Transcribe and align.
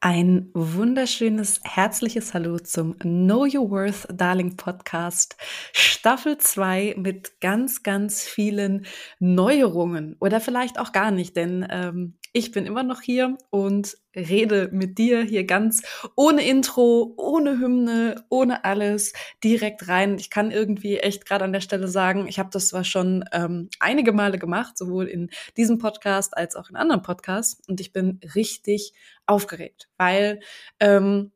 Ein 0.00 0.50
wunderschönes, 0.54 1.60
herzliches 1.64 2.32
Hallo 2.32 2.60
zum 2.60 2.96
Know 3.00 3.46
Your 3.52 3.68
Worth 3.68 4.06
Darling 4.12 4.56
Podcast, 4.56 5.36
Staffel 5.72 6.38
2 6.38 6.94
mit 6.96 7.40
ganz, 7.40 7.82
ganz 7.82 8.22
vielen 8.22 8.86
Neuerungen. 9.18 10.14
Oder 10.20 10.40
vielleicht 10.40 10.78
auch 10.78 10.92
gar 10.92 11.10
nicht, 11.10 11.34
denn 11.34 11.66
ähm, 11.68 12.16
ich 12.38 12.52
bin 12.52 12.66
immer 12.66 12.84
noch 12.84 13.02
hier 13.02 13.36
und 13.50 13.96
rede 14.14 14.68
mit 14.72 14.96
dir 14.96 15.22
hier 15.22 15.44
ganz 15.44 15.82
ohne 16.14 16.46
Intro, 16.46 17.14
ohne 17.16 17.58
Hymne, 17.58 18.24
ohne 18.30 18.64
alles, 18.64 19.12
direkt 19.42 19.88
rein. 19.88 20.16
Ich 20.18 20.30
kann 20.30 20.52
irgendwie 20.52 20.98
echt 20.98 21.26
gerade 21.26 21.44
an 21.44 21.52
der 21.52 21.60
Stelle 21.60 21.88
sagen, 21.88 22.28
ich 22.28 22.38
habe 22.38 22.50
das 22.52 22.68
zwar 22.68 22.84
schon 22.84 23.24
ähm, 23.32 23.68
einige 23.80 24.12
Male 24.12 24.38
gemacht, 24.38 24.78
sowohl 24.78 25.06
in 25.06 25.30
diesem 25.56 25.78
Podcast 25.78 26.36
als 26.36 26.54
auch 26.54 26.70
in 26.70 26.76
anderen 26.76 27.02
Podcasts, 27.02 27.60
und 27.68 27.80
ich 27.80 27.92
bin 27.92 28.20
richtig 28.34 28.92
aufgeregt, 29.26 29.88
weil 29.98 30.40
ähm, 30.78 31.32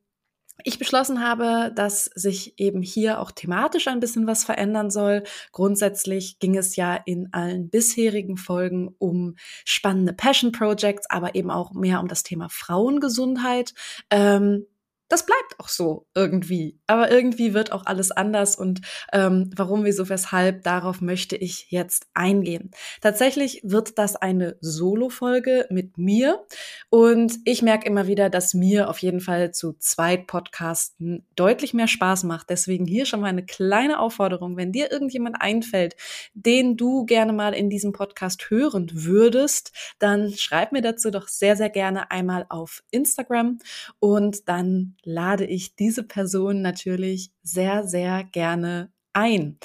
ich 0.63 0.79
beschlossen 0.79 1.21
habe, 1.21 1.71
dass 1.75 2.05
sich 2.05 2.59
eben 2.59 2.81
hier 2.81 3.19
auch 3.19 3.31
thematisch 3.31 3.87
ein 3.87 3.99
bisschen 3.99 4.27
was 4.27 4.43
verändern 4.43 4.91
soll. 4.91 5.23
Grundsätzlich 5.51 6.39
ging 6.39 6.57
es 6.57 6.75
ja 6.75 6.95
in 7.05 7.29
allen 7.31 7.69
bisherigen 7.69 8.37
Folgen 8.37 8.95
um 8.99 9.35
spannende 9.65 10.13
Passion 10.13 10.51
Projects, 10.51 11.09
aber 11.09 11.35
eben 11.35 11.49
auch 11.49 11.73
mehr 11.73 11.99
um 11.99 12.07
das 12.07 12.23
Thema 12.23 12.49
Frauengesundheit. 12.49 13.73
Ähm, 14.09 14.65
das 15.13 15.27
bleibt 15.27 15.59
auch 15.59 15.69
so 15.69 16.07
irgendwie. 16.15 16.79
Aber 16.87 17.11
irgendwie 17.11 17.53
wird 17.53 17.71
auch 17.71 17.85
alles 17.85 18.09
anders 18.09 18.55
und 18.55 18.81
ähm, 19.11 19.51
warum, 19.55 19.85
wieso, 19.85 20.09
weshalb, 20.09 20.63
darauf 20.63 21.01
möchte 21.01 21.35
ich 21.35 21.67
jetzt 21.69 22.07
eingehen. 22.15 22.71
Tatsächlich 22.99 23.61
wird 23.63 23.99
das 23.99 24.15
eine 24.15 24.57
Solo-Folge 24.59 25.67
mit 25.69 25.99
mir 25.99 26.43
und 26.89 27.37
ich 27.45 27.61
merke 27.61 27.85
immer 27.85 28.07
wieder, 28.07 28.31
dass 28.31 28.55
mir 28.55 28.89
auf 28.89 28.97
jeden 28.97 29.19
Fall 29.19 29.53
zu 29.53 29.73
zweit 29.73 30.25
Podcasten 30.25 31.27
deutlich 31.35 31.75
mehr 31.75 31.87
Spaß 31.87 32.23
macht. 32.23 32.49
Deswegen 32.49 32.87
hier 32.87 33.05
schon 33.05 33.21
mal 33.21 33.27
eine 33.27 33.45
kleine 33.45 33.99
Aufforderung. 33.99 34.57
Wenn 34.57 34.71
dir 34.71 34.91
irgendjemand 34.91 35.35
einfällt, 35.39 35.95
den 36.33 36.75
du 36.75 37.05
gerne 37.05 37.33
mal 37.33 37.53
in 37.53 37.69
diesem 37.69 37.91
Podcast 37.91 38.49
hören 38.49 38.89
würdest, 38.91 39.73
dann 39.99 40.33
schreib 40.33 40.71
mir 40.71 40.81
dazu 40.81 41.11
doch 41.11 41.27
sehr, 41.27 41.55
sehr 41.55 41.69
gerne 41.69 42.09
einmal 42.09 42.47
auf 42.49 42.81
Instagram 42.89 43.59
und 43.99 44.49
dann 44.49 44.95
lade 45.03 45.45
ich 45.45 45.75
diese 45.75 46.03
Person 46.03 46.61
natürlich 46.61 47.31
sehr, 47.41 47.87
sehr 47.87 48.23
gerne 48.23 48.91
ein. 49.13 49.57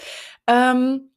Ähm, 0.46 1.10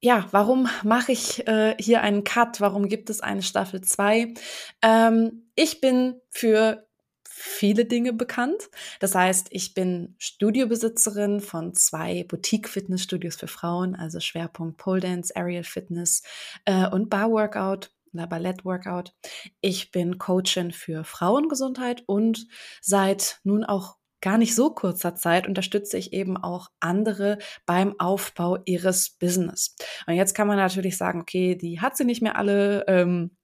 ja, 0.00 0.28
warum 0.32 0.68
mache 0.82 1.12
ich 1.12 1.46
äh, 1.48 1.74
hier 1.78 2.02
einen 2.02 2.24
Cut? 2.24 2.60
Warum 2.60 2.88
gibt 2.88 3.08
es 3.08 3.20
eine 3.20 3.42
Staffel 3.42 3.80
2? 3.80 4.34
Ähm, 4.82 5.48
ich 5.54 5.80
bin 5.80 6.20
für 6.30 6.86
viele 7.24 7.84
Dinge 7.84 8.12
bekannt. 8.12 8.70
Das 9.00 9.14
heißt, 9.14 9.48
ich 9.50 9.74
bin 9.74 10.14
Studiobesitzerin 10.18 11.40
von 11.40 11.74
zwei 11.74 12.24
Boutique-Fitnessstudios 12.24 13.36
für 13.36 13.48
Frauen, 13.48 13.96
also 13.96 14.20
Schwerpunkt 14.20 14.76
Pole 14.76 15.00
Dance, 15.00 15.34
Aerial 15.34 15.64
Fitness 15.64 16.22
äh, 16.64 16.88
und 16.88 17.10
Bar 17.10 17.30
Workout 17.30 17.90
oder 18.14 18.26
Ballett-Workout. 18.26 19.12
Ich 19.60 19.90
bin 19.90 20.18
Coachin 20.18 20.72
für 20.72 21.04
Frauengesundheit 21.04 22.02
und 22.06 22.46
seit 22.80 23.40
nun 23.44 23.64
auch 23.64 23.96
gar 24.20 24.38
nicht 24.38 24.54
so 24.54 24.70
kurzer 24.70 25.14
Zeit 25.14 25.46
unterstütze 25.46 25.98
ich 25.98 26.14
eben 26.14 26.38
auch 26.38 26.68
andere 26.80 27.36
beim 27.66 28.00
Aufbau 28.00 28.58
ihres 28.64 29.10
Business. 29.10 29.76
Und 30.06 30.14
jetzt 30.14 30.34
kann 30.34 30.48
man 30.48 30.56
natürlich 30.56 30.96
sagen, 30.96 31.20
okay, 31.20 31.56
die 31.56 31.80
hat 31.82 31.96
sie 31.96 32.06
nicht 32.06 32.22
mehr 32.22 32.36
alle. 32.36 32.86
Ähm, 32.88 33.36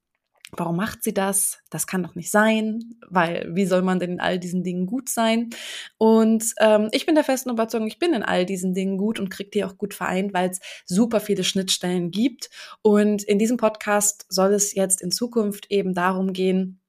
Warum 0.57 0.75
macht 0.75 1.03
sie 1.03 1.13
das? 1.13 1.59
Das 1.69 1.87
kann 1.87 2.03
doch 2.03 2.15
nicht 2.15 2.29
sein, 2.29 2.95
weil 3.07 3.49
wie 3.53 3.65
soll 3.65 3.81
man 3.81 3.99
denn 3.99 4.11
in 4.11 4.19
all 4.19 4.37
diesen 4.37 4.63
Dingen 4.63 4.85
gut 4.85 5.07
sein? 5.07 5.49
Und 5.97 6.53
ähm, 6.59 6.89
ich 6.91 7.05
bin 7.05 7.15
der 7.15 7.23
festen 7.23 7.49
Überzeugung, 7.49 7.87
ich 7.87 7.99
bin 7.99 8.13
in 8.13 8.23
all 8.23 8.45
diesen 8.45 8.73
Dingen 8.73 8.97
gut 8.97 9.19
und 9.19 9.29
kriege 9.29 9.49
die 9.49 9.63
auch 9.63 9.77
gut 9.77 9.93
vereint, 9.93 10.33
weil 10.33 10.49
es 10.49 10.59
super 10.85 11.21
viele 11.21 11.43
Schnittstellen 11.43 12.11
gibt. 12.11 12.49
Und 12.81 13.23
in 13.23 13.39
diesem 13.39 13.57
Podcast 13.57 14.25
soll 14.29 14.53
es 14.53 14.73
jetzt 14.73 15.01
in 15.01 15.11
Zukunft 15.11 15.67
eben 15.69 15.93
darum 15.93 16.33
gehen, 16.33 16.81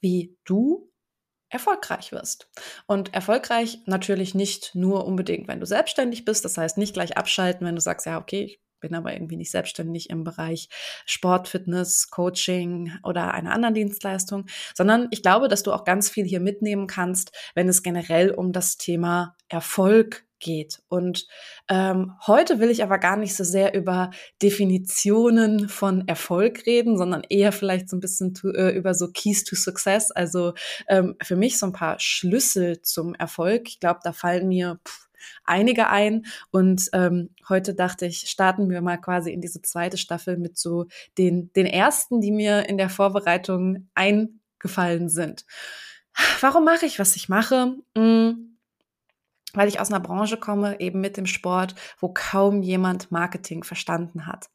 wie 0.00 0.36
du 0.44 0.90
erfolgreich 1.50 2.12
wirst. 2.12 2.50
Und 2.86 3.14
erfolgreich 3.14 3.78
natürlich 3.86 4.34
nicht 4.34 4.74
nur 4.74 5.06
unbedingt, 5.06 5.48
wenn 5.48 5.60
du 5.60 5.66
selbstständig 5.66 6.24
bist. 6.24 6.44
Das 6.44 6.58
heißt, 6.58 6.78
nicht 6.78 6.94
gleich 6.94 7.16
abschalten, 7.16 7.66
wenn 7.66 7.74
du 7.74 7.80
sagst, 7.80 8.06
ja, 8.06 8.18
okay, 8.18 8.42
ich 8.44 8.60
bin 8.80 8.94
aber 8.94 9.12
irgendwie 9.12 9.36
nicht 9.36 9.50
selbstständig 9.50 10.10
im 10.10 10.24
Bereich 10.24 10.68
Sport, 11.06 11.48
Fitness, 11.48 12.10
Coaching 12.10 12.92
oder 13.02 13.34
einer 13.34 13.52
anderen 13.52 13.74
Dienstleistung, 13.74 14.46
sondern 14.74 15.08
ich 15.10 15.22
glaube, 15.22 15.48
dass 15.48 15.62
du 15.62 15.72
auch 15.72 15.84
ganz 15.84 16.10
viel 16.10 16.24
hier 16.24 16.40
mitnehmen 16.40 16.86
kannst, 16.86 17.32
wenn 17.54 17.68
es 17.68 17.82
generell 17.82 18.30
um 18.30 18.52
das 18.52 18.76
Thema 18.76 19.36
Erfolg 19.48 20.24
geht. 20.40 20.82
Und 20.88 21.26
ähm, 21.68 22.12
heute 22.26 22.60
will 22.60 22.70
ich 22.70 22.82
aber 22.82 22.98
gar 22.98 23.16
nicht 23.16 23.34
so 23.34 23.44
sehr 23.44 23.74
über 23.74 24.10
Definitionen 24.42 25.68
von 25.68 26.06
Erfolg 26.06 26.66
reden, 26.66 26.96
sondern 26.96 27.22
eher 27.28 27.52
vielleicht 27.52 27.88
so 27.88 27.96
ein 27.96 28.00
bisschen 28.00 28.34
to, 28.34 28.50
äh, 28.50 28.70
über 28.70 28.94
so 28.94 29.08
Keys 29.12 29.44
to 29.44 29.56
Success. 29.56 30.10
Also 30.10 30.54
ähm, 30.88 31.16
für 31.22 31.36
mich 31.36 31.58
so 31.58 31.66
ein 31.66 31.72
paar 31.72 31.98
Schlüssel 31.98 32.82
zum 32.82 33.14
Erfolg. 33.14 33.68
Ich 33.68 33.80
glaube, 33.80 34.00
da 34.02 34.12
fallen 34.12 34.48
mir 34.48 34.80
pff, 34.86 35.07
einige 35.44 35.88
ein. 35.88 36.26
Und 36.50 36.88
ähm, 36.92 37.30
heute 37.48 37.74
dachte 37.74 38.06
ich, 38.06 38.28
starten 38.30 38.70
wir 38.70 38.80
mal 38.80 38.98
quasi 38.98 39.32
in 39.32 39.40
diese 39.40 39.62
zweite 39.62 39.98
Staffel 39.98 40.36
mit 40.36 40.58
so 40.58 40.86
den, 41.16 41.52
den 41.52 41.66
ersten, 41.66 42.20
die 42.20 42.32
mir 42.32 42.68
in 42.68 42.78
der 42.78 42.90
Vorbereitung 42.90 43.88
eingefallen 43.94 45.08
sind. 45.08 45.44
Warum 46.40 46.64
mache 46.64 46.86
ich, 46.86 46.98
was 46.98 47.16
ich 47.16 47.28
mache? 47.28 47.76
Hm, 47.96 48.58
weil 49.54 49.68
ich 49.68 49.80
aus 49.80 49.90
einer 49.90 50.00
Branche 50.00 50.36
komme, 50.36 50.78
eben 50.80 51.00
mit 51.00 51.16
dem 51.16 51.26
Sport, 51.26 51.74
wo 51.98 52.08
kaum 52.12 52.62
jemand 52.62 53.10
Marketing 53.10 53.64
verstanden 53.64 54.26
hat 54.26 54.50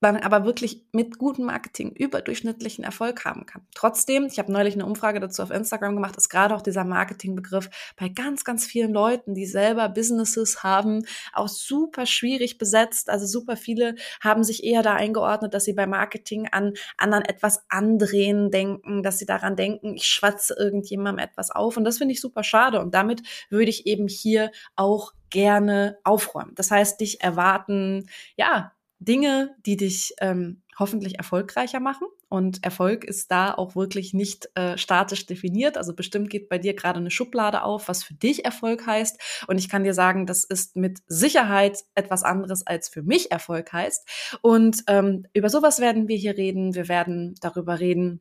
man 0.00 0.16
aber 0.16 0.44
wirklich 0.44 0.84
mit 0.92 1.18
gutem 1.18 1.46
Marketing 1.46 1.90
überdurchschnittlichen 1.90 2.84
Erfolg 2.84 3.24
haben 3.24 3.46
kann. 3.46 3.66
Trotzdem, 3.74 4.26
ich 4.26 4.38
habe 4.38 4.52
neulich 4.52 4.74
eine 4.74 4.84
Umfrage 4.84 5.20
dazu 5.20 5.42
auf 5.42 5.50
Instagram 5.50 5.94
gemacht, 5.94 6.16
ist 6.16 6.28
gerade 6.28 6.54
auch 6.54 6.62
dieser 6.62 6.84
Marketingbegriff 6.84 7.70
bei 7.96 8.08
ganz, 8.08 8.44
ganz 8.44 8.66
vielen 8.66 8.92
Leuten, 8.92 9.34
die 9.34 9.46
selber 9.46 9.88
Businesses 9.88 10.62
haben, 10.62 11.04
auch 11.32 11.48
super 11.48 12.06
schwierig 12.06 12.58
besetzt. 12.58 13.08
Also 13.08 13.26
super 13.26 13.56
viele 13.56 13.94
haben 14.20 14.44
sich 14.44 14.64
eher 14.64 14.82
da 14.82 14.94
eingeordnet, 14.94 15.54
dass 15.54 15.64
sie 15.64 15.72
bei 15.72 15.86
Marketing 15.86 16.48
an 16.50 16.74
anderen 16.98 17.24
etwas 17.24 17.64
andrehen 17.68 18.50
denken, 18.50 19.02
dass 19.02 19.18
sie 19.18 19.26
daran 19.26 19.56
denken, 19.56 19.94
ich 19.94 20.06
schwatze 20.06 20.54
irgendjemandem 20.58 21.24
etwas 21.24 21.50
auf. 21.50 21.76
Und 21.76 21.84
das 21.84 21.98
finde 21.98 22.12
ich 22.12 22.20
super 22.20 22.44
schade. 22.44 22.80
Und 22.80 22.94
damit 22.94 23.22
würde 23.48 23.70
ich 23.70 23.86
eben 23.86 24.08
hier 24.08 24.50
auch 24.74 25.12
gerne 25.30 25.98
aufräumen. 26.04 26.52
Das 26.54 26.70
heißt, 26.70 27.00
dich 27.00 27.20
erwarten, 27.20 28.08
ja, 28.36 28.72
Dinge, 28.98 29.54
die 29.64 29.76
dich 29.76 30.14
ähm, 30.20 30.62
hoffentlich 30.78 31.16
erfolgreicher 31.18 31.80
machen. 31.80 32.06
Und 32.28 32.64
Erfolg 32.64 33.04
ist 33.04 33.30
da 33.30 33.54
auch 33.54 33.76
wirklich 33.76 34.12
nicht 34.12 34.48
äh, 34.54 34.76
statisch 34.76 35.26
definiert. 35.26 35.76
Also 35.78 35.94
bestimmt 35.94 36.28
geht 36.28 36.48
bei 36.48 36.58
dir 36.58 36.74
gerade 36.74 36.98
eine 36.98 37.10
Schublade 37.10 37.62
auf, 37.62 37.88
was 37.88 38.02
für 38.02 38.14
dich 38.14 38.44
Erfolg 38.44 38.86
heißt. 38.86 39.44
Und 39.46 39.58
ich 39.58 39.68
kann 39.68 39.84
dir 39.84 39.94
sagen, 39.94 40.26
das 40.26 40.44
ist 40.44 40.76
mit 40.76 40.98
Sicherheit 41.06 41.84
etwas 41.94 42.24
anderes, 42.24 42.66
als 42.66 42.88
für 42.88 43.02
mich 43.02 43.30
Erfolg 43.30 43.72
heißt. 43.72 44.38
Und 44.42 44.82
ähm, 44.88 45.26
über 45.34 45.48
sowas 45.48 45.80
werden 45.80 46.08
wir 46.08 46.16
hier 46.16 46.36
reden. 46.36 46.74
Wir 46.74 46.88
werden 46.88 47.34
darüber 47.40 47.80
reden, 47.80 48.20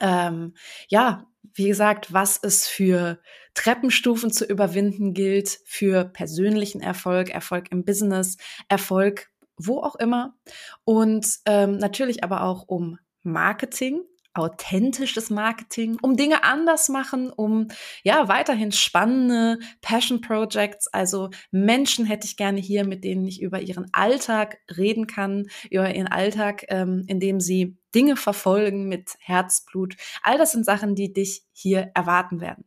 ähm, 0.00 0.54
ja, 0.88 1.26
wie 1.54 1.68
gesagt, 1.68 2.12
was 2.12 2.38
es 2.42 2.66
für 2.68 3.18
Treppenstufen 3.54 4.30
zu 4.30 4.44
überwinden 4.44 5.12
gilt 5.12 5.58
für 5.66 6.04
persönlichen 6.04 6.80
Erfolg, 6.80 7.30
Erfolg 7.30 7.70
im 7.70 7.84
Business, 7.84 8.36
Erfolg 8.68 9.31
wo 9.56 9.80
auch 9.80 9.96
immer. 9.96 10.34
Und 10.84 11.38
ähm, 11.46 11.76
natürlich 11.78 12.24
aber 12.24 12.44
auch 12.44 12.64
um 12.68 12.98
Marketing, 13.22 14.02
authentisches 14.34 15.30
Marketing, 15.30 15.98
um 16.00 16.16
Dinge 16.16 16.42
anders 16.42 16.88
machen, 16.88 17.30
um 17.30 17.68
ja 18.02 18.28
weiterhin 18.28 18.72
spannende 18.72 19.58
Passion 19.82 20.20
Projects, 20.20 20.88
also 20.88 21.30
Menschen 21.50 22.06
hätte 22.06 22.26
ich 22.26 22.36
gerne 22.36 22.60
hier, 22.60 22.86
mit 22.86 23.04
denen 23.04 23.26
ich 23.26 23.42
über 23.42 23.60
ihren 23.60 23.92
Alltag 23.92 24.58
reden 24.74 25.06
kann, 25.06 25.48
über 25.70 25.94
ihren 25.94 26.08
Alltag, 26.08 26.64
ähm, 26.68 27.04
in 27.08 27.20
dem 27.20 27.40
sie 27.40 27.76
Dinge 27.94 28.16
verfolgen 28.16 28.88
mit 28.88 29.16
Herzblut. 29.20 29.96
All 30.22 30.38
das 30.38 30.52
sind 30.52 30.64
Sachen, 30.64 30.94
die 30.94 31.12
dich 31.12 31.44
hier 31.52 31.90
erwarten 31.94 32.40
werden. 32.40 32.64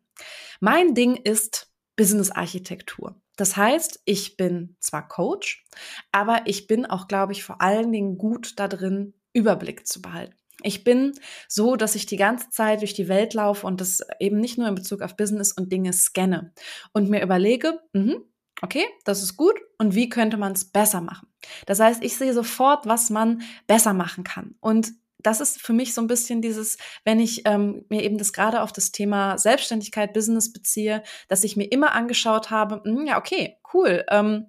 Mein 0.59 0.93
Ding 0.93 1.15
ist 1.15 1.71
Business 1.95 2.29
Architektur. 2.31 3.15
Das 3.35 3.57
heißt, 3.57 4.01
ich 4.05 4.37
bin 4.37 4.75
zwar 4.79 5.07
Coach, 5.07 5.65
aber 6.11 6.41
ich 6.45 6.67
bin 6.67 6.85
auch, 6.85 7.07
glaube 7.07 7.33
ich, 7.33 7.43
vor 7.43 7.61
allen 7.61 7.91
Dingen 7.91 8.17
gut 8.17 8.53
da 8.57 8.67
drin, 8.67 9.13
Überblick 9.33 9.85
zu 9.85 10.01
behalten. 10.01 10.35
Ich 10.63 10.83
bin 10.83 11.13
so, 11.47 11.75
dass 11.75 11.95
ich 11.95 12.05
die 12.05 12.17
ganze 12.17 12.49
Zeit 12.49 12.81
durch 12.81 12.93
die 12.93 13.09
Welt 13.09 13.33
laufe 13.33 13.67
und 13.67 13.81
das 13.81 14.01
eben 14.19 14.39
nicht 14.39 14.57
nur 14.57 14.67
in 14.67 14.75
Bezug 14.75 15.01
auf 15.01 15.17
Business 15.17 15.51
und 15.51 15.71
Dinge 15.71 15.91
scanne 15.91 16.53
und 16.93 17.09
mir 17.09 17.21
überlege, 17.21 17.81
mh, 17.93 18.15
okay, 18.61 18.85
das 19.03 19.21
ist 19.21 19.35
gut 19.35 19.55
und 19.77 19.95
wie 19.95 20.09
könnte 20.09 20.37
man 20.37 20.53
es 20.53 20.65
besser 20.65 21.01
machen? 21.01 21.27
Das 21.65 21.79
heißt, 21.79 22.03
ich 22.03 22.15
sehe 22.15 22.33
sofort, 22.33 22.85
was 22.85 23.09
man 23.09 23.41
besser 23.67 23.93
machen 23.93 24.23
kann. 24.23 24.55
Und 24.61 24.93
das 25.25 25.41
ist 25.41 25.61
für 25.61 25.73
mich 25.73 25.93
so 25.93 26.01
ein 26.01 26.07
bisschen 26.07 26.41
dieses, 26.41 26.77
wenn 27.03 27.19
ich 27.19 27.41
ähm, 27.45 27.85
mir 27.89 28.03
eben 28.03 28.17
das 28.17 28.31
gerade 28.31 28.61
auf 28.61 28.71
das 28.71 28.91
Thema 28.91 29.37
Selbstständigkeit, 29.37 30.13
Business 30.13 30.53
beziehe, 30.53 31.03
dass 31.27 31.43
ich 31.43 31.57
mir 31.57 31.65
immer 31.65 31.93
angeschaut 31.93 32.51
habe, 32.51 32.81
mh, 32.83 32.99
hm, 32.99 33.07
ja, 33.07 33.17
okay, 33.17 33.57
cool, 33.73 34.05
ähm, 34.09 34.47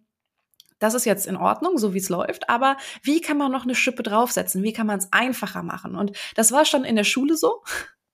das 0.79 0.93
ist 0.93 1.07
jetzt 1.07 1.27
in 1.27 1.37
Ordnung, 1.37 1.79
so 1.79 1.95
wie 1.95 1.99
es 1.99 2.11
läuft, 2.11 2.51
aber 2.51 2.77
wie 3.03 3.23
kann 3.23 3.39
man 3.39 3.51
noch 3.51 3.65
eine 3.65 3.75
Schippe 3.75 4.03
draufsetzen? 4.03 4.63
Wie 4.63 4.75
kann 4.75 4.87
man 4.87 4.99
es 4.99 5.11
einfacher 5.11 5.63
machen? 5.63 5.97
Und 5.97 6.13
das 6.35 6.53
war 6.53 6.67
schon 6.67 6.85
in 6.85 6.97
der 6.97 7.05
Schule 7.05 7.37
so. 7.37 7.63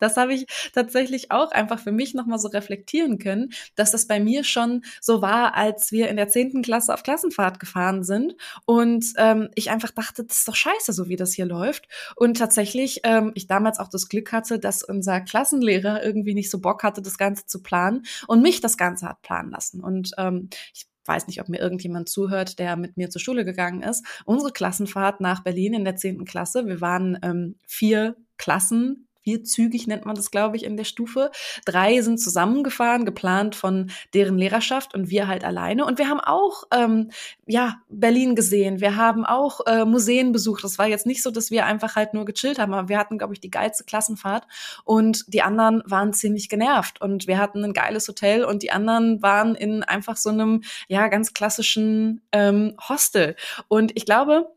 Das 0.02 0.16
habe 0.16 0.34
ich 0.34 0.46
tatsächlich 0.74 1.30
auch 1.30 1.52
einfach 1.52 1.78
für 1.78 1.92
mich 1.92 2.12
nochmal 2.12 2.38
so 2.40 2.48
reflektieren 2.48 3.18
können, 3.18 3.52
dass 3.76 3.92
das 3.92 4.06
bei 4.06 4.18
mir 4.18 4.42
schon 4.42 4.82
so 5.00 5.22
war, 5.22 5.54
als 5.54 5.92
wir 5.92 6.08
in 6.08 6.16
der 6.16 6.28
zehnten 6.28 6.62
Klasse 6.62 6.92
auf 6.92 7.04
Klassenfahrt 7.04 7.60
gefahren 7.60 8.02
sind 8.02 8.34
und 8.66 9.06
ähm, 9.16 9.48
ich 9.54 9.70
einfach 9.70 9.92
dachte, 9.92 10.24
das 10.24 10.38
ist 10.38 10.48
doch 10.48 10.56
scheiße, 10.56 10.92
so 10.92 11.08
wie 11.08 11.16
das 11.16 11.32
hier 11.32 11.46
läuft. 11.46 11.86
Und 12.16 12.36
tatsächlich, 12.36 13.00
ähm, 13.04 13.30
ich 13.34 13.46
damals 13.46 13.78
auch 13.78 13.88
das 13.88 14.08
Glück 14.08 14.32
hatte, 14.32 14.58
dass 14.58 14.82
unser 14.82 15.20
Klassenlehrer 15.20 16.04
irgendwie 16.04 16.34
nicht 16.34 16.50
so 16.50 16.60
Bock 16.60 16.82
hatte, 16.82 17.00
das 17.00 17.16
Ganze 17.16 17.46
zu 17.46 17.62
planen 17.62 18.02
und 18.26 18.42
mich 18.42 18.60
das 18.60 18.76
Ganze 18.76 19.08
hat 19.08 19.22
planen 19.22 19.50
lassen. 19.50 19.80
Und 19.80 20.12
ähm, 20.18 20.48
ich 20.74 20.86
weiß 21.04 21.26
nicht, 21.26 21.40
ob 21.40 21.48
mir 21.48 21.58
irgendjemand 21.60 22.08
zuhört, 22.08 22.58
der 22.58 22.76
mit 22.76 22.96
mir 22.96 23.10
zur 23.10 23.20
Schule 23.20 23.44
gegangen 23.44 23.82
ist. 23.82 24.04
Unsere 24.24 24.52
Klassenfahrt 24.52 25.20
nach 25.20 25.42
Berlin 25.42 25.74
in 25.74 25.84
der 25.84 25.96
zehnten 25.96 26.24
Klasse, 26.24 26.66
wir 26.66 26.80
waren 26.80 27.18
ähm, 27.22 27.56
vier 27.66 28.16
Klassen 28.36 29.08
vierzügig 29.22 29.86
nennt 29.86 30.04
man 30.04 30.14
das, 30.14 30.30
glaube 30.30 30.56
ich, 30.56 30.64
in 30.64 30.76
der 30.76 30.84
Stufe. 30.84 31.30
Drei 31.64 32.00
sind 32.02 32.18
zusammengefahren, 32.18 33.04
geplant 33.04 33.54
von 33.54 33.90
deren 34.14 34.36
Lehrerschaft 34.38 34.94
und 34.94 35.10
wir 35.10 35.28
halt 35.28 35.44
alleine. 35.44 35.84
Und 35.84 35.98
wir 35.98 36.08
haben 36.08 36.20
auch 36.20 36.64
ähm, 36.72 37.10
ja 37.46 37.76
Berlin 37.88 38.34
gesehen. 38.34 38.80
Wir 38.80 38.96
haben 38.96 39.24
auch 39.24 39.60
äh, 39.66 39.84
Museen 39.84 40.32
besucht. 40.32 40.64
Das 40.64 40.78
war 40.78 40.86
jetzt 40.86 41.06
nicht 41.06 41.22
so, 41.22 41.30
dass 41.30 41.50
wir 41.50 41.66
einfach 41.66 41.96
halt 41.96 42.14
nur 42.14 42.24
gechillt 42.24 42.58
haben, 42.58 42.74
aber 42.74 42.88
wir 42.88 42.98
hatten, 42.98 43.18
glaube 43.18 43.34
ich, 43.34 43.40
die 43.40 43.50
geilste 43.50 43.84
Klassenfahrt 43.84 44.46
und 44.84 45.32
die 45.32 45.42
anderen 45.42 45.82
waren 45.86 46.12
ziemlich 46.12 46.48
genervt. 46.48 47.00
Und 47.00 47.26
wir 47.26 47.38
hatten 47.38 47.64
ein 47.64 47.72
geiles 47.72 48.08
Hotel 48.08 48.44
und 48.44 48.62
die 48.62 48.70
anderen 48.70 49.22
waren 49.22 49.54
in 49.54 49.82
einfach 49.82 50.16
so 50.16 50.30
einem 50.30 50.62
ja 50.88 51.08
ganz 51.08 51.34
klassischen 51.34 52.22
ähm, 52.32 52.76
Hostel. 52.88 53.36
Und 53.68 53.92
ich 53.94 54.04
glaube, 54.04 54.52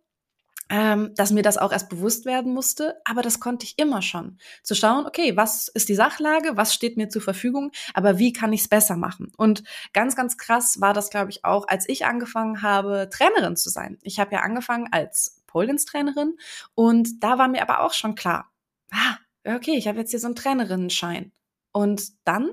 ähm, 0.69 1.13
dass 1.15 1.31
mir 1.31 1.43
das 1.43 1.57
auch 1.57 1.71
erst 1.71 1.89
bewusst 1.89 2.25
werden 2.25 2.53
musste, 2.53 2.99
aber 3.05 3.21
das 3.21 3.39
konnte 3.39 3.65
ich 3.65 3.77
immer 3.77 4.01
schon. 4.01 4.37
Zu 4.63 4.75
schauen, 4.75 5.05
okay, 5.05 5.37
was 5.37 5.67
ist 5.67 5.89
die 5.89 5.95
Sachlage, 5.95 6.57
was 6.57 6.73
steht 6.73 6.97
mir 6.97 7.09
zur 7.09 7.21
Verfügung, 7.21 7.71
aber 7.93 8.17
wie 8.17 8.33
kann 8.33 8.53
ich 8.53 8.61
es 8.61 8.67
besser 8.67 8.97
machen? 8.97 9.31
Und 9.37 9.63
ganz, 9.93 10.15
ganz 10.15 10.37
krass 10.37 10.81
war 10.81 10.93
das, 10.93 11.09
glaube 11.09 11.29
ich, 11.29 11.45
auch, 11.45 11.67
als 11.67 11.87
ich 11.87 12.05
angefangen 12.05 12.61
habe, 12.61 13.09
Trainerin 13.11 13.55
zu 13.55 13.69
sein. 13.69 13.99
Ich 14.01 14.19
habe 14.19 14.33
ja 14.33 14.41
angefangen 14.41 14.87
als 14.91 15.41
Pole-Dance-Trainerin 15.47 16.35
und 16.73 17.23
da 17.23 17.37
war 17.37 17.47
mir 17.47 17.61
aber 17.61 17.81
auch 17.81 17.93
schon 17.93 18.15
klar, 18.15 18.51
ah, 18.91 19.17
okay, 19.45 19.75
ich 19.77 19.87
habe 19.87 19.99
jetzt 19.99 20.11
hier 20.11 20.19
so 20.19 20.27
einen 20.27 20.35
Trainerinnenschein. 20.35 21.31
Und 21.71 22.13
dann 22.23 22.51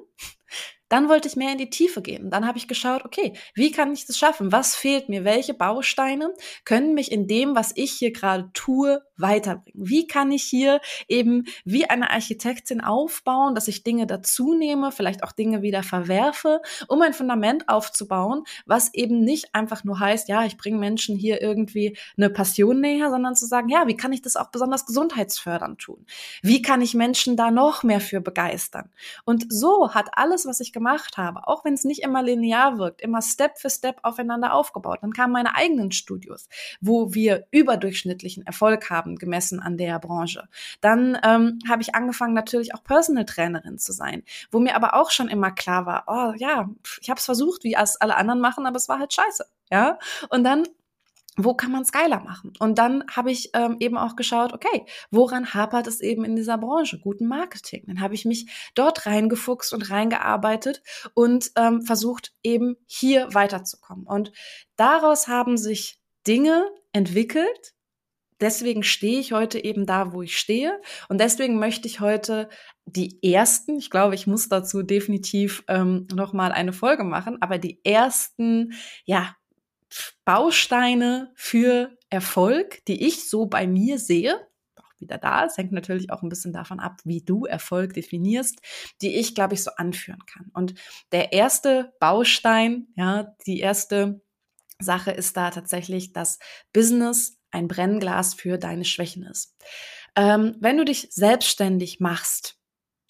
dann 0.93 1.09
wollte 1.09 1.27
ich 1.27 1.37
mehr 1.37 1.53
in 1.53 1.59
die 1.59 1.71
Tiefe 1.71 2.03
gehen. 2.03 2.29
Dann 2.29 2.47
habe 2.47 2.59
ich 2.59 2.69
geschaut, 2.69 3.07
okay, 3.07 3.33
wie 3.55 3.73
kann 3.73 3.95
ich 3.95 4.05
das 4.05 4.19
schaffen? 4.19 4.53
Was 4.53 4.77
fehlt 4.77 5.09
mir? 5.09 5.25
Welche 5.25 5.55
Bausteine 5.55 6.35
können 6.67 6.93
mich 6.93 7.11
in 7.11 7.27
dem, 7.27 7.57
was 7.57 7.73
ich 7.75 7.93
hier 7.93 8.13
gerade 8.13 8.51
tue, 8.53 9.03
weiterbringen? 9.17 9.73
Wie 9.73 10.07
kann 10.07 10.31
ich 10.31 10.43
hier 10.43 10.83
eben 11.09 11.45
wie 11.65 11.89
eine 11.89 12.11
Architektin 12.11 12.83
aufbauen, 12.83 13.55
dass 13.55 13.69
ich 13.69 13.85
Dinge 13.85 14.07
dazu 14.07 14.53
nehme, 14.53 14.93
vielleicht 14.93 15.25
auch 15.25 15.33
Dinge 15.33 15.63
wieder 15.63 15.83
verwerfe, 15.83 16.61
um 16.89 17.01
ein 17.01 17.15
Fundament 17.15 17.71
aufzubauen, 17.71 18.45
was 18.67 18.93
eben 18.93 19.25
nicht 19.25 19.55
einfach 19.55 19.85
nur 19.85 19.99
heißt, 19.99 20.29
ja, 20.29 20.45
ich 20.45 20.59
bringe 20.59 20.77
Menschen 20.77 21.17
hier 21.17 21.41
irgendwie 21.41 21.97
eine 22.19 22.29
Passion 22.29 22.83
näher, 22.83 23.09
sondern 23.09 23.35
zu 23.35 23.47
sagen, 23.47 23.71
ja, 23.71 23.87
wie 23.87 23.97
kann 23.97 24.13
ich 24.13 24.21
das 24.21 24.37
auch 24.37 24.51
besonders 24.51 24.85
gesundheitsfördernd 24.85 25.79
tun? 25.79 26.05
Wie 26.43 26.61
kann 26.61 26.83
ich 26.83 26.93
Menschen 26.93 27.39
da 27.39 27.51
noch 27.51 27.83
mehr 27.83 28.01
für 28.01 28.21
begeistern? 28.21 28.91
Und 29.25 29.47
so 29.51 29.95
hat 29.95 30.11
alles, 30.13 30.45
was 30.45 30.61
ich 30.61 30.71
gemacht 30.71 30.82
gemacht 30.83 31.17
habe, 31.17 31.47
auch 31.47 31.65
wenn 31.65 31.75
es 31.75 31.85
nicht 31.85 32.03
immer 32.03 32.23
linear 32.25 32.77
wirkt, 32.77 33.01
immer 33.01 33.23
Step 33.23 33.57
für 33.57 33.71
Step 33.71 34.01
aufeinander 34.03 34.53
aufgebaut. 34.53 34.99
Dann 35.03 35.13
kamen 35.13 35.33
meine 35.33 35.55
eigenen 35.55 35.93
Studios, 35.93 36.49
wo 36.81 37.15
wir 37.15 37.47
überdurchschnittlichen 37.53 38.45
Erfolg 38.45 38.91
haben, 38.91 39.15
gemessen 39.15 39.61
an 39.61 39.77
der 39.77 40.01
Branche. 40.01 40.49
Dann 40.81 41.17
ähm, 41.23 41.61
habe 41.69 41.83
ich 41.83 41.95
angefangen, 41.95 42.35
natürlich 42.35 42.75
auch 42.75 42.83
Personal 42.83 43.25
Trainerin 43.25 43.79
zu 43.79 43.93
sein, 43.93 44.25
wo 44.51 44.59
mir 44.59 44.75
aber 44.75 44.95
auch 44.95 45.13
schon 45.13 45.29
immer 45.29 45.53
klar 45.53 45.87
war, 45.87 46.05
oh 46.09 46.35
ja, 46.37 46.69
ich 47.01 47.09
habe 47.09 47.19
es 47.19 47.27
versucht, 47.27 47.63
wie 47.63 47.75
es 47.75 48.01
alle 48.01 48.17
anderen 48.17 48.41
machen, 48.41 48.67
aber 48.67 48.77
es 48.77 48.89
war 48.89 48.99
halt 48.99 49.13
scheiße. 49.13 49.47
Ja, 49.71 49.99
und 50.31 50.43
dann 50.43 50.67
wo 51.37 51.55
kann 51.55 51.73
man 51.73 51.83
es 51.83 51.93
geiler 51.93 52.21
machen? 52.21 52.53
Und 52.59 52.79
dann 52.79 53.05
habe 53.11 53.31
ich 53.31 53.51
ähm, 53.55 53.77
eben 53.81 53.97
auch 53.97 54.17
geschaut, 54.17 54.53
okay, 54.53 54.85
woran 55.11 55.55
hapert 55.55 55.87
es 55.87 56.01
eben 56.01 56.25
in 56.25 56.37
dieser 56.37 56.59
Branche? 56.59 56.99
Guten 56.99 57.27
Marketing. 57.27 57.85
Dann 57.87 58.01
habe 58.01 58.15
ich 58.15 58.25
mich 58.25 58.71
dort 58.75 59.07
reingefuchst 59.07 59.73
und 59.73 59.91
reingearbeitet 59.91 60.83
und 61.15 61.51
ähm, 61.57 61.83
versucht, 61.83 62.35
eben 62.43 62.77
hier 62.87 63.33
weiterzukommen. 63.33 64.07
Und 64.07 64.33
daraus 64.77 65.27
haben 65.27 65.57
sich 65.57 65.99
Dinge 66.27 66.67
entwickelt. 66.93 67.75
Deswegen 68.41 68.83
stehe 68.83 69.21
ich 69.21 69.33
heute 69.33 69.63
eben 69.65 69.87
da, 69.87 70.13
wo 70.13 70.21
ich 70.21 70.37
stehe. 70.37 70.81
Und 71.09 71.19
deswegen 71.19 71.59
möchte 71.59 71.87
ich 71.87 72.01
heute 72.01 72.49
die 72.85 73.23
ersten, 73.23 73.79
ich 73.79 73.89
glaube, 73.89 74.17
ich 74.17 74.27
muss 74.27 74.49
dazu 74.49 74.83
definitiv 74.83 75.65
ähm, 75.69 76.09
nochmal 76.13 76.53
eine 76.53 76.73
Folge 76.73 77.05
machen, 77.05 77.41
aber 77.41 77.59
die 77.59 77.81
ersten, 77.85 78.73
ja, 79.05 79.37
Bausteine 80.25 81.33
für 81.35 81.97
Erfolg, 82.11 82.85
die 82.87 83.07
ich 83.07 83.29
so 83.29 83.47
bei 83.47 83.67
mir 83.67 83.99
sehe, 83.99 84.47
auch 84.77 85.01
wieder 85.01 85.19
da, 85.19 85.45
es 85.45 85.57
hängt 85.57 85.73
natürlich 85.73 86.11
auch 86.11 86.23
ein 86.23 86.29
bisschen 86.29 86.53
davon 86.53 86.81
ab, 86.81 87.01
wie 87.05 87.23
du 87.23 87.45
Erfolg 87.45 87.95
definierst, 87.95 88.61
die 89.01 89.17
ich, 89.17 89.35
glaube 89.35 89.55
ich, 89.55 89.63
so 89.63 89.71
anführen 89.77 90.25
kann. 90.27 90.51
Und 90.55 90.75
der 91.13 91.33
erste 91.33 91.93
Baustein, 92.01 92.89
ja, 92.97 93.35
die 93.47 93.61
erste 93.61 94.23
Sache 94.79 95.13
ist 95.13 95.37
da 95.37 95.51
tatsächlich, 95.51 96.13
dass 96.13 96.39
Business 96.73 97.39
ein 97.51 97.69
Brennglas 97.69 98.35
für 98.35 98.59
deine 98.59 98.85
Schwächen 98.85 99.25
ist. 99.25 99.57
Ähm, 100.17 100.57
wenn 100.61 100.77
du 100.77 100.85
dich 100.85 101.09
selbstständig 101.11 102.01
machst, 102.01 102.59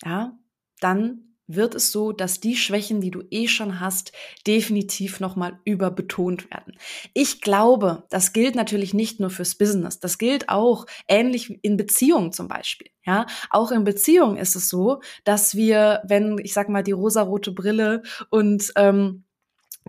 ja, 0.04 0.38
dann 0.80 1.31
wird 1.46 1.74
es 1.74 1.92
so, 1.92 2.12
dass 2.12 2.40
die 2.40 2.56
Schwächen, 2.56 3.00
die 3.00 3.10
du 3.10 3.22
eh 3.30 3.48
schon 3.48 3.80
hast, 3.80 4.12
definitiv 4.46 5.20
nochmal 5.20 5.58
überbetont 5.64 6.50
werden. 6.50 6.76
Ich 7.14 7.40
glaube, 7.40 8.04
das 8.10 8.32
gilt 8.32 8.54
natürlich 8.54 8.94
nicht 8.94 9.20
nur 9.20 9.30
fürs 9.30 9.54
Business. 9.54 10.00
Das 10.00 10.18
gilt 10.18 10.48
auch 10.48 10.86
ähnlich 11.08 11.58
in 11.62 11.76
Beziehungen 11.76 12.32
zum 12.32 12.48
Beispiel. 12.48 12.88
Ja, 13.04 13.26
auch 13.50 13.72
in 13.72 13.84
Beziehungen 13.84 14.36
ist 14.36 14.54
es 14.54 14.68
so, 14.68 15.00
dass 15.24 15.56
wir, 15.56 16.02
wenn 16.06 16.38
ich 16.38 16.52
sag 16.52 16.68
mal 16.68 16.84
die 16.84 16.92
rosarote 16.92 17.52
Brille 17.52 18.02
und 18.30 18.72
ähm, 18.76 19.24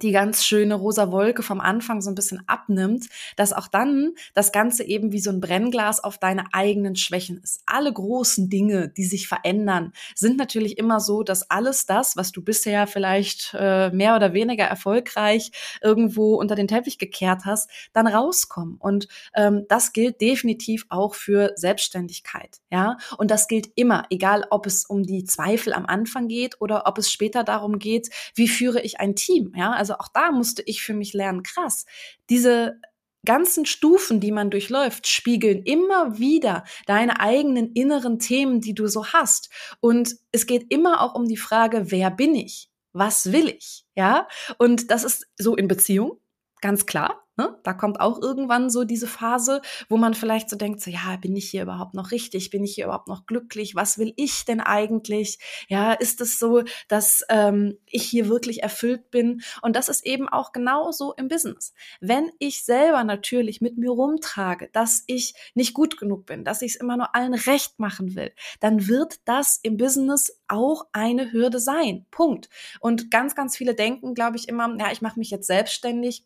die 0.02 0.12
ganz 0.12 0.46
schöne 0.46 0.76
rosa 0.76 1.12
Wolke 1.12 1.44
vom 1.44 1.62
Anfang 1.62 2.02
so 2.02 2.10
ein 2.10 2.16
bisschen 2.16 2.42
abnimmt, 2.48 3.06
dass 3.36 3.54
auch 3.54 3.68
dann 3.68 4.14
das 4.34 4.52
Ganze 4.52 4.84
eben 4.84 5.12
wie 5.12 5.20
so 5.20 5.30
ein 5.30 5.40
Brennglas 5.40 6.04
auf 6.04 6.18
deine 6.18 6.46
eigenen 6.54 6.96
Schwächen 6.96 7.40
ist. 7.44 7.62
Alle 7.66 7.94
großen 7.94 8.50
Dinge, 8.50 8.90
die 8.90 9.06
sich 9.06 9.28
verändern, 9.28 9.94
sind 10.16 10.38
natürlich 10.38 10.78
immer 10.78 11.00
so, 11.00 11.24
dass 11.24 11.50
alles 11.50 11.86
das, 11.86 12.18
was 12.18 12.32
du 12.32 12.44
bisher 12.44 12.88
vielleicht 12.88 13.56
äh, 13.58 13.90
mehr 13.92 14.16
oder 14.16 14.34
weniger 14.34 14.66
erfolgreich 14.66 15.52
irgendwo 15.82 16.36
unter 16.36 16.56
den 16.56 16.68
Teppich 16.68 16.98
gekehrt 16.98 17.46
hast, 17.46 17.70
dann 17.94 18.08
rauskommen. 18.08 18.78
Und 18.80 19.08
ähm, 19.36 19.66
das 19.70 19.94
gilt 19.94 20.22
definitiv 20.22 20.86
auch 20.90 21.14
für 21.16 21.54
Selbstständigkeit. 21.56 22.62
Ja, 22.72 22.98
und 23.18 23.30
das 23.32 23.48
gilt 23.48 23.70
immer, 23.76 24.06
egal 24.10 24.46
ob 24.50 24.66
es 24.66 24.86
um 24.86 25.04
die 25.04 25.24
Zweifel 25.26 25.74
am 25.74 25.86
Anfang 25.86 26.28
geht 26.28 26.60
oder 26.60 26.88
ob 26.88 26.98
es 26.98 27.12
später 27.12 27.44
darum 27.44 27.80
geht, 27.80 28.10
wie 28.36 28.48
führe 28.48 28.82
ich 28.82 29.00
ein 29.00 29.16
Team. 29.16 29.54
Ja, 29.56 29.74
also 29.84 29.96
auch 29.96 30.08
da 30.08 30.32
musste 30.32 30.64
ich 30.66 30.82
für 30.82 30.94
mich 30.94 31.12
lernen, 31.12 31.44
krass, 31.44 31.86
diese 32.30 32.80
ganzen 33.26 33.66
Stufen, 33.66 34.22
die 34.22 34.32
man 34.32 34.50
durchläuft, 34.50 35.08
spiegeln 35.08 35.62
immer 35.64 36.20
wieder 36.20 36.64
deine 36.86 37.20
eigenen 37.20 37.74
inneren 37.74 38.18
Themen, 38.18 38.62
die 38.62 38.74
du 38.74 38.88
so 38.88 39.08
hast. 39.08 39.50
Und 39.82 40.16
es 40.32 40.46
geht 40.46 40.72
immer 40.72 41.02
auch 41.02 41.16
um 41.16 41.28
die 41.28 41.36
Frage, 41.36 41.92
wer 41.92 42.12
bin 42.12 42.34
ich? 42.34 42.70
Was 42.94 43.34
will 43.34 43.50
ich? 43.50 43.86
Ja? 43.94 44.30
Und 44.58 44.90
das 44.90 45.04
ist 45.04 45.28
so 45.38 45.58
in 45.58 45.68
Beziehung, 45.68 46.22
ganz 46.62 46.86
klar. 46.86 47.23
Ne? 47.36 47.58
Da 47.64 47.74
kommt 47.74 48.00
auch 48.00 48.22
irgendwann 48.22 48.70
so 48.70 48.84
diese 48.84 49.08
Phase, 49.08 49.62
wo 49.90 49.98
man 49.98 50.14
vielleicht 50.14 50.52
so 50.52 50.56
denkt, 50.56 50.82
so 50.82 50.92
ja, 50.92 51.18
bin 51.20 51.36
ich 51.36 51.50
hier 51.50 51.64
überhaupt 51.64 51.96
noch 51.96 52.12
richtig? 52.12 52.52
Bin 52.52 52.64
ich 52.64 52.76
hier 52.76 52.86
überhaupt 52.86 53.08
noch 53.08 53.26
glücklich? 53.26 53.74
Was 53.74 53.98
will 53.98 54.14
ich 54.18 54.46
denn 54.46 54.62
eigentlich? 54.62 55.40
Ja, 55.68 55.94
ist 55.94 56.22
es 56.22 56.38
so, 56.38 56.64
dass 56.88 57.24
ähm, 57.30 57.80
ich 57.88 58.04
hier 58.04 58.30
wirklich 58.30 58.62
erfüllt 58.62 59.10
bin? 59.10 59.42
Und 59.64 59.76
das 59.76 59.90
ist 59.90 60.06
eben 60.06 60.30
auch 60.30 60.52
genauso 60.52 61.14
im 61.14 61.28
Business. 61.28 61.74
Wenn 62.00 62.30
ich 62.38 62.66
selber 62.66 63.04
natürlich 63.04 63.62
mit 63.62 63.80
mir 63.80 63.90
rumtrage, 63.90 64.70
dass 64.72 65.04
ich 65.08 65.34
nicht 65.56 65.74
gut 65.74 65.98
genug 65.98 66.28
bin, 66.28 66.44
dass 66.44 66.62
ich 66.62 66.74
es 66.74 66.80
immer 66.80 66.98
nur 66.98 67.16
allen 67.16 67.34
recht 67.34 67.80
machen 67.80 68.16
will, 68.16 68.32
dann 68.60 68.88
wird 68.88 69.16
das 69.26 69.60
im 69.64 69.78
Business 69.78 70.40
auch 70.48 70.86
eine 70.92 71.32
Hürde 71.32 71.60
sein. 71.60 72.06
Punkt. 72.12 72.50
Und 72.80 73.10
ganz, 73.10 73.34
ganz 73.34 73.58
viele 73.58 73.74
denken, 73.74 74.14
glaube 74.14 74.38
ich, 74.38 74.48
immer, 74.48 74.76
ja, 74.78 74.92
ich 74.92 75.02
mache 75.02 75.18
mich 75.18 75.32
jetzt 75.32 75.48
selbstständig 75.48 76.26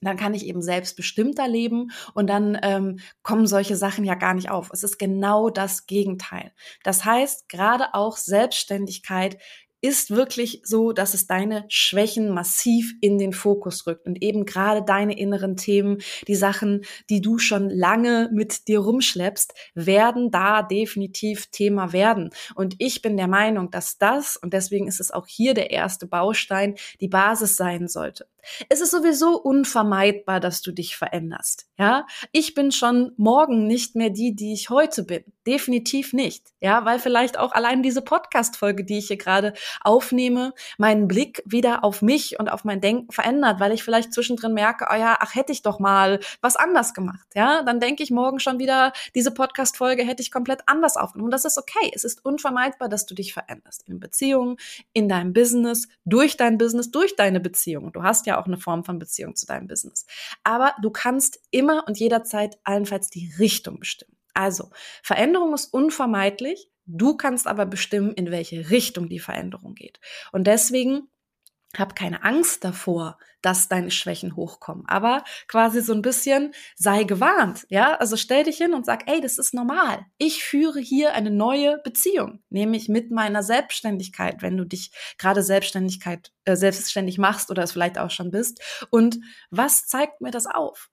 dann 0.00 0.16
kann 0.16 0.34
ich 0.34 0.46
eben 0.46 0.62
selbstbestimmter 0.62 1.48
leben 1.48 1.90
und 2.14 2.28
dann 2.28 2.58
ähm, 2.62 3.00
kommen 3.22 3.46
solche 3.46 3.76
Sachen 3.76 4.04
ja 4.04 4.14
gar 4.14 4.34
nicht 4.34 4.50
auf. 4.50 4.70
Es 4.72 4.82
ist 4.82 4.98
genau 4.98 5.50
das 5.50 5.86
Gegenteil. 5.86 6.52
Das 6.84 7.04
heißt, 7.04 7.48
gerade 7.48 7.94
auch 7.94 8.16
Selbstständigkeit 8.16 9.38
ist 9.80 10.10
wirklich 10.10 10.60
so, 10.64 10.92
dass 10.92 11.14
es 11.14 11.26
deine 11.26 11.64
Schwächen 11.68 12.30
massiv 12.30 12.94
in 13.00 13.18
den 13.18 13.32
Fokus 13.32 13.86
rückt 13.86 14.06
und 14.06 14.22
eben 14.22 14.44
gerade 14.44 14.82
deine 14.84 15.16
inneren 15.16 15.56
Themen, 15.56 15.98
die 16.26 16.34
Sachen, 16.34 16.84
die 17.10 17.20
du 17.20 17.38
schon 17.38 17.70
lange 17.70 18.28
mit 18.32 18.66
dir 18.66 18.80
rumschleppst, 18.80 19.54
werden 19.74 20.30
da 20.30 20.62
definitiv 20.62 21.46
Thema 21.46 21.92
werden. 21.92 22.30
Und 22.56 22.74
ich 22.78 23.02
bin 23.02 23.16
der 23.16 23.28
Meinung, 23.28 23.70
dass 23.70 23.98
das, 23.98 24.36
und 24.36 24.52
deswegen 24.52 24.88
ist 24.88 25.00
es 25.00 25.12
auch 25.12 25.26
hier 25.28 25.54
der 25.54 25.70
erste 25.70 26.06
Baustein, 26.06 26.74
die 27.00 27.08
Basis 27.08 27.56
sein 27.56 27.86
sollte. 27.86 28.26
Es 28.68 28.80
ist 28.80 28.90
sowieso 28.90 29.36
unvermeidbar, 29.40 30.40
dass 30.40 30.62
du 30.62 30.72
dich 30.72 30.96
veränderst. 30.96 31.66
Ja, 31.78 32.06
ich 32.32 32.54
bin 32.54 32.72
schon 32.72 33.12
morgen 33.16 33.66
nicht 33.66 33.94
mehr 33.94 34.10
die, 34.10 34.34
die 34.34 34.52
ich 34.52 34.70
heute 34.70 35.04
bin. 35.04 35.24
Definitiv 35.46 36.12
nicht. 36.12 36.46
Ja, 36.60 36.84
weil 36.84 36.98
vielleicht 36.98 37.38
auch 37.38 37.52
allein 37.52 37.82
diese 37.82 38.02
Podcast-Folge, 38.02 38.84
die 38.84 38.98
ich 38.98 39.06
hier 39.06 39.16
gerade 39.16 39.54
aufnehme, 39.80 40.52
meinen 40.76 41.08
Blick 41.08 41.42
wieder 41.46 41.84
auf 41.84 42.02
mich 42.02 42.38
und 42.38 42.48
auf 42.48 42.64
mein 42.64 42.80
Denken 42.80 43.12
verändert, 43.12 43.60
weil 43.60 43.72
ich 43.72 43.82
vielleicht 43.82 44.12
zwischendrin 44.12 44.54
merke, 44.54 44.86
oh 44.90 44.96
ja, 44.96 45.16
ach, 45.20 45.34
hätte 45.34 45.52
ich 45.52 45.62
doch 45.62 45.78
mal 45.78 46.20
was 46.40 46.56
anders 46.56 46.94
gemacht. 46.94 47.26
Ja, 47.34 47.62
dann 47.62 47.80
denke 47.80 48.02
ich 48.02 48.10
morgen 48.10 48.40
schon 48.40 48.58
wieder, 48.58 48.92
diese 49.14 49.30
Podcast-Folge 49.30 50.02
hätte 50.04 50.22
ich 50.22 50.30
komplett 50.30 50.62
anders 50.66 50.96
aufgenommen. 50.96 51.30
Das 51.30 51.44
ist 51.44 51.58
okay. 51.58 51.90
Es 51.94 52.04
ist 52.04 52.24
unvermeidbar, 52.24 52.88
dass 52.88 53.06
du 53.06 53.14
dich 53.14 53.32
veränderst. 53.32 53.88
In 53.88 54.00
Beziehungen, 54.00 54.56
in 54.92 55.08
deinem 55.08 55.32
Business, 55.32 55.88
durch 56.04 56.36
dein 56.36 56.58
Business, 56.58 56.90
durch 56.90 57.16
deine 57.16 57.40
Beziehung. 57.40 57.92
Du 57.92 58.02
hast 58.02 58.26
ja 58.26 58.37
auch 58.38 58.46
eine 58.46 58.58
Form 58.58 58.84
von 58.84 58.98
Beziehung 58.98 59.36
zu 59.36 59.46
deinem 59.46 59.66
Business. 59.66 60.06
Aber 60.44 60.74
du 60.82 60.90
kannst 60.90 61.40
immer 61.50 61.84
und 61.86 61.98
jederzeit 61.98 62.58
allenfalls 62.64 63.08
die 63.08 63.32
Richtung 63.38 63.78
bestimmen. 63.78 64.16
Also, 64.34 64.70
Veränderung 65.02 65.54
ist 65.54 65.72
unvermeidlich. 65.72 66.70
Du 66.86 67.16
kannst 67.16 67.46
aber 67.46 67.66
bestimmen, 67.66 68.12
in 68.12 68.30
welche 68.30 68.70
Richtung 68.70 69.08
die 69.08 69.18
Veränderung 69.18 69.74
geht. 69.74 70.00
Und 70.32 70.46
deswegen 70.46 71.08
hab 71.76 71.94
keine 71.94 72.24
Angst 72.24 72.64
davor, 72.64 73.18
dass 73.42 73.68
deine 73.68 73.90
Schwächen 73.90 74.36
hochkommen, 74.36 74.84
aber 74.86 75.22
quasi 75.46 75.80
so 75.80 75.92
ein 75.92 76.02
bisschen 76.02 76.54
sei 76.76 77.04
gewarnt, 77.04 77.66
ja? 77.68 77.94
Also 77.96 78.16
stell 78.16 78.44
dich 78.44 78.56
hin 78.56 78.74
und 78.74 78.86
sag, 78.86 79.08
ey, 79.08 79.20
das 79.20 79.38
ist 79.38 79.54
normal. 79.54 80.06
Ich 80.16 80.42
führe 80.42 80.80
hier 80.80 81.14
eine 81.14 81.30
neue 81.30 81.78
Beziehung, 81.84 82.42
nämlich 82.50 82.88
mit 82.88 83.10
meiner 83.10 83.42
Selbstständigkeit, 83.42 84.42
wenn 84.42 84.56
du 84.56 84.64
dich 84.64 84.92
gerade 85.18 85.42
Selbstständigkeit 85.42 86.32
äh, 86.44 86.56
selbstständig 86.56 87.18
machst 87.18 87.50
oder 87.50 87.62
es 87.62 87.72
vielleicht 87.72 87.98
auch 87.98 88.10
schon 88.10 88.30
bist. 88.30 88.60
Und 88.90 89.18
was 89.50 89.86
zeigt 89.86 90.20
mir 90.20 90.30
das 90.30 90.46
auf? 90.46 90.90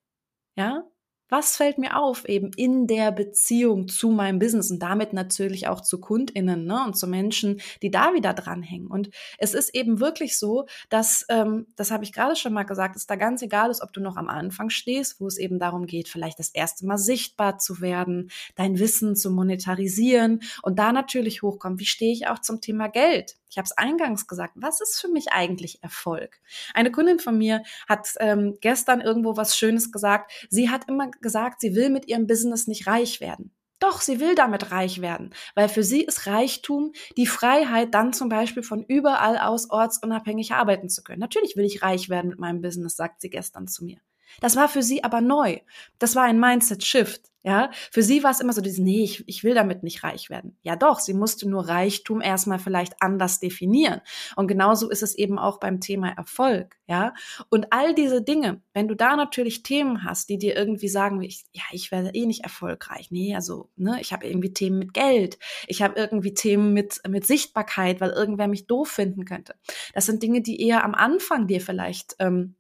Ja? 0.56 0.84
Was 1.30 1.58
fällt 1.58 1.78
mir 1.80 1.98
auf 1.98 2.26
eben 2.30 2.52
in 2.56 2.86
der 2.86 3.12
Beziehung 3.12 3.88
zu 3.88 4.10
meinem 4.10 4.38
Business 4.38 4.70
und 4.70 4.80
damit 4.80 5.12
natürlich 5.12 5.68
auch 5.68 5.82
zu 5.82 6.00
KundInnen 6.00 6.66
ne, 6.66 6.84
und 6.86 6.96
zu 6.96 7.08
Menschen, 7.08 7.62
die 7.82 7.90
da 7.90 8.14
wieder 8.14 8.34
dranhängen. 8.34 8.88
Und 8.88 9.10
es 9.38 9.54
ist 9.54 9.74
eben 9.74 10.00
wirklich 10.00 10.38
so, 10.38 10.66
dass, 10.90 11.26
ähm, 11.30 11.68
das 11.76 11.92
habe 11.92 12.04
ich 12.04 12.14
gerade 12.14 12.36
schon 12.36 12.54
mal 12.54 12.64
gesagt, 12.64 12.96
es 12.96 13.08
da 13.08 13.16
ganz 13.16 13.42
egal 13.42 13.72
ist, 13.72 13.82
ob 13.82 13.92
du 13.94 14.02
noch 14.02 14.18
am 14.18 14.30
Anfang 14.30 14.70
stehst, 14.70 15.20
wo 15.20 15.28
es 15.28 15.38
eben 15.38 15.58
darum 15.58 15.88
geht, 15.88 16.10
vielleicht 16.10 16.38
das 16.38 16.50
erste 16.50 16.86
Mal 16.86 16.98
sichtbar 16.98 17.58
zu 17.58 17.82
werden, 17.82 18.30
dein 18.56 18.78
Wissen 18.78 19.16
zu 19.16 19.32
monetarisieren 19.32 20.42
und 20.62 20.78
da 20.78 20.92
natürlich 20.92 21.42
hochkommt, 21.42 21.80
wie 21.80 21.86
stehe 21.86 22.14
ich 22.14 22.28
auch 22.28 22.40
zum 22.40 22.62
Thema 22.62 22.88
Geld? 22.88 23.36
Ich 23.56 23.58
habe 23.58 23.68
es 23.68 23.78
eingangs 23.78 24.28
gesagt, 24.28 24.52
was 24.56 24.82
ist 24.82 25.00
für 25.00 25.08
mich 25.08 25.32
eigentlich 25.32 25.82
Erfolg? 25.82 26.42
Eine 26.74 26.92
Kundin 26.92 27.20
von 27.20 27.38
mir 27.38 27.64
hat 27.88 28.10
ähm, 28.20 28.58
gestern 28.60 29.00
irgendwo 29.00 29.38
was 29.38 29.58
Schönes 29.58 29.94
gesagt. 29.94 30.30
Sie 30.50 30.70
hat 30.70 30.90
immer 30.90 31.10
gesagt, 31.10 31.62
sie 31.62 31.74
will 31.74 31.90
mit 31.90 32.06
ihrem 32.10 32.28
Business 32.28 32.68
nicht 32.68 32.86
reich 32.86 33.22
werden. 33.22 33.56
Doch, 33.80 34.02
sie 34.02 34.20
will 34.20 34.36
damit 34.36 34.72
reich 34.72 35.00
werden, 35.00 35.34
weil 35.54 35.70
für 35.70 35.84
sie 35.84 36.02
ist 36.02 36.28
Reichtum 36.28 36.92
die 37.16 37.28
Freiheit, 37.28 37.94
dann 37.94 38.12
zum 38.12 38.28
Beispiel 38.28 38.64
von 38.64 38.84
überall 38.84 39.38
aus 39.38 39.70
ortsunabhängig 39.70 40.52
arbeiten 40.52 40.90
zu 40.90 41.02
können. 41.02 41.22
Natürlich 41.22 41.56
will 41.56 41.64
ich 41.64 41.82
reich 41.82 42.10
werden 42.10 42.32
mit 42.32 42.40
meinem 42.40 42.62
Business, 42.62 42.98
sagt 42.98 43.22
sie 43.22 43.30
gestern 43.30 43.70
zu 43.70 43.86
mir. 43.86 44.00
Das 44.42 44.56
war 44.56 44.70
für 44.70 44.84
sie 44.84 45.04
aber 45.04 45.22
neu. 45.22 45.60
Das 46.00 46.16
war 46.16 46.24
ein 46.24 46.40
Mindset-Shift. 46.40 47.32
Ja, 47.46 47.70
für 47.92 48.02
sie 48.02 48.24
war 48.24 48.32
es 48.32 48.40
immer 48.40 48.54
so 48.54 48.62
dieses, 48.62 48.80
nee, 48.80 49.04
ich, 49.04 49.24
ich 49.28 49.44
will 49.44 49.54
damit 49.54 49.84
nicht 49.84 50.04
reich 50.04 50.32
werden. 50.32 50.58
Ja 50.64 50.76
doch, 50.76 51.00
sie 51.00 51.14
musste 51.14 51.48
nur 51.48 51.68
Reichtum 51.68 52.20
erstmal 52.20 52.58
vielleicht 52.58 53.04
anders 53.04 53.40
definieren. 53.40 54.02
Und 54.36 54.48
genauso 54.48 54.90
ist 54.90 55.04
es 55.04 55.14
eben 55.14 55.38
auch 55.38 55.60
beim 55.60 55.80
Thema 55.80 56.10
Erfolg. 56.10 56.76
Ja, 56.88 57.14
und 57.50 57.72
all 57.72 57.94
diese 57.94 58.24
Dinge, 58.24 58.64
wenn 58.74 58.88
du 58.88 58.96
da 58.96 59.16
natürlich 59.16 59.62
Themen 59.62 60.04
hast, 60.04 60.30
die 60.30 60.40
dir 60.40 60.56
irgendwie 60.56 60.88
sagen, 60.88 61.22
ich, 61.22 61.46
ja, 61.52 61.62
ich 61.72 61.92
werde 61.92 62.10
eh 62.16 62.26
nicht 62.26 62.44
erfolgreich. 62.44 63.12
Nee, 63.12 63.36
also, 63.36 63.70
ne, 63.76 64.00
ich 64.02 64.12
habe 64.12 64.26
irgendwie 64.26 64.52
Themen 64.52 64.80
mit 64.80 64.96
Geld. 64.96 65.38
Ich 65.68 65.84
habe 65.84 66.00
irgendwie 66.00 66.34
Themen 66.34 66.74
mit, 66.74 67.00
mit 67.08 67.28
Sichtbarkeit, 67.28 68.02
weil 68.02 68.10
irgendwer 68.10 68.48
mich 68.48 68.66
doof 68.66 68.90
finden 68.90 69.24
könnte. 69.24 69.54
Das 69.94 70.08
sind 70.08 70.24
Dinge, 70.24 70.42
die 70.42 70.60
eher 70.60 70.84
am 70.84 70.96
Anfang 70.96 71.46
dir 71.46 71.62
vielleicht 71.62 72.16
ähm, 72.18 72.56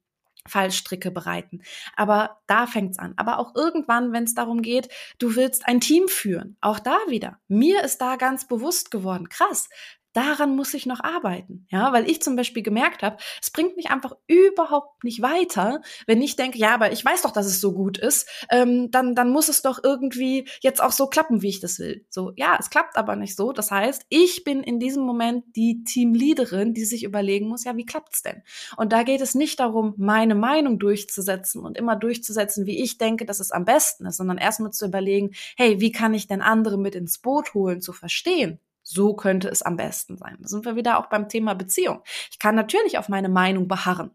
Fallstricke 0.48 1.12
bereiten. 1.12 1.62
Aber 1.96 2.42
da 2.48 2.68
fängt's 2.68 3.00
an. 3.00 3.14
Aber 3.18 3.40
auch 3.40 3.56
irgendwann, 3.56 4.14
wenn 4.14 4.24
es 4.24 4.36
darum 4.36 4.62
geht, 4.62 4.90
du 5.20 5.36
willst 5.36 5.68
ein 5.68 5.82
Team 5.82 6.08
führen. 6.08 6.58
Auch 6.62 6.80
da 6.80 6.98
wieder. 7.08 7.40
Mir 7.48 7.84
ist 7.84 8.00
da 8.02 8.16
ganz 8.16 8.48
bewusst 8.48 8.92
geworden, 8.92 9.30
krass, 9.30 9.70
daran 10.16 10.56
muss 10.56 10.74
ich 10.74 10.86
noch 10.86 11.04
arbeiten. 11.04 11.68
Ja, 11.70 11.92
weil 11.94 12.10
ich 12.10 12.22
zum 12.22 12.36
Beispiel 12.36 12.64
gemerkt 12.64 13.04
habe, 13.04 13.18
es 13.42 13.52
bringt 13.52 13.76
mich 13.76 13.92
einfach 13.92 14.14
überhaupt 14.28 15.04
nicht 15.04 15.22
weiter, 15.22 15.82
wenn 16.08 16.22
ich 16.22 16.36
denke, 16.36 16.58
ja, 16.58 16.74
aber 16.74 16.92
ich 16.92 17.04
weiß 17.04 17.24
doch, 17.24 17.32
dass 17.32 17.46
es 17.46 17.62
so 17.62 17.74
gut 17.74 17.98
ist, 17.98 18.28
ähm, 18.50 18.90
dann, 18.92 19.16
dann 19.16 19.30
muss 19.30 19.50
es 19.50 19.62
doch 19.62 19.84
irgendwie 19.84 20.48
jetzt 20.62 20.82
auch 20.82 20.92
so 20.92 21.08
klappen, 21.08 21.42
wie 21.42 21.50
ich 21.50 21.60
das 21.60 21.80
will. 21.80 22.06
So, 22.10 22.32
ja, 22.36 22.58
es 22.60 22.70
klappt 22.70 22.98
aber 22.98 23.16
nicht 23.16 23.36
so. 23.36 23.52
Das 23.52 23.72
heißt, 23.72 24.06
ich 24.10 24.44
bin 24.44 24.64
in 24.64 24.80
diesem 24.80 25.04
Moment 25.04 25.44
die 25.56 25.84
Teamleaderin, 25.84 26.74
die 26.74 26.86
sich 26.86 27.04
überlegen 27.04 27.48
muss, 27.48 27.66
ja, 27.66 27.76
wie 27.76 27.86
klappt's 27.86 28.24
denn? 28.24 28.42
Und 28.78 28.94
da 28.94 29.04
geht 29.04 29.22
es 29.22 29.36
nicht 29.36 29.60
darum, 29.60 29.94
meine 29.98 30.36
Meinung 30.36 30.80
durchzusetzen 30.80 31.64
und 31.64 31.78
immer 31.78 31.96
durchzusetzen, 31.96 32.66
wie 32.66 32.82
ich 32.82 32.98
denke, 32.98 33.26
dass 33.26 33.40
es 33.40 33.52
am 33.52 33.66
besten 33.66 34.06
ist, 34.06 34.18
sondern 34.18 34.38
erstmal 34.38 34.72
zu 34.72 34.86
überlegen, 34.86 35.32
hey, 35.58 35.82
wie 35.82 35.92
kann 35.92 36.14
ich 36.14 36.28
denn 36.28 36.42
andere 36.42 36.78
mit 36.78 36.96
ins 36.96 37.18
Boot 37.18 37.54
holen, 37.54 37.82
zu 37.82 37.92
verstehen, 37.92 38.60
so 38.86 39.15
könnte 39.15 39.50
es 39.50 39.63
am 39.63 39.75
besten 39.75 40.18
sein. 40.18 40.38
Da 40.39 40.48
sind 40.48 40.63
wir 40.63 40.75
wieder 40.75 41.00
auch 41.00 41.08
beim 41.08 41.27
Thema 41.27 41.56
Beziehung. 41.56 42.01
Ich 42.32 42.39
kann 42.39 42.56
natürlich 42.56 42.98
auf 42.98 43.10
meine 43.10 43.30
Meinung 43.30 43.68
beharren 43.68 44.12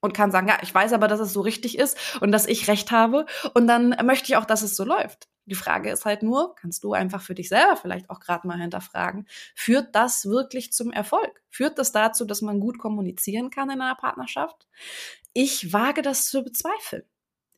und 0.00 0.14
kann 0.14 0.30
sagen, 0.30 0.48
ja, 0.48 0.58
ich 0.62 0.74
weiß 0.74 0.92
aber, 0.92 1.08
dass 1.08 1.20
es 1.20 1.32
so 1.32 1.40
richtig 1.42 1.78
ist 1.78 2.20
und 2.20 2.32
dass 2.32 2.46
ich 2.46 2.68
recht 2.68 2.90
habe 2.90 3.26
und 3.54 3.66
dann 3.66 3.96
möchte 4.04 4.32
ich 4.32 4.36
auch, 4.36 4.44
dass 4.44 4.62
es 4.62 4.76
so 4.76 4.84
läuft. 4.84 5.28
Die 5.46 5.54
Frage 5.54 5.90
ist 5.90 6.06
halt 6.06 6.22
nur, 6.22 6.54
kannst 6.54 6.84
du 6.84 6.94
einfach 6.94 7.20
für 7.20 7.34
dich 7.34 7.50
selber 7.50 7.76
vielleicht 7.76 8.08
auch 8.08 8.18
gerade 8.18 8.46
mal 8.46 8.58
hinterfragen, 8.58 9.26
führt 9.54 9.94
das 9.94 10.26
wirklich 10.26 10.72
zum 10.72 10.90
Erfolg? 10.90 11.42
Führt 11.50 11.78
das 11.78 11.92
dazu, 11.92 12.24
dass 12.24 12.40
man 12.40 12.60
gut 12.60 12.78
kommunizieren 12.78 13.50
kann 13.50 13.68
in 13.70 13.80
einer 13.82 13.94
Partnerschaft? 13.94 14.66
Ich 15.34 15.72
wage 15.72 16.00
das 16.00 16.26
zu 16.28 16.42
bezweifeln. 16.42 17.04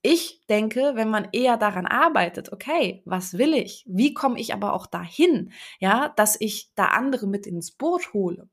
Ich 0.08 0.46
denke, 0.48 0.92
wenn 0.94 1.10
man 1.10 1.26
eher 1.32 1.56
daran 1.56 1.84
arbeitet, 1.84 2.52
okay, 2.52 3.02
was 3.06 3.38
will 3.38 3.54
ich? 3.54 3.82
Wie 3.88 4.14
komme 4.14 4.38
ich 4.38 4.54
aber 4.54 4.72
auch 4.72 4.86
dahin, 4.86 5.50
ja, 5.80 6.10
dass 6.10 6.40
ich 6.40 6.70
da 6.76 6.84
andere 6.84 7.26
mit 7.26 7.44
ins 7.44 7.72
Boot 7.72 8.12
hole? 8.12 8.48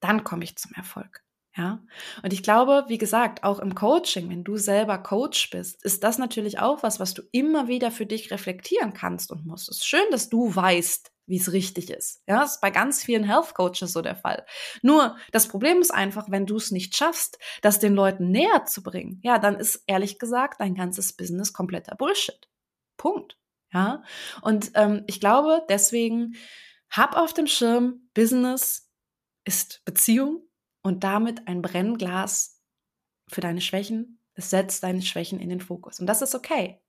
Dann 0.00 0.22
komme 0.22 0.44
ich 0.44 0.56
zum 0.56 0.72
Erfolg. 0.74 1.24
Ja, 1.56 1.82
und 2.22 2.34
ich 2.34 2.42
glaube, 2.42 2.84
wie 2.88 2.98
gesagt, 2.98 3.42
auch 3.42 3.58
im 3.58 3.74
Coaching, 3.74 4.28
wenn 4.28 4.44
du 4.44 4.58
selber 4.58 4.98
Coach 4.98 5.48
bist, 5.48 5.82
ist 5.82 6.04
das 6.04 6.18
natürlich 6.18 6.58
auch 6.58 6.82
was, 6.82 7.00
was 7.00 7.14
du 7.14 7.22
immer 7.32 7.66
wieder 7.66 7.90
für 7.90 8.04
dich 8.04 8.30
reflektieren 8.30 8.92
kannst 8.92 9.32
und 9.32 9.46
musst. 9.46 9.70
Es 9.70 9.78
ist 9.78 9.86
schön, 9.86 10.04
dass 10.10 10.28
du 10.28 10.54
weißt, 10.54 11.10
wie 11.30 11.38
es 11.38 11.52
richtig 11.52 11.90
ist. 11.90 12.22
Ja, 12.26 12.40
das 12.40 12.56
ist 12.56 12.60
bei 12.60 12.70
ganz 12.70 13.02
vielen 13.02 13.24
Health 13.24 13.54
Coaches 13.54 13.92
so 13.92 14.02
der 14.02 14.16
Fall. 14.16 14.44
Nur 14.82 15.16
das 15.32 15.48
Problem 15.48 15.80
ist 15.80 15.92
einfach, 15.92 16.30
wenn 16.30 16.44
du 16.44 16.56
es 16.56 16.70
nicht 16.70 16.96
schaffst, 16.96 17.38
das 17.62 17.78
den 17.78 17.94
Leuten 17.94 18.30
näher 18.30 18.66
zu 18.66 18.82
bringen, 18.82 19.20
ja, 19.22 19.38
dann 19.38 19.54
ist 19.54 19.84
ehrlich 19.86 20.18
gesagt 20.18 20.60
dein 20.60 20.74
ganzes 20.74 21.14
Business 21.14 21.52
kompletter 21.52 21.94
Bullshit. 21.96 22.48
Punkt. 22.96 23.38
Ja, 23.72 24.02
und 24.42 24.72
ähm, 24.74 25.04
ich 25.06 25.20
glaube, 25.20 25.64
deswegen 25.68 26.34
hab 26.90 27.16
auf 27.16 27.32
dem 27.32 27.46
Schirm, 27.46 28.08
Business 28.14 28.90
ist 29.44 29.84
Beziehung 29.84 30.42
und 30.82 31.04
damit 31.04 31.46
ein 31.46 31.62
Brennglas 31.62 32.60
für 33.28 33.40
deine 33.40 33.60
Schwächen. 33.60 34.18
Es 34.34 34.50
setzt 34.50 34.82
deine 34.82 35.02
Schwächen 35.02 35.38
in 35.38 35.50
den 35.50 35.60
Fokus. 35.60 36.00
Und 36.00 36.06
das 36.06 36.20
ist 36.20 36.34
okay. 36.34 36.80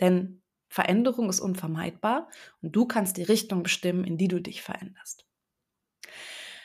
Denn 0.00 0.41
Veränderung 0.72 1.28
ist 1.28 1.40
unvermeidbar 1.40 2.30
und 2.62 2.74
du 2.74 2.86
kannst 2.86 3.18
die 3.18 3.22
Richtung 3.22 3.62
bestimmen, 3.62 4.04
in 4.04 4.16
die 4.16 4.28
du 4.28 4.40
dich 4.40 4.62
veränderst. 4.62 5.26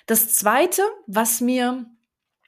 Das 0.05 0.33
Zweite, 0.33 0.81
was 1.07 1.41
mir 1.41 1.85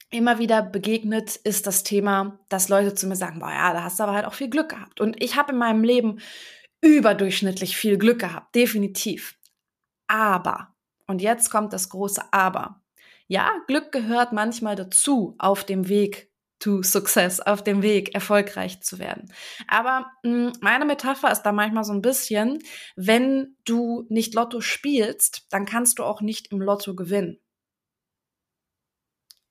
immer 0.09 0.39
wieder 0.39 0.63
begegnet, 0.63 1.35
ist 1.35 1.67
das 1.67 1.83
Thema, 1.83 2.39
dass 2.47 2.69
Leute 2.69 2.95
zu 2.95 3.07
mir 3.07 3.17
sagen, 3.17 3.39
boah 3.39 3.51
ja, 3.51 3.73
da 3.73 3.83
hast 3.83 3.99
du 3.99 4.03
aber 4.03 4.13
halt 4.13 4.25
auch 4.25 4.33
viel 4.33 4.49
Glück 4.49 4.69
gehabt. 4.69 5.01
Und 5.01 5.21
ich 5.21 5.35
habe 5.35 5.51
in 5.51 5.57
meinem 5.57 5.83
Leben 5.83 6.21
überdurchschnittlich 6.79 7.75
viel 7.75 7.97
Glück 7.97 8.19
gehabt, 8.19 8.55
definitiv. 8.55 9.37
Aber, 10.07 10.73
und 11.07 11.21
jetzt 11.21 11.51
kommt 11.51 11.73
das 11.73 11.89
große 11.89 12.21
Aber. 12.31 12.81
Ja, 13.27 13.51
Glück 13.67 13.91
gehört 13.91 14.31
manchmal 14.31 14.77
dazu 14.77 15.35
auf 15.39 15.65
dem 15.65 15.89
Weg 15.89 16.28
to 16.59 16.83
Success, 16.83 17.39
auf 17.39 17.63
dem 17.63 17.81
Weg, 17.81 18.13
erfolgreich 18.13 18.81
zu 18.81 18.99
werden. 18.99 19.33
Aber 19.67 20.11
mh, 20.23 20.51
hm, 20.51 20.53
meine 20.61 20.85
Metapher 20.85 21.31
ist 21.31 21.43
da 21.43 21.51
manchmal 21.51 21.83
so 21.83 21.93
ein 21.93 22.01
bisschen, 22.01 22.59
wenn 22.95 23.55
du 23.65 24.05
nicht 24.09 24.33
Lotto 24.33 24.61
spielst, 24.61 25.47
dann 25.49 25.65
kannst 25.65 25.99
du 25.99 26.03
auch 26.03 26.21
nicht 26.21 26.51
im 26.51 26.61
Lotto 26.61 26.95
gewinnen. 26.95 27.39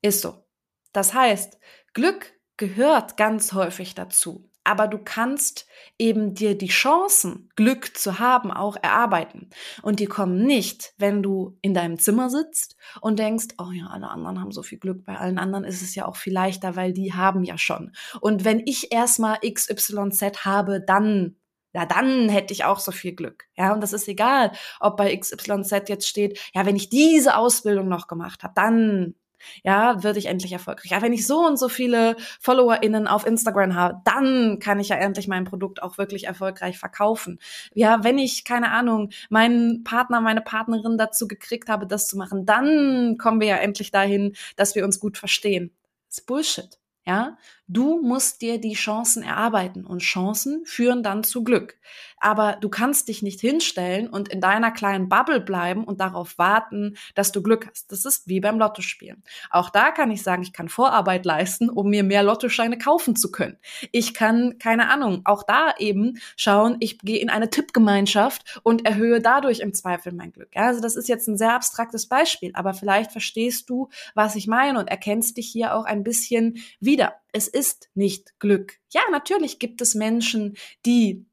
Ist 0.02 0.20
so. 0.20 0.44
Das 0.92 1.14
heißt, 1.14 1.58
Glück 1.94 2.34
gehört 2.56 3.16
ganz 3.16 3.52
häufig 3.52 3.94
dazu 3.94 4.47
aber 4.68 4.86
du 4.86 4.98
kannst 4.98 5.66
eben 5.98 6.34
dir 6.34 6.56
die 6.56 6.68
Chancen, 6.68 7.48
Glück 7.56 7.96
zu 7.96 8.18
haben, 8.18 8.52
auch 8.52 8.76
erarbeiten. 8.76 9.48
Und 9.82 9.98
die 9.98 10.06
kommen 10.06 10.44
nicht, 10.44 10.92
wenn 10.98 11.22
du 11.22 11.56
in 11.62 11.72
deinem 11.72 11.98
Zimmer 11.98 12.28
sitzt 12.28 12.76
und 13.00 13.18
denkst, 13.18 13.46
oh 13.56 13.70
ja, 13.72 13.86
alle 13.86 14.08
anderen 14.10 14.40
haben 14.40 14.52
so 14.52 14.62
viel 14.62 14.78
Glück, 14.78 15.06
bei 15.06 15.16
allen 15.16 15.38
anderen 15.38 15.64
ist 15.64 15.80
es 15.80 15.94
ja 15.94 16.04
auch 16.04 16.16
viel 16.16 16.34
leichter, 16.34 16.76
weil 16.76 16.92
die 16.92 17.14
haben 17.14 17.44
ja 17.44 17.56
schon. 17.56 17.92
Und 18.20 18.44
wenn 18.44 18.60
ich 18.66 18.92
erstmal 18.92 19.38
XYZ 19.40 20.44
habe, 20.44 20.80
dann 20.80 21.36
ja, 21.74 21.84
dann 21.84 22.28
hätte 22.30 22.54
ich 22.54 22.64
auch 22.64 22.78
so 22.78 22.92
viel 22.92 23.14
Glück. 23.14 23.44
Ja, 23.54 23.74
und 23.74 23.82
das 23.82 23.92
ist 23.92 24.08
egal, 24.08 24.52
ob 24.80 24.96
bei 24.96 25.14
XYZ 25.14 25.88
jetzt 25.88 26.08
steht, 26.08 26.38
ja, 26.54 26.64
wenn 26.64 26.76
ich 26.76 26.88
diese 26.88 27.36
Ausbildung 27.36 27.88
noch 27.88 28.08
gemacht 28.08 28.42
habe, 28.42 28.54
dann 28.56 29.14
ja, 29.62 30.02
würde 30.02 30.18
ich 30.18 30.26
endlich 30.26 30.52
erfolgreich. 30.52 30.90
Ja, 30.90 31.02
wenn 31.02 31.12
ich 31.12 31.26
so 31.26 31.46
und 31.46 31.58
so 31.58 31.68
viele 31.68 32.16
FollowerInnen 32.40 33.06
auf 33.06 33.26
Instagram 33.26 33.74
habe, 33.74 34.00
dann 34.04 34.58
kann 34.58 34.80
ich 34.80 34.88
ja 34.88 34.96
endlich 34.96 35.28
mein 35.28 35.44
Produkt 35.44 35.82
auch 35.82 35.98
wirklich 35.98 36.24
erfolgreich 36.26 36.78
verkaufen. 36.78 37.38
Ja, 37.74 38.04
wenn 38.04 38.18
ich, 38.18 38.44
keine 38.44 38.70
Ahnung, 38.70 39.10
meinen 39.30 39.84
Partner, 39.84 40.20
meine 40.20 40.40
Partnerin 40.40 40.98
dazu 40.98 41.28
gekriegt 41.28 41.68
habe, 41.68 41.86
das 41.86 42.06
zu 42.06 42.16
machen, 42.16 42.46
dann 42.46 43.16
kommen 43.18 43.40
wir 43.40 43.48
ja 43.48 43.56
endlich 43.56 43.90
dahin, 43.90 44.34
dass 44.56 44.74
wir 44.74 44.84
uns 44.84 45.00
gut 45.00 45.18
verstehen. 45.18 45.72
Das 46.08 46.18
ist 46.18 46.26
Bullshit. 46.26 46.78
Ja, 47.06 47.38
du 47.68 48.00
musst 48.02 48.40
dir 48.40 48.58
die 48.58 48.72
Chancen 48.72 49.22
erarbeiten 49.22 49.84
und 49.84 50.00
Chancen 50.00 50.64
führen 50.64 51.02
dann 51.02 51.22
zu 51.22 51.44
Glück. 51.44 51.76
Aber 52.20 52.56
du 52.60 52.68
kannst 52.68 53.08
dich 53.08 53.22
nicht 53.22 53.40
hinstellen 53.40 54.08
und 54.08 54.28
in 54.28 54.40
deiner 54.40 54.72
kleinen 54.72 55.08
Bubble 55.08 55.40
bleiben 55.40 55.84
und 55.84 56.00
darauf 56.00 56.38
warten, 56.38 56.96
dass 57.14 57.30
du 57.30 57.42
Glück 57.42 57.68
hast. 57.70 57.92
Das 57.92 58.04
ist 58.04 58.26
wie 58.26 58.40
beim 58.40 58.58
Lottospielen. 58.58 59.22
Auch 59.50 59.70
da 59.70 59.90
kann 59.90 60.10
ich 60.10 60.22
sagen, 60.22 60.42
ich 60.42 60.52
kann 60.52 60.68
Vorarbeit 60.68 61.24
leisten, 61.24 61.70
um 61.70 61.90
mir 61.90 62.02
mehr 62.02 62.22
Lottoscheine 62.22 62.78
kaufen 62.78 63.14
zu 63.14 63.30
können. 63.30 63.58
Ich 63.92 64.14
kann, 64.14 64.58
keine 64.58 64.90
Ahnung, 64.90 65.22
auch 65.24 65.42
da 65.42 65.74
eben 65.78 66.18
schauen, 66.36 66.76
ich 66.80 66.98
gehe 66.98 67.20
in 67.20 67.30
eine 67.30 67.50
Tippgemeinschaft 67.50 68.60
und 68.62 68.84
erhöhe 68.84 69.20
dadurch 69.20 69.60
im 69.60 69.74
Zweifel 69.74 70.12
mein 70.12 70.32
Glück. 70.32 70.50
Also 70.54 70.80
das 70.80 70.96
ist 70.96 71.08
jetzt 71.08 71.28
ein 71.28 71.36
sehr 71.36 71.54
abstraktes 71.54 72.06
Beispiel, 72.06 72.50
aber 72.54 72.74
vielleicht 72.74 73.12
verstehst 73.12 73.70
du, 73.70 73.88
was 74.14 74.34
ich 74.34 74.46
meine 74.46 74.78
und 74.78 74.88
erkennst 74.88 75.36
dich 75.36 75.48
hier 75.48 75.74
auch 75.74 75.84
ein 75.84 76.02
bisschen 76.02 76.58
wieder. 76.80 77.14
Es 77.32 77.48
ist 77.48 77.90
nicht 77.94 78.38
Glück. 78.40 78.78
Ja, 78.90 79.02
natürlich 79.10 79.58
gibt 79.58 79.80
es 79.80 79.94
Menschen, 79.94 80.56
die 80.86 81.26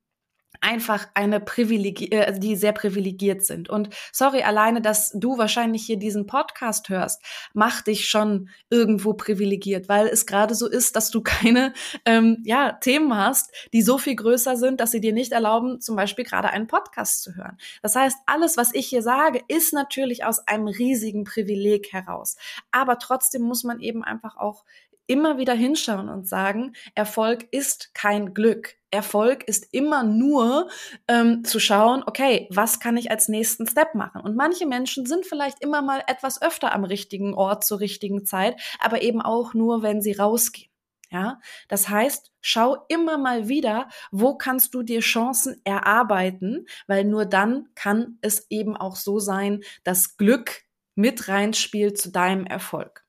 einfach 0.62 1.08
eine 1.14 1.40
Privilegie, 1.40 2.12
äh, 2.12 2.26
also 2.26 2.40
die 2.40 2.56
sehr 2.56 2.74
privilegiert 2.74 3.44
sind. 3.46 3.70
Und 3.70 3.90
sorry, 4.12 4.44
alleine, 4.44 4.82
dass 4.82 5.12
du 5.12 5.38
wahrscheinlich 5.38 5.86
hier 5.86 5.98
diesen 5.98 6.28
Podcast 6.28 6.90
hörst, 6.90 7.22
macht 7.54 7.88
dich 7.88 8.08
schon 8.08 8.50
irgendwo 8.70 9.14
privilegiert, 9.14 9.90
weil 9.90 10.08
es 10.08 10.26
gerade 10.26 10.56
so 10.56 10.68
ist, 10.68 10.96
dass 10.96 11.12
du 11.12 11.22
keine 11.24 11.74
ähm, 12.06 12.42
ja, 12.44 12.74
Themen 12.74 13.16
hast, 13.16 13.52
die 13.74 13.82
so 13.82 13.98
viel 13.98 14.16
größer 14.16 14.58
sind, 14.58 14.80
dass 14.80 14.92
sie 14.92 15.02
dir 15.02 15.14
nicht 15.14 15.32
erlauben, 15.32 15.82
zum 15.82 15.96
Beispiel 15.96 16.26
gerade 16.26 16.50
einen 16.50 16.68
Podcast 16.68 17.24
zu 17.24 17.36
hören. 17.36 17.58
Das 17.82 17.96
heißt, 17.96 18.18
alles, 18.26 18.58
was 18.58 18.74
ich 18.74 18.88
hier 18.88 19.02
sage, 19.02 19.42
ist 19.48 19.74
natürlich 19.74 20.26
aus 20.26 20.48
einem 20.48 20.68
riesigen 20.68 21.24
Privileg 21.24 21.94
heraus. 21.94 22.38
Aber 22.72 23.00
trotzdem 23.00 23.44
muss 23.44 23.64
man 23.64 23.80
eben 23.80 24.04
einfach 24.04 24.38
auch 24.38 24.66
immer 25.08 25.38
wieder 25.38 25.54
hinschauen 25.54 26.10
und 26.10 26.28
sagen, 26.28 26.74
Erfolg 26.96 27.48
ist 27.52 27.94
kein 27.94 28.34
Glück. 28.34 28.76
Erfolg 28.92 29.44
ist 29.44 29.68
immer 29.74 30.04
nur 30.04 30.70
ähm, 31.08 31.44
zu 31.44 31.60
schauen, 31.60 32.04
okay, 32.06 32.48
was 32.50 32.80
kann 32.80 32.98
ich 32.98 33.12
als 33.12 33.28
nächsten 33.28 33.68
Step 33.68 33.94
machen? 33.94 34.22
Und 34.22 34.36
manche 34.36 34.66
Menschen 34.66 35.06
sind 35.06 35.26
vielleicht 35.26 35.62
immer 35.62 35.82
mal 35.82 36.02
etwas 36.08 36.42
öfter 36.42 36.74
am 36.74 36.86
richtigen 36.86 37.34
Ort 37.34 37.66
zur 37.66 37.80
richtigen 37.80 38.26
Zeit, 38.26 38.60
aber 38.80 39.02
eben 39.02 39.22
auch 39.22 39.54
nur, 39.54 39.84
wenn 39.84 40.02
sie 40.02 40.14
rausgehen. 40.14 40.72
Ja, 41.12 41.40
das 41.70 41.88
heißt, 41.88 42.32
schau 42.42 42.78
immer 42.90 43.18
mal 43.18 43.48
wieder, 43.48 43.90
wo 44.12 44.36
kannst 44.36 44.74
du 44.74 44.82
dir 44.82 45.02
Chancen 45.02 45.62
erarbeiten, 45.64 46.66
weil 46.88 47.06
nur 47.06 47.26
dann 47.26 47.70
kann 47.76 48.18
es 48.22 48.48
eben 48.50 48.76
auch 48.76 48.96
so 48.96 49.20
sein, 49.20 49.62
dass 49.84 50.18
Glück 50.18 50.64
mit 50.96 51.28
reinspielt 51.28 51.98
zu 51.98 52.12
deinem 52.12 52.46
Erfolg. 52.46 53.05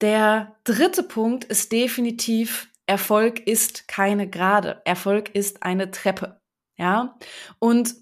Der 0.00 0.56
dritte 0.64 1.02
Punkt 1.02 1.44
ist 1.44 1.72
definitiv, 1.72 2.68
Erfolg 2.86 3.46
ist 3.46 3.88
keine 3.88 4.28
Gerade. 4.28 4.80
Erfolg 4.84 5.34
ist 5.34 5.62
eine 5.62 5.90
Treppe. 5.90 6.40
Ja. 6.76 7.18
Und 7.58 7.94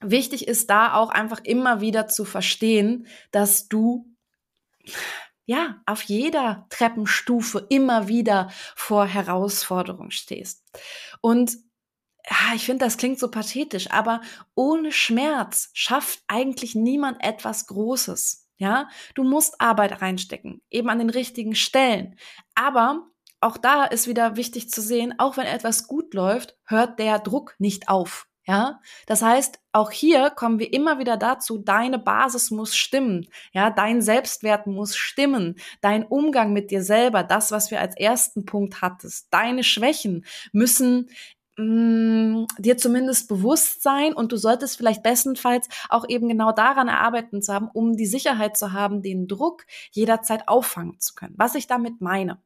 wichtig 0.00 0.48
ist 0.48 0.68
da 0.68 0.94
auch 0.94 1.10
einfach 1.10 1.40
immer 1.44 1.80
wieder 1.80 2.08
zu 2.08 2.24
verstehen, 2.24 3.06
dass 3.30 3.68
du 3.68 4.06
ja, 5.50 5.82
auf 5.84 6.02
jeder 6.02 6.66
Treppenstufe 6.70 7.66
immer 7.70 8.06
wieder 8.06 8.52
vor 8.76 9.04
Herausforderungen 9.04 10.12
stehst. 10.12 10.62
Und 11.22 11.56
ja, 12.30 12.54
ich 12.54 12.66
finde, 12.66 12.84
das 12.84 12.98
klingt 12.98 13.18
so 13.18 13.32
pathetisch, 13.32 13.90
aber 13.90 14.20
ohne 14.54 14.92
Schmerz 14.92 15.70
schafft 15.72 16.22
eigentlich 16.28 16.76
niemand 16.76 17.24
etwas 17.24 17.66
Großes. 17.66 18.48
Ja, 18.60 18.90
du 19.14 19.24
musst 19.24 19.58
Arbeit 19.58 20.02
reinstecken, 20.02 20.60
eben 20.70 20.90
an 20.90 20.98
den 20.98 21.08
richtigen 21.08 21.54
Stellen. 21.54 22.16
Aber 22.54 23.06
auch 23.40 23.56
da 23.56 23.84
ist 23.84 24.06
wieder 24.06 24.36
wichtig 24.36 24.68
zu 24.68 24.82
sehen, 24.82 25.14
auch 25.16 25.38
wenn 25.38 25.46
etwas 25.46 25.88
gut 25.88 26.12
läuft, 26.12 26.58
hört 26.66 26.98
der 26.98 27.18
Druck 27.20 27.54
nicht 27.58 27.88
auf. 27.88 28.26
Ja, 28.46 28.80
das 29.06 29.22
heißt, 29.22 29.60
auch 29.72 29.90
hier 29.90 30.28
kommen 30.28 30.58
wir 30.58 30.72
immer 30.74 30.98
wieder 30.98 31.16
dazu, 31.16 31.56
deine 31.56 31.98
Basis 31.98 32.50
muss 32.50 32.76
stimmen. 32.76 33.28
Ja, 33.52 33.70
dein 33.70 34.02
Selbstwert 34.02 34.66
muss 34.66 34.94
stimmen. 34.94 35.56
Dein 35.80 36.04
Umgang 36.04 36.52
mit 36.52 36.70
dir 36.70 36.82
selber, 36.82 37.22
das, 37.22 37.52
was 37.52 37.70
wir 37.70 37.80
als 37.80 37.96
ersten 37.96 38.44
Punkt 38.44 38.82
hattest, 38.82 39.28
deine 39.30 39.64
Schwächen 39.64 40.26
müssen 40.52 41.08
mh, 41.60 42.46
dir 42.58 42.76
zumindest 42.76 43.28
bewusst 43.28 43.82
sein 43.82 44.12
und 44.14 44.32
du 44.32 44.36
solltest 44.36 44.76
vielleicht 44.76 45.02
bestenfalls 45.02 45.68
auch 45.88 46.08
eben 46.08 46.28
genau 46.28 46.52
daran 46.52 46.88
erarbeiten 46.88 47.42
zu 47.42 47.52
haben, 47.52 47.68
um 47.72 47.96
die 47.96 48.06
Sicherheit 48.06 48.56
zu 48.56 48.72
haben, 48.72 49.02
den 49.02 49.28
Druck 49.28 49.66
jederzeit 49.92 50.48
auffangen 50.48 50.98
zu 51.00 51.14
können. 51.14 51.34
Was 51.36 51.54
ich 51.54 51.66
damit 51.66 52.00
meine. 52.00 52.42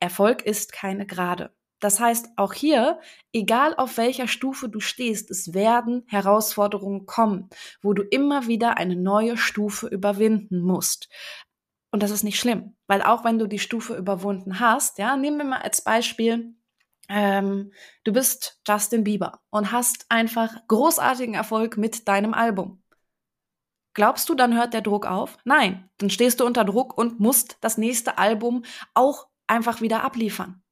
Erfolg 0.00 0.42
ist 0.42 0.72
keine 0.72 1.06
Gerade. 1.06 1.52
Das 1.80 2.00
heißt, 2.00 2.30
auch 2.36 2.54
hier, 2.54 3.00
egal 3.32 3.74
auf 3.76 3.98
welcher 3.98 4.28
Stufe 4.28 4.68
du 4.68 4.80
stehst, 4.80 5.30
es 5.30 5.52
werden 5.52 6.04
Herausforderungen 6.06 7.04
kommen, 7.04 7.50
wo 7.82 7.92
du 7.92 8.02
immer 8.02 8.46
wieder 8.46 8.78
eine 8.78 8.96
neue 8.96 9.36
Stufe 9.36 9.86
überwinden 9.86 10.60
musst. 10.60 11.10
Und 11.90 12.02
das 12.02 12.10
ist 12.10 12.24
nicht 12.24 12.40
schlimm, 12.40 12.76
weil 12.86 13.02
auch 13.02 13.24
wenn 13.24 13.38
du 13.38 13.46
die 13.46 13.58
Stufe 13.58 13.94
überwunden 13.94 14.58
hast, 14.58 14.98
ja, 14.98 15.16
nehmen 15.16 15.38
wir 15.38 15.44
mal 15.44 15.62
als 15.62 15.82
Beispiel, 15.82 16.54
ähm, 17.08 17.72
du 18.04 18.12
bist 18.12 18.60
Justin 18.66 19.04
Bieber 19.04 19.40
und 19.50 19.72
hast 19.72 20.06
einfach 20.08 20.54
großartigen 20.68 21.34
Erfolg 21.34 21.76
mit 21.76 22.08
deinem 22.08 22.34
Album. 22.34 22.82
Glaubst 23.94 24.28
du, 24.28 24.34
dann 24.34 24.54
hört 24.56 24.74
der 24.74 24.82
Druck 24.82 25.06
auf? 25.06 25.38
Nein, 25.44 25.88
dann 25.98 26.10
stehst 26.10 26.40
du 26.40 26.44
unter 26.44 26.64
Druck 26.64 26.98
und 26.98 27.18
musst 27.18 27.56
das 27.62 27.78
nächste 27.78 28.18
Album 28.18 28.64
auch 28.92 29.28
einfach 29.46 29.80
wieder 29.80 30.04
abliefern. 30.04 30.62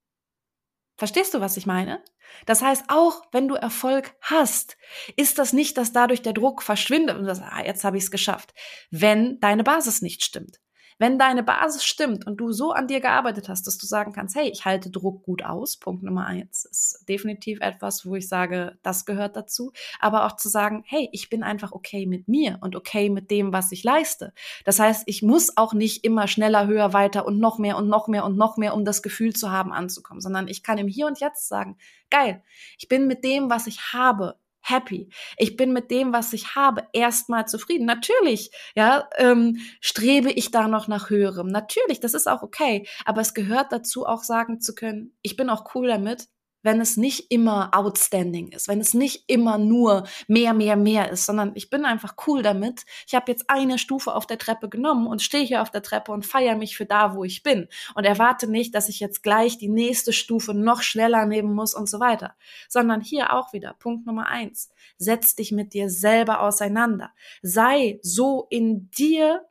Verstehst 0.96 1.34
du, 1.34 1.40
was 1.40 1.56
ich 1.56 1.66
meine? 1.66 2.04
Das 2.46 2.62
heißt, 2.62 2.84
auch 2.88 3.22
wenn 3.32 3.48
du 3.48 3.54
Erfolg 3.54 4.14
hast, 4.20 4.76
ist 5.16 5.38
das 5.38 5.52
nicht, 5.52 5.76
dass 5.78 5.92
dadurch 5.92 6.22
der 6.22 6.32
Druck 6.32 6.62
verschwindet 6.62 7.16
und 7.16 7.24
das, 7.24 7.40
ah, 7.40 7.64
jetzt 7.64 7.84
habe 7.84 7.96
ich 7.96 8.04
es 8.04 8.10
geschafft, 8.10 8.52
wenn 8.90 9.40
deine 9.40 9.64
Basis 9.64 10.02
nicht 10.02 10.22
stimmt. 10.22 10.60
Wenn 10.98 11.18
deine 11.18 11.42
Basis 11.42 11.84
stimmt 11.84 12.26
und 12.26 12.36
du 12.36 12.52
so 12.52 12.72
an 12.72 12.86
dir 12.86 13.00
gearbeitet 13.00 13.48
hast, 13.48 13.66
dass 13.66 13.78
du 13.78 13.86
sagen 13.86 14.12
kannst, 14.12 14.36
hey, 14.36 14.48
ich 14.48 14.64
halte 14.64 14.90
Druck 14.90 15.24
gut 15.24 15.44
aus, 15.44 15.76
Punkt 15.76 16.02
Nummer 16.02 16.26
eins 16.26 16.64
ist 16.64 17.04
definitiv 17.08 17.60
etwas, 17.60 18.06
wo 18.06 18.14
ich 18.14 18.28
sage, 18.28 18.78
das 18.82 19.04
gehört 19.04 19.36
dazu. 19.36 19.72
Aber 19.98 20.24
auch 20.24 20.36
zu 20.36 20.48
sagen, 20.48 20.84
hey, 20.86 21.08
ich 21.12 21.30
bin 21.30 21.42
einfach 21.42 21.72
okay 21.72 22.06
mit 22.06 22.28
mir 22.28 22.58
und 22.60 22.76
okay 22.76 23.10
mit 23.10 23.30
dem, 23.30 23.52
was 23.52 23.72
ich 23.72 23.82
leiste. 23.82 24.32
Das 24.64 24.78
heißt, 24.78 25.04
ich 25.06 25.22
muss 25.22 25.56
auch 25.56 25.74
nicht 25.74 26.04
immer 26.04 26.28
schneller, 26.28 26.66
höher, 26.66 26.92
weiter 26.92 27.26
und 27.26 27.38
noch 27.38 27.58
mehr 27.58 27.76
und 27.76 27.88
noch 27.88 28.06
mehr 28.06 28.24
und 28.24 28.36
noch 28.36 28.56
mehr, 28.56 28.74
um 28.74 28.84
das 28.84 29.02
Gefühl 29.02 29.34
zu 29.34 29.50
haben, 29.50 29.72
anzukommen, 29.72 30.20
sondern 30.20 30.48
ich 30.48 30.62
kann 30.62 30.78
im 30.78 30.88
Hier 30.88 31.06
und 31.06 31.20
Jetzt 31.20 31.48
sagen, 31.48 31.76
geil, 32.10 32.42
ich 32.78 32.88
bin 32.88 33.06
mit 33.06 33.24
dem, 33.24 33.50
was 33.50 33.66
ich 33.66 33.92
habe, 33.92 34.36
happy. 34.64 35.08
Ich 35.36 35.56
bin 35.56 35.72
mit 35.72 35.90
dem, 35.90 36.12
was 36.12 36.32
ich 36.32 36.54
habe, 36.56 36.84
erstmal 36.92 37.46
zufrieden. 37.46 37.84
Natürlich, 37.84 38.50
ja, 38.74 39.08
ähm, 39.16 39.58
strebe 39.80 40.30
ich 40.30 40.50
da 40.50 40.68
noch 40.68 40.88
nach 40.88 41.10
höherem. 41.10 41.48
Natürlich, 41.48 42.00
das 42.00 42.14
ist 42.14 42.26
auch 42.26 42.42
okay. 42.42 42.86
Aber 43.04 43.20
es 43.20 43.34
gehört 43.34 43.72
dazu, 43.72 44.06
auch 44.06 44.22
sagen 44.22 44.60
zu 44.60 44.74
können, 44.74 45.16
ich 45.22 45.36
bin 45.36 45.50
auch 45.50 45.74
cool 45.74 45.88
damit, 45.88 46.28
wenn 46.64 46.80
es 46.80 46.96
nicht 46.96 47.30
immer 47.30 47.70
outstanding 47.72 48.48
ist, 48.48 48.66
wenn 48.66 48.80
es 48.80 48.94
nicht 48.94 49.24
immer 49.28 49.58
nur 49.58 50.04
mehr, 50.26 50.54
mehr, 50.54 50.76
mehr 50.76 51.10
ist, 51.10 51.26
sondern 51.26 51.52
ich 51.54 51.70
bin 51.70 51.84
einfach 51.84 52.16
cool 52.26 52.42
damit. 52.42 52.84
Ich 53.06 53.14
habe 53.14 53.30
jetzt 53.30 53.48
eine 53.48 53.78
Stufe 53.78 54.14
auf 54.14 54.26
der 54.26 54.38
Treppe 54.38 54.68
genommen 54.68 55.06
und 55.06 55.22
stehe 55.22 55.44
hier 55.44 55.62
auf 55.62 55.70
der 55.70 55.82
Treppe 55.82 56.10
und 56.10 56.26
feiere 56.26 56.56
mich 56.56 56.76
für 56.76 56.86
da, 56.86 57.14
wo 57.14 57.22
ich 57.22 57.42
bin 57.42 57.68
und 57.94 58.04
erwarte 58.04 58.50
nicht, 58.50 58.74
dass 58.74 58.88
ich 58.88 58.98
jetzt 58.98 59.22
gleich 59.22 59.58
die 59.58 59.68
nächste 59.68 60.12
Stufe 60.12 60.54
noch 60.54 60.82
schneller 60.82 61.26
nehmen 61.26 61.54
muss 61.54 61.74
und 61.74 61.88
so 61.88 62.00
weiter, 62.00 62.34
sondern 62.68 63.02
hier 63.02 63.34
auch 63.34 63.52
wieder 63.52 63.74
Punkt 63.74 64.06
Nummer 64.06 64.26
eins. 64.26 64.70
Setz 64.96 65.36
dich 65.36 65.52
mit 65.52 65.74
dir 65.74 65.90
selber 65.90 66.40
auseinander. 66.40 67.12
Sei 67.42 67.98
so 68.02 68.46
in 68.48 68.90
dir 68.90 69.42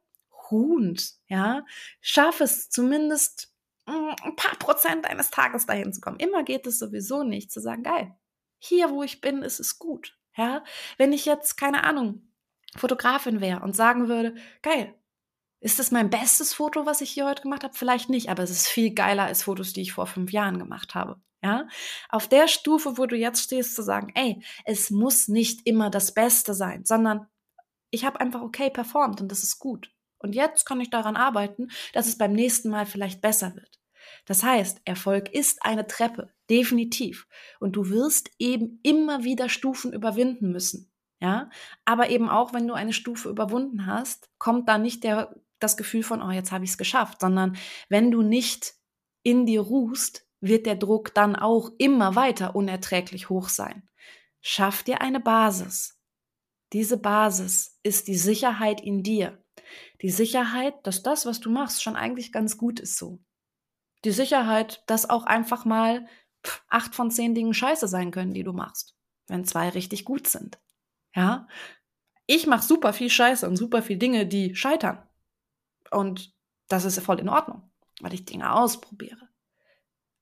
ruhend, 0.51 1.13
ja. 1.27 1.63
Schaff 2.01 2.41
es 2.41 2.69
zumindest 2.69 3.52
ein 3.85 4.35
paar 4.35 4.55
Prozent 4.57 5.05
eines 5.05 5.29
Tages 5.29 5.65
dahin 5.65 5.93
zu 5.93 6.01
kommen. 6.01 6.19
Immer 6.19 6.43
geht 6.43 6.67
es 6.67 6.79
sowieso 6.79 7.23
nicht 7.23 7.51
zu 7.51 7.59
sagen, 7.59 7.83
geil, 7.83 8.15
hier 8.59 8.89
wo 8.89 9.03
ich 9.03 9.21
bin, 9.21 9.41
ist 9.41 9.59
es 9.59 9.79
gut. 9.79 10.17
Ja, 10.35 10.63
wenn 10.97 11.13
ich 11.13 11.25
jetzt, 11.25 11.57
keine 11.57 11.83
Ahnung, 11.83 12.27
Fotografin 12.75 13.39
wäre 13.39 13.59
und 13.61 13.75
sagen 13.75 14.07
würde, 14.07 14.35
geil, 14.61 14.95
ist 15.59 15.79
das 15.79 15.91
mein 15.91 16.09
bestes 16.09 16.53
Foto, 16.53 16.85
was 16.85 17.01
ich 17.01 17.11
hier 17.11 17.25
heute 17.25 17.43
gemacht 17.43 17.63
habe? 17.63 17.73
Vielleicht 17.73 18.09
nicht, 18.09 18.29
aber 18.29 18.43
es 18.43 18.49
ist 18.49 18.67
viel 18.67 18.93
geiler 18.93 19.23
als 19.23 19.43
Fotos, 19.43 19.73
die 19.73 19.81
ich 19.81 19.93
vor 19.93 20.07
fünf 20.07 20.31
Jahren 20.31 20.59
gemacht 20.59 20.95
habe. 20.95 21.21
Ja, 21.41 21.67
auf 22.09 22.27
der 22.27 22.47
Stufe, 22.47 22.97
wo 22.97 23.05
du 23.05 23.17
jetzt 23.17 23.43
stehst, 23.43 23.75
zu 23.75 23.83
sagen, 23.83 24.11
ey, 24.15 24.41
es 24.65 24.89
muss 24.89 25.27
nicht 25.27 25.67
immer 25.67 25.89
das 25.89 26.13
Beste 26.13 26.53
sein, 26.53 26.85
sondern 26.85 27.27
ich 27.91 28.05
habe 28.05 28.19
einfach 28.21 28.41
okay 28.41 28.69
performt 28.69 29.21
und 29.21 29.29
das 29.29 29.43
ist 29.43 29.59
gut. 29.59 29.92
Und 30.23 30.33
jetzt 30.33 30.65
kann 30.65 30.81
ich 30.81 30.89
daran 30.89 31.15
arbeiten, 31.15 31.69
dass 31.93 32.07
es 32.07 32.17
beim 32.17 32.33
nächsten 32.33 32.69
Mal 32.69 32.85
vielleicht 32.85 33.21
besser 33.21 33.55
wird. 33.55 33.79
Das 34.25 34.43
heißt, 34.43 34.81
Erfolg 34.85 35.29
ist 35.33 35.63
eine 35.63 35.85
Treppe, 35.85 36.33
definitiv. 36.49 37.27
Und 37.59 37.75
du 37.75 37.89
wirst 37.89 38.31
eben 38.39 38.79
immer 38.83 39.23
wieder 39.23 39.49
Stufen 39.49 39.93
überwinden 39.93 40.51
müssen. 40.51 40.89
Ja, 41.19 41.49
aber 41.85 42.09
eben 42.09 42.27
auch, 42.27 42.53
wenn 42.53 42.67
du 42.67 42.73
eine 42.73 42.91
Stufe 42.91 43.29
überwunden 43.29 43.85
hast, 43.85 44.29
kommt 44.39 44.67
da 44.67 44.77
nicht 44.77 45.05
der, 45.05 45.33
das 45.59 45.77
Gefühl 45.77 46.03
von, 46.03 46.21
oh, 46.21 46.31
jetzt 46.31 46.51
habe 46.51 46.65
ich 46.65 46.71
es 46.71 46.77
geschafft, 46.77 47.21
sondern 47.21 47.55
wenn 47.87 48.11
du 48.11 48.21
nicht 48.21 48.73
in 49.23 49.45
dir 49.45 49.61
ruhst, 49.61 50.27
wird 50.41 50.65
der 50.65 50.75
Druck 50.75 51.13
dann 51.13 51.37
auch 51.37 51.71
immer 51.77 52.15
weiter 52.15 52.57
unerträglich 52.57 53.29
hoch 53.29 53.47
sein. 53.47 53.87
Schaff 54.41 54.83
dir 54.83 55.01
eine 55.01 55.21
Basis. 55.21 55.97
Diese 56.73 56.97
Basis 56.97 57.79
ist 57.83 58.09
die 58.09 58.17
Sicherheit 58.17 58.81
in 58.81 59.03
dir. 59.03 59.42
Die 60.01 60.09
Sicherheit, 60.09 60.75
dass 60.85 61.03
das, 61.03 61.25
was 61.25 61.39
du 61.39 61.49
machst, 61.49 61.83
schon 61.83 61.95
eigentlich 61.95 62.31
ganz 62.31 62.57
gut 62.57 62.79
ist 62.79 62.97
so. 62.97 63.19
Die 64.03 64.11
Sicherheit, 64.11 64.83
dass 64.87 65.09
auch 65.09 65.25
einfach 65.25 65.65
mal 65.65 66.07
acht 66.69 66.95
von 66.95 67.09
zehn 67.09 67.35
Dingen 67.35 67.53
scheiße 67.53 67.87
sein 67.87 68.11
können, 68.11 68.33
die 68.33 68.43
du 68.43 68.53
machst, 68.53 68.95
wenn 69.27 69.45
zwei 69.45 69.69
richtig 69.69 70.05
gut 70.05 70.27
sind. 70.27 70.59
Ja? 71.15 71.47
Ich 72.25 72.47
mache 72.47 72.63
super 72.63 72.93
viel 72.93 73.09
Scheiße 73.09 73.47
und 73.47 73.57
super 73.57 73.81
viel 73.81 73.97
Dinge, 73.97 74.25
die 74.25 74.55
scheitern. 74.55 75.07
Und 75.91 76.33
das 76.67 76.85
ist 76.85 76.99
voll 76.99 77.19
in 77.19 77.29
Ordnung, 77.29 77.71
weil 78.01 78.13
ich 78.13 78.25
Dinge 78.25 78.53
ausprobiere. 78.53 79.29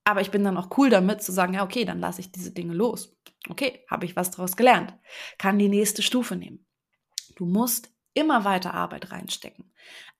Aber 0.04 0.20
ich 0.20 0.30
bin 0.30 0.42
dann 0.42 0.56
auch 0.56 0.76
cool 0.76 0.90
damit 0.90 1.22
zu 1.22 1.32
sagen, 1.32 1.54
ja, 1.54 1.64
okay, 1.64 1.84
dann 1.84 2.00
lasse 2.00 2.20
ich 2.20 2.32
diese 2.32 2.50
Dinge 2.50 2.74
los. 2.74 3.16
Okay, 3.48 3.84
habe 3.88 4.04
ich 4.04 4.16
was 4.16 4.30
daraus 4.30 4.56
gelernt. 4.56 4.94
Kann 5.38 5.58
die 5.58 5.68
nächste 5.68 6.02
Stufe 6.02 6.34
nehmen. 6.34 6.66
Du 7.36 7.46
musst 7.46 7.92
immer 8.14 8.44
weiter 8.44 8.74
Arbeit 8.74 9.10
reinstecken. 9.10 9.72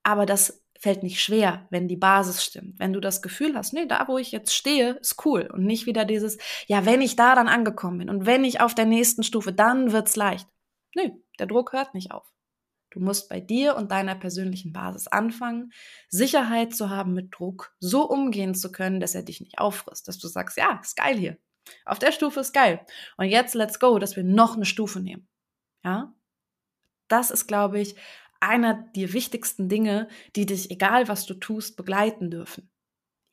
Aber 0.02 0.26
das 0.26 0.62
fällt 0.78 1.04
nicht 1.04 1.22
schwer, 1.22 1.68
wenn 1.70 1.86
die 1.86 1.96
Basis 1.96 2.42
stimmt. 2.44 2.80
Wenn 2.80 2.92
du 2.92 2.98
das 2.98 3.22
Gefühl 3.22 3.54
hast, 3.54 3.72
nee, 3.72 3.86
da 3.86 4.08
wo 4.08 4.18
ich 4.18 4.32
jetzt 4.32 4.52
stehe, 4.52 4.94
ist 4.94 5.24
cool 5.24 5.48
und 5.52 5.64
nicht 5.64 5.86
wieder 5.86 6.04
dieses, 6.04 6.38
ja, 6.66 6.84
wenn 6.84 7.00
ich 7.00 7.14
da 7.14 7.36
dann 7.36 7.46
angekommen 7.46 7.98
bin 7.98 8.10
und 8.10 8.26
wenn 8.26 8.44
ich 8.44 8.60
auf 8.60 8.74
der 8.74 8.86
nächsten 8.86 9.22
Stufe, 9.22 9.52
dann 9.52 9.92
wird's 9.92 10.16
leicht. 10.16 10.48
Nö, 10.96 11.10
der 11.38 11.46
Druck 11.46 11.72
hört 11.72 11.94
nicht 11.94 12.10
auf. 12.10 12.32
Du 12.90 13.00
musst 13.00 13.28
bei 13.28 13.40
dir 13.40 13.76
und 13.76 13.90
deiner 13.90 14.14
persönlichen 14.16 14.72
Basis 14.72 15.06
anfangen, 15.06 15.72
Sicherheit 16.08 16.74
zu 16.74 16.90
haben 16.90 17.14
mit 17.14 17.28
Druck, 17.30 17.74
so 17.78 18.02
umgehen 18.02 18.54
zu 18.54 18.70
können, 18.70 19.00
dass 19.00 19.14
er 19.14 19.22
dich 19.22 19.40
nicht 19.40 19.58
auffrisst, 19.58 20.08
dass 20.08 20.18
du 20.18 20.28
sagst, 20.28 20.58
ja, 20.58 20.80
ist 20.82 20.96
geil 20.96 21.16
hier. 21.16 21.38
Auf 21.84 21.98
der 21.98 22.12
Stufe 22.12 22.40
ist 22.40 22.52
geil. 22.52 22.84
Und 23.16 23.26
jetzt 23.26 23.54
let's 23.54 23.78
go, 23.78 23.98
dass 23.98 24.16
wir 24.16 24.24
noch 24.24 24.56
eine 24.56 24.66
Stufe 24.66 25.00
nehmen. 25.00 25.28
Ja? 25.84 26.12
Das 27.12 27.30
ist, 27.30 27.46
glaube 27.46 27.80
ich, 27.80 27.96
einer 28.40 28.74
der 28.96 29.12
wichtigsten 29.12 29.68
Dinge, 29.68 30.08
die 30.34 30.46
dich, 30.46 30.70
egal 30.70 31.08
was 31.08 31.26
du 31.26 31.34
tust, 31.34 31.76
begleiten 31.76 32.30
dürfen. 32.30 32.72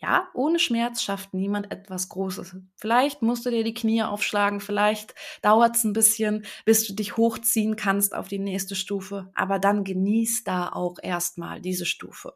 Ja, 0.02 0.30
ohne 0.34 0.60
Schmerz 0.60 1.02
schafft 1.02 1.34
niemand 1.34 1.74
etwas 1.74 2.08
Großes. 2.08 2.56
Vielleicht 2.76 3.22
musst 3.22 3.46
du 3.46 3.50
dir 3.50 3.66
die 3.66 3.74
Knie 3.74 4.04
aufschlagen, 4.04 4.62
vielleicht 4.62 5.14
dauert 5.42 5.76
es 5.76 5.84
ein 5.84 5.92
bisschen, 5.92 6.46
bis 6.64 6.88
du 6.88 6.94
dich 6.94 7.18
hochziehen 7.18 7.76
kannst 7.76 8.16
auf 8.16 8.30
die 8.30 8.40
nächste 8.40 8.76
Stufe, 8.76 9.30
aber 9.36 9.60
dann 9.60 9.84
genieß 9.84 10.46
da 10.46 10.70
auch 10.70 11.00
erstmal 11.02 11.60
diese 11.60 11.86
Stufe. 11.86 12.34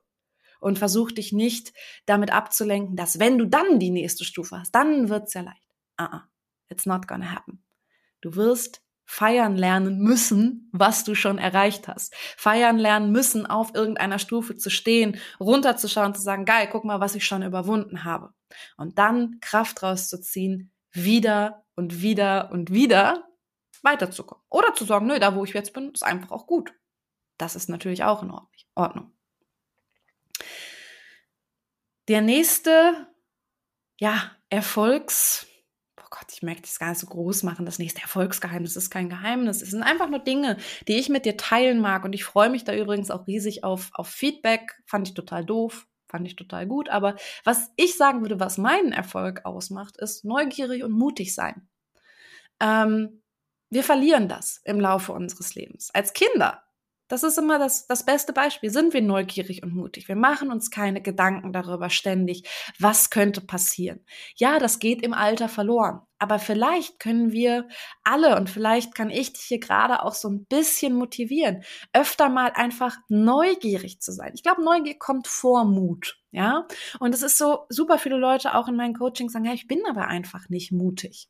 Und 0.59 0.79
versuch 0.79 1.11
dich 1.11 1.31
nicht 1.31 1.73
damit 2.05 2.33
abzulenken, 2.33 2.97
dass 2.97 3.19
wenn 3.19 3.37
du 3.37 3.45
dann 3.45 3.79
die 3.79 3.91
nächste 3.91 4.25
Stufe 4.25 4.59
hast, 4.59 4.73
dann 4.75 5.09
wird's 5.09 5.33
ja 5.33 5.41
leicht. 5.41 5.69
Uh 5.99 6.05
-uh, 6.05 6.21
it's 6.69 6.85
not 6.85 7.07
gonna 7.07 7.31
happen. 7.31 7.63
Du 8.19 8.35
wirst 8.35 8.82
feiern 9.13 9.55
lernen 9.55 9.99
müssen, 9.99 10.69
was 10.71 11.03
du 11.03 11.13
schon 11.13 11.37
erreicht 11.37 11.87
hast. 11.87 12.15
Feiern 12.35 12.79
lernen 12.79 13.11
müssen, 13.11 13.45
auf 13.45 13.75
irgendeiner 13.75 14.17
Stufe 14.17 14.55
zu 14.55 14.71
stehen, 14.71 15.19
runterzuschauen, 15.39 16.15
zu 16.15 16.21
sagen, 16.21 16.45
geil, 16.45 16.67
guck 16.71 16.83
mal, 16.83 16.99
was 16.99 17.13
ich 17.13 17.23
schon 17.23 17.43
überwunden 17.43 18.05
habe. 18.05 18.33
Und 18.75 18.97
dann 18.97 19.37
Kraft 19.39 19.83
rauszuziehen, 19.83 20.73
wieder 20.91 21.63
und 21.75 22.01
wieder 22.01 22.49
und 22.51 22.73
wieder 22.73 23.27
weiterzukommen. 23.83 24.43
Oder 24.49 24.73
zu 24.73 24.83
sagen, 24.83 25.05
nö, 25.05 25.19
da 25.19 25.35
wo 25.35 25.43
ich 25.43 25.53
jetzt 25.53 25.73
bin, 25.73 25.91
ist 25.91 26.03
einfach 26.03 26.31
auch 26.31 26.47
gut. 26.47 26.73
Das 27.37 27.55
ist 27.55 27.69
natürlich 27.69 28.03
auch 28.03 28.23
in 28.23 28.33
Ordnung. 28.73 29.11
Der 32.07 32.21
nächste, 32.21 33.07
ja, 33.99 34.31
Erfolgs, 34.49 35.45
Gott, 36.23 36.33
ich 36.33 36.41
möchte 36.41 36.61
das 36.61 36.79
gar 36.79 36.89
nicht 36.89 36.99
so 36.99 37.07
groß 37.07 37.43
machen. 37.43 37.65
Das 37.65 37.79
nächste 37.79 38.01
Erfolgsgeheimnis 38.01 38.77
ist 38.77 38.89
kein 38.89 39.09
Geheimnis. 39.09 39.61
Es 39.61 39.71
sind 39.71 39.83
einfach 39.83 40.09
nur 40.09 40.19
Dinge, 40.19 40.57
die 40.87 40.97
ich 40.97 41.09
mit 41.09 41.25
dir 41.25 41.35
teilen 41.35 41.81
mag. 41.81 42.05
Und 42.05 42.13
ich 42.13 42.23
freue 42.23 42.49
mich 42.49 42.63
da 42.63 42.73
übrigens 42.73 43.11
auch 43.11 43.27
riesig 43.27 43.65
auf, 43.65 43.89
auf 43.93 44.07
Feedback. 44.07 44.81
Fand 44.85 45.09
ich 45.09 45.15
total 45.15 45.43
doof. 45.43 45.85
Fand 46.07 46.25
ich 46.25 46.37
total 46.37 46.65
gut. 46.65 46.87
Aber 46.87 47.17
was 47.43 47.71
ich 47.75 47.97
sagen 47.97 48.21
würde, 48.21 48.39
was 48.39 48.57
meinen 48.57 48.93
Erfolg 48.93 49.41
ausmacht, 49.43 49.97
ist 49.97 50.23
neugierig 50.23 50.83
und 50.83 50.91
mutig 50.91 51.35
sein. 51.35 51.67
Ähm, 52.61 53.21
wir 53.69 53.83
verlieren 53.83 54.29
das 54.29 54.61
im 54.63 54.79
Laufe 54.79 55.11
unseres 55.11 55.55
Lebens. 55.55 55.89
Als 55.93 56.13
Kinder 56.13 56.63
das 57.13 57.21
ist 57.21 57.37
immer 57.37 57.59
das, 57.59 57.85
das 57.85 58.03
beste 58.03 58.33
Beispiel. 58.33 58.71
Sind 58.71 58.91
wir 58.91 59.01
neugierig 59.03 59.61
und 59.61 59.75
mutig? 59.75 60.07
Wir 60.07 60.15
machen 60.15 60.51
uns 60.51 60.71
keine 60.71 60.99
Gedanken 60.99 61.53
darüber 61.53 61.91
ständig, 61.91 62.49
was 62.79 63.11
könnte 63.11 63.39
passieren. 63.39 64.03
Ja, 64.35 64.57
das 64.57 64.79
geht 64.79 65.03
im 65.03 65.13
Alter 65.13 65.47
verloren. 65.47 66.01
Aber 66.17 66.39
vielleicht 66.39 66.99
können 66.99 67.31
wir 67.31 67.67
alle 68.03 68.35
und 68.35 68.49
vielleicht 68.49 68.95
kann 68.95 69.11
ich 69.11 69.31
dich 69.33 69.43
hier 69.43 69.59
gerade 69.59 70.01
auch 70.01 70.15
so 70.15 70.27
ein 70.27 70.45
bisschen 70.45 70.95
motivieren, 70.95 71.63
öfter 71.93 72.29
mal 72.29 72.51
einfach 72.55 72.97
neugierig 73.09 74.01
zu 74.01 74.11
sein. 74.11 74.31
Ich 74.33 74.41
glaube, 74.41 74.63
Neugier 74.63 74.97
kommt 74.97 75.27
vor 75.27 75.65
Mut. 75.65 76.19
Ja, 76.31 76.67
und 76.99 77.13
es 77.13 77.21
ist 77.21 77.37
so, 77.37 77.67
super 77.69 77.99
viele 77.99 78.17
Leute 78.17 78.55
auch 78.55 78.67
in 78.67 78.75
meinen 78.75 78.95
Coachings 78.95 79.33
sagen, 79.33 79.45
ja, 79.45 79.53
ich 79.53 79.67
bin 79.67 79.83
aber 79.87 80.07
einfach 80.07 80.49
nicht 80.49 80.71
mutig. 80.71 81.27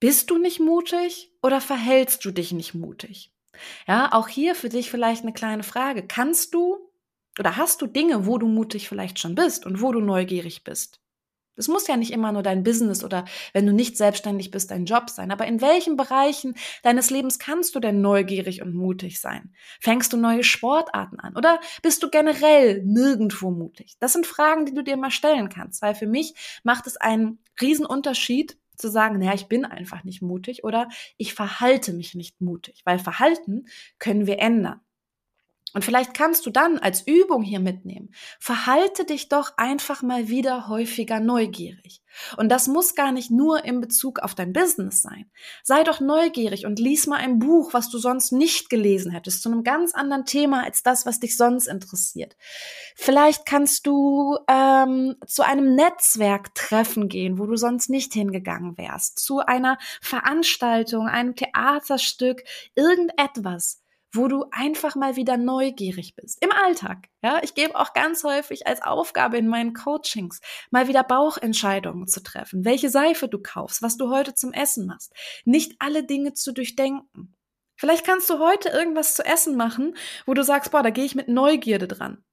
Bist 0.00 0.30
du 0.30 0.38
nicht 0.38 0.60
mutig 0.60 1.32
oder 1.42 1.60
verhältst 1.60 2.24
du 2.24 2.30
dich 2.30 2.52
nicht 2.52 2.74
mutig? 2.74 3.32
Ja, 3.88 4.12
auch 4.12 4.28
hier 4.28 4.54
für 4.54 4.68
dich 4.68 4.90
vielleicht 4.90 5.22
eine 5.22 5.32
kleine 5.32 5.64
Frage. 5.64 6.06
Kannst 6.06 6.54
du 6.54 6.90
oder 7.38 7.56
hast 7.56 7.82
du 7.82 7.86
Dinge, 7.86 8.26
wo 8.26 8.38
du 8.38 8.46
mutig 8.46 8.88
vielleicht 8.88 9.18
schon 9.18 9.34
bist 9.34 9.66
und 9.66 9.82
wo 9.82 9.90
du 9.90 10.00
neugierig 10.00 10.62
bist? 10.62 11.00
Es 11.56 11.68
muss 11.68 11.88
ja 11.88 11.96
nicht 11.96 12.12
immer 12.12 12.30
nur 12.30 12.44
dein 12.44 12.62
Business 12.62 13.02
oder 13.02 13.24
wenn 13.52 13.66
du 13.66 13.72
nicht 13.72 13.96
selbstständig 13.96 14.52
bist, 14.52 14.70
dein 14.70 14.84
Job 14.84 15.10
sein. 15.10 15.32
Aber 15.32 15.46
in 15.46 15.60
welchen 15.60 15.96
Bereichen 15.96 16.54
deines 16.84 17.10
Lebens 17.10 17.40
kannst 17.40 17.74
du 17.74 17.80
denn 17.80 18.00
neugierig 18.00 18.62
und 18.62 18.74
mutig 18.74 19.20
sein? 19.20 19.52
Fängst 19.80 20.12
du 20.12 20.16
neue 20.16 20.44
Sportarten 20.44 21.18
an 21.18 21.36
oder 21.36 21.60
bist 21.82 22.04
du 22.04 22.10
generell 22.10 22.84
nirgendwo 22.84 23.50
mutig? 23.50 23.96
Das 23.98 24.12
sind 24.12 24.26
Fragen, 24.26 24.66
die 24.66 24.74
du 24.74 24.84
dir 24.84 24.96
mal 24.96 25.10
stellen 25.10 25.48
kannst, 25.48 25.82
weil 25.82 25.96
für 25.96 26.06
mich 26.06 26.34
macht 26.62 26.86
es 26.86 26.96
einen 26.96 27.40
Riesenunterschied, 27.60 28.56
zu 28.78 28.90
sagen, 28.90 29.18
naja, 29.18 29.34
ich 29.34 29.46
bin 29.48 29.64
einfach 29.64 30.04
nicht 30.04 30.22
mutig 30.22 30.64
oder 30.64 30.88
ich 31.16 31.34
verhalte 31.34 31.92
mich 31.92 32.14
nicht 32.14 32.40
mutig, 32.40 32.82
weil 32.84 32.98
Verhalten 32.98 33.66
können 33.98 34.26
wir 34.26 34.38
ändern. 34.38 34.80
Und 35.74 35.84
vielleicht 35.84 36.14
kannst 36.14 36.46
du 36.46 36.50
dann 36.50 36.78
als 36.78 37.06
Übung 37.06 37.42
hier 37.42 37.60
mitnehmen, 37.60 38.10
verhalte 38.38 39.04
dich 39.04 39.28
doch 39.28 39.52
einfach 39.58 40.02
mal 40.02 40.28
wieder 40.28 40.68
häufiger 40.68 41.20
neugierig. 41.20 42.02
Und 42.36 42.48
das 42.48 42.68
muss 42.68 42.94
gar 42.94 43.12
nicht 43.12 43.30
nur 43.30 43.64
in 43.64 43.80
Bezug 43.80 44.20
auf 44.20 44.34
dein 44.34 44.52
Business 44.52 45.02
sein. 45.02 45.30
Sei 45.62 45.84
doch 45.84 46.00
neugierig 46.00 46.66
und 46.66 46.78
lies 46.78 47.06
mal 47.06 47.18
ein 47.18 47.38
Buch, 47.38 47.74
was 47.74 47.90
du 47.90 47.98
sonst 47.98 48.32
nicht 48.32 48.70
gelesen 48.70 49.12
hättest, 49.12 49.42
zu 49.42 49.50
einem 49.50 49.62
ganz 49.62 49.94
anderen 49.94 50.24
Thema 50.24 50.64
als 50.64 50.82
das, 50.82 51.06
was 51.06 51.20
dich 51.20 51.36
sonst 51.36 51.66
interessiert. 51.66 52.36
Vielleicht 52.96 53.46
kannst 53.46 53.86
du 53.86 54.38
ähm, 54.48 55.16
zu 55.26 55.42
einem 55.42 55.74
Netzwerktreffen 55.74 57.08
gehen, 57.08 57.38
wo 57.38 57.46
du 57.46 57.56
sonst 57.56 57.90
nicht 57.90 58.14
hingegangen 58.14 58.76
wärst, 58.78 59.18
zu 59.18 59.40
einer 59.40 59.78
Veranstaltung, 60.00 61.06
einem 61.06 61.36
Theaterstück, 61.36 62.42
irgendetwas 62.74 63.82
wo 64.12 64.28
du 64.28 64.46
einfach 64.50 64.96
mal 64.96 65.16
wieder 65.16 65.36
neugierig 65.36 66.14
bist. 66.16 66.42
Im 66.42 66.50
Alltag. 66.52 67.08
Ja, 67.22 67.40
ich 67.42 67.54
gebe 67.54 67.76
auch 67.76 67.92
ganz 67.92 68.24
häufig 68.24 68.66
als 68.66 68.82
Aufgabe 68.82 69.36
in 69.38 69.48
meinen 69.48 69.74
Coachings, 69.74 70.40
mal 70.70 70.88
wieder 70.88 71.04
Bauchentscheidungen 71.04 72.06
zu 72.06 72.22
treffen. 72.22 72.64
Welche 72.64 72.90
Seife 72.90 73.28
du 73.28 73.38
kaufst, 73.40 73.82
was 73.82 73.96
du 73.96 74.10
heute 74.10 74.34
zum 74.34 74.52
Essen 74.52 74.86
machst. 74.86 75.12
Nicht 75.44 75.76
alle 75.78 76.04
Dinge 76.04 76.32
zu 76.32 76.52
durchdenken. 76.52 77.36
Vielleicht 77.76 78.04
kannst 78.04 78.28
du 78.28 78.38
heute 78.38 78.70
irgendwas 78.70 79.14
zu 79.14 79.24
essen 79.24 79.56
machen, 79.56 79.96
wo 80.26 80.34
du 80.34 80.42
sagst, 80.42 80.72
boah, 80.72 80.82
da 80.82 80.90
gehe 80.90 81.04
ich 81.04 81.14
mit 81.14 81.28
Neugierde 81.28 81.86
dran. 81.86 82.24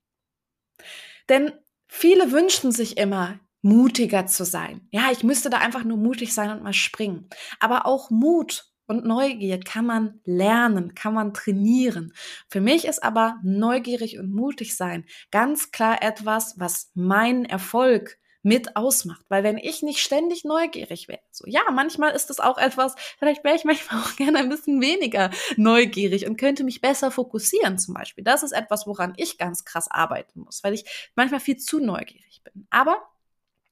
Denn 1.29 1.51
viele 1.87 2.31
wünschen 2.31 2.71
sich 2.71 2.97
immer, 2.97 3.39
mutiger 3.61 4.25
zu 4.27 4.45
sein. 4.45 4.87
Ja, 4.91 5.11
ich 5.11 5.23
müsste 5.23 5.49
da 5.49 5.57
einfach 5.57 5.83
nur 5.83 5.97
mutig 5.97 6.33
sein 6.33 6.51
und 6.51 6.63
mal 6.63 6.73
springen. 6.73 7.29
Aber 7.59 7.85
auch 7.85 8.09
Mut 8.09 8.65
und 8.87 9.05
Neugier 9.05 9.59
kann 9.59 9.85
man 9.85 10.19
lernen, 10.25 10.95
kann 10.95 11.13
man 11.13 11.33
trainieren. 11.33 12.13
Für 12.47 12.61
mich 12.61 12.85
ist 12.85 13.03
aber 13.03 13.39
neugierig 13.43 14.19
und 14.19 14.31
mutig 14.31 14.75
sein 14.75 15.05
ganz 15.31 15.71
klar 15.71 16.01
etwas, 16.01 16.59
was 16.59 16.91
meinen 16.93 17.45
Erfolg 17.45 18.17
mit 18.45 18.75
ausmacht. 18.75 19.25
Weil 19.27 19.43
wenn 19.43 19.57
ich 19.57 19.81
nicht 19.81 19.99
ständig 19.99 20.45
neugierig 20.45 21.07
wäre, 21.07 21.19
so 21.31 21.45
ja, 21.47 21.61
manchmal 21.71 22.11
ist 22.11 22.29
es 22.29 22.39
auch 22.39 22.59
etwas, 22.59 22.95
vielleicht 23.17 23.43
wäre 23.43 23.55
ich 23.55 23.63
manchmal 23.63 24.01
auch 24.03 24.15
gerne 24.15 24.37
ein 24.37 24.49
bisschen 24.49 24.79
weniger 24.79 25.31
neugierig 25.57 26.27
und 26.27 26.37
könnte 26.37 26.63
mich 26.63 26.79
besser 26.79 27.09
fokussieren 27.09 27.79
zum 27.79 27.95
Beispiel. 27.95 28.23
Das 28.23 28.43
ist 28.43 28.51
etwas, 28.51 28.85
woran 28.85 29.15
ich 29.17 29.39
ganz 29.39 29.65
krass 29.65 29.89
arbeiten 29.89 30.41
muss, 30.41 30.63
weil 30.63 30.75
ich 30.75 30.85
manchmal 31.15 31.39
viel 31.39 31.57
zu 31.57 31.79
neugierig 31.79 32.43
bin. 32.43 32.67
Aber 32.69 32.97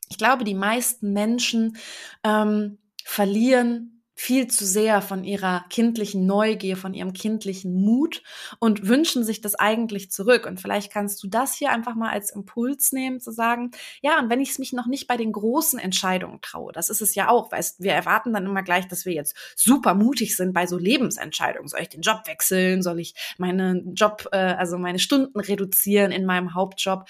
ich 0.10 0.18
glaube, 0.18 0.44
die 0.44 0.56
meisten 0.56 1.14
Menschen 1.14 1.78
ähm, 2.24 2.80
verlieren 3.04 3.93
viel 4.16 4.48
zu 4.48 4.66
sehr 4.66 5.02
von 5.02 5.24
ihrer 5.24 5.66
kindlichen 5.70 6.26
Neugier, 6.26 6.78
von 6.78 6.94
ihrem 6.94 7.14
kindlichen 7.14 7.74
Mut 7.74 8.22
und 8.60 8.88
wünschen 8.88 9.24
sich 9.24 9.42
das 9.42 9.56
eigentlich 9.56 10.12
zurück. 10.12 10.46
Und 10.46 10.62
vielleicht 10.62 10.92
kannst 10.92 11.24
du 11.24 11.28
das 11.28 11.56
hier 11.56 11.72
einfach 11.72 11.96
mal 11.96 12.12
als 12.12 12.32
Impuls 12.32 12.92
nehmen, 12.92 13.20
zu 13.20 13.32
sagen, 13.32 13.72
ja, 14.02 14.20
und 14.20 14.30
wenn 14.30 14.42
ich 14.42 14.52
es 14.52 14.60
mich 14.60 14.74
noch 14.74 14.86
nicht 14.86 15.08
bei 15.08 15.18
den 15.18 15.32
großen 15.32 15.80
Entscheidungen 15.80 16.42
traue, 16.42 16.72
das 16.72 16.90
ist 16.90 17.02
es 17.02 17.16
ja 17.16 17.30
auch, 17.30 17.52
weißt, 17.52 17.82
wir 17.82 17.94
erwarten 17.94 18.34
dann 18.34 18.46
immer 18.46 18.64
gleich, 18.64 18.88
dass 18.88 19.06
wir 19.06 19.14
jetzt 19.14 19.36
super 19.56 19.96
mutig 19.96 20.36
sind 20.36 20.54
bei 20.54 20.68
so 20.68 20.78
Lebensentscheidungen. 20.78 21.68
Soll 21.68 21.82
ich 21.82 21.90
den 21.90 22.02
Job 22.02 22.22
wechseln? 22.26 22.84
Soll 22.84 23.00
ich 23.00 23.16
meinen 23.38 23.96
Job, 23.96 24.28
äh, 24.32 24.38
also 24.38 24.78
meine 24.78 25.00
Stunden 25.00 25.40
reduzieren 25.40 26.12
in 26.12 26.26
meinem 26.26 26.54
Hauptjob? 26.54 27.06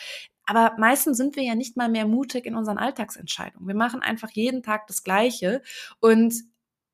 Aber 0.45 0.75
meistens 0.77 1.17
sind 1.17 1.35
wir 1.35 1.43
ja 1.43 1.55
nicht 1.55 1.77
mal 1.77 1.89
mehr 1.89 2.05
mutig 2.05 2.45
in 2.45 2.55
unseren 2.55 2.77
Alltagsentscheidungen. 2.77 3.67
Wir 3.67 3.75
machen 3.75 4.01
einfach 4.01 4.29
jeden 4.31 4.61
Tag 4.61 4.87
das 4.87 5.03
Gleiche 5.03 5.61
und 5.99 6.33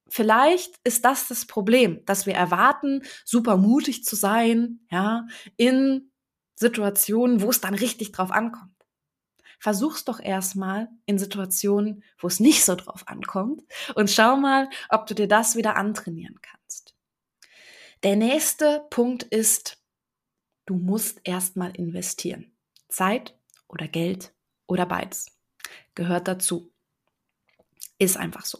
vielleicht 0.09 0.75
ist 0.83 1.05
das 1.05 1.27
das 1.27 1.45
Problem, 1.45 2.03
dass 2.05 2.25
wir 2.25 2.33
erwarten, 2.33 3.03
super 3.25 3.57
mutig 3.57 4.03
zu 4.03 4.15
sein, 4.15 4.81
ja, 4.91 5.27
in 5.57 6.11
Situationen, 6.55 7.41
wo 7.41 7.49
es 7.49 7.61
dann 7.61 7.73
richtig 7.73 8.11
drauf 8.11 8.31
ankommt. 8.31 8.73
Versuch's 9.59 10.05
doch 10.05 10.19
erstmal 10.19 10.89
in 11.05 11.19
Situationen, 11.19 12.03
wo 12.17 12.27
es 12.27 12.39
nicht 12.39 12.63
so 12.63 12.75
drauf 12.75 13.07
ankommt 13.07 13.63
und 13.95 14.09
schau 14.09 14.37
mal, 14.37 14.69
ob 14.89 15.05
du 15.05 15.15
dir 15.15 15.27
das 15.27 15.55
wieder 15.55 15.75
antrainieren 15.75 16.39
kannst. 16.41 16.95
Der 18.03 18.15
nächste 18.15 18.85
Punkt 18.89 19.23
ist, 19.23 19.77
du 20.65 20.75
musst 20.75 21.19
erstmal 21.25 21.75
investieren. 21.75 22.55
Zeit 22.87 23.37
oder 23.67 23.87
Geld 23.89 24.33
oder 24.67 24.85
beides. 24.85 25.27
Gehört 25.95 26.29
dazu. 26.29 26.71
Ist 27.97 28.15
einfach 28.15 28.45
so. 28.45 28.59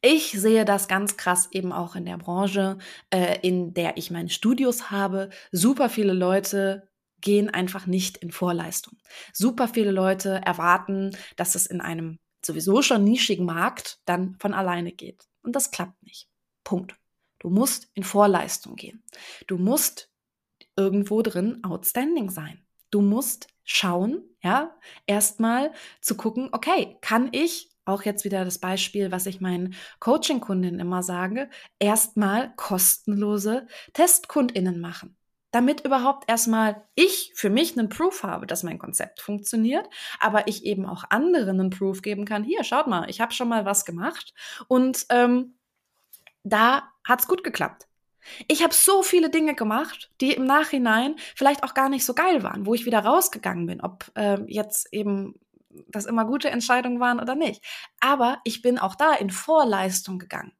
Ich 0.00 0.32
sehe 0.32 0.64
das 0.64 0.88
ganz 0.88 1.16
krass 1.16 1.48
eben 1.50 1.72
auch 1.72 1.96
in 1.96 2.04
der 2.04 2.18
Branche, 2.18 2.78
äh, 3.10 3.38
in 3.40 3.74
der 3.74 3.96
ich 3.96 4.10
meine 4.10 4.28
Studios 4.28 4.90
habe. 4.90 5.30
Super 5.52 5.88
viele 5.88 6.12
Leute 6.12 6.88
gehen 7.20 7.50
einfach 7.50 7.86
nicht 7.86 8.18
in 8.18 8.30
Vorleistung. 8.30 8.98
Super 9.32 9.68
viele 9.68 9.90
Leute 9.90 10.40
erwarten, 10.44 11.16
dass 11.36 11.54
es 11.54 11.66
in 11.66 11.80
einem 11.80 12.18
sowieso 12.44 12.82
schon 12.82 13.04
nischigen 13.04 13.44
Markt 13.44 14.00
dann 14.04 14.36
von 14.38 14.54
alleine 14.54 14.92
geht. 14.92 15.26
Und 15.42 15.56
das 15.56 15.70
klappt 15.70 16.02
nicht. 16.02 16.28
Punkt. 16.62 16.94
Du 17.38 17.50
musst 17.50 17.90
in 17.94 18.04
Vorleistung 18.04 18.76
gehen. 18.76 19.02
Du 19.46 19.58
musst 19.58 20.10
irgendwo 20.76 21.22
drin 21.22 21.62
outstanding 21.64 22.30
sein. 22.30 22.64
Du 22.90 23.00
musst 23.00 23.48
schauen, 23.64 24.22
ja, 24.42 24.76
erstmal 25.06 25.72
zu 26.00 26.16
gucken, 26.16 26.48
okay, 26.52 26.98
kann 27.00 27.28
ich 27.32 27.70
auch 27.86 28.02
jetzt 28.02 28.24
wieder 28.24 28.44
das 28.44 28.58
Beispiel, 28.58 29.10
was 29.12 29.26
ich 29.26 29.40
meinen 29.40 29.74
Coaching-Kundinnen 30.00 30.80
immer 30.80 31.02
sage, 31.02 31.48
erstmal 31.78 32.52
kostenlose 32.56 33.66
TestkundInnen 33.94 34.80
machen. 34.80 35.16
Damit 35.52 35.86
überhaupt 35.86 36.28
erstmal 36.28 36.84
ich 36.96 37.32
für 37.34 37.48
mich 37.48 37.78
einen 37.78 37.88
Proof 37.88 38.24
habe, 38.24 38.46
dass 38.46 38.62
mein 38.62 38.78
Konzept 38.78 39.22
funktioniert, 39.22 39.88
aber 40.20 40.48
ich 40.48 40.64
eben 40.64 40.84
auch 40.84 41.04
anderen 41.08 41.60
einen 41.60 41.70
Proof 41.70 42.02
geben 42.02 42.24
kann. 42.26 42.44
Hier, 42.44 42.62
schaut 42.64 42.88
mal, 42.88 43.08
ich 43.08 43.20
habe 43.20 43.32
schon 43.32 43.48
mal 43.48 43.64
was 43.64 43.84
gemacht 43.84 44.34
und 44.68 45.06
ähm, 45.08 45.54
da 46.42 46.82
hat's 47.04 47.26
gut 47.26 47.42
geklappt. 47.42 47.86
Ich 48.48 48.62
habe 48.62 48.74
so 48.74 49.02
viele 49.02 49.30
Dinge 49.30 49.54
gemacht, 49.54 50.10
die 50.20 50.32
im 50.32 50.44
Nachhinein 50.44 51.14
vielleicht 51.34 51.62
auch 51.62 51.74
gar 51.74 51.88
nicht 51.88 52.04
so 52.04 52.12
geil 52.12 52.42
waren, 52.42 52.66
wo 52.66 52.74
ich 52.74 52.84
wieder 52.84 52.98
rausgegangen 52.98 53.66
bin, 53.66 53.80
ob 53.80 54.10
äh, 54.16 54.40
jetzt 54.48 54.92
eben 54.92 55.38
das 55.88 56.06
immer 56.06 56.24
gute 56.24 56.50
Entscheidungen 56.50 57.00
waren 57.00 57.20
oder 57.20 57.34
nicht. 57.34 57.62
Aber 58.00 58.40
ich 58.44 58.62
bin 58.62 58.78
auch 58.78 58.94
da 58.94 59.14
in 59.14 59.30
Vorleistung 59.30 60.18
gegangen. 60.18 60.52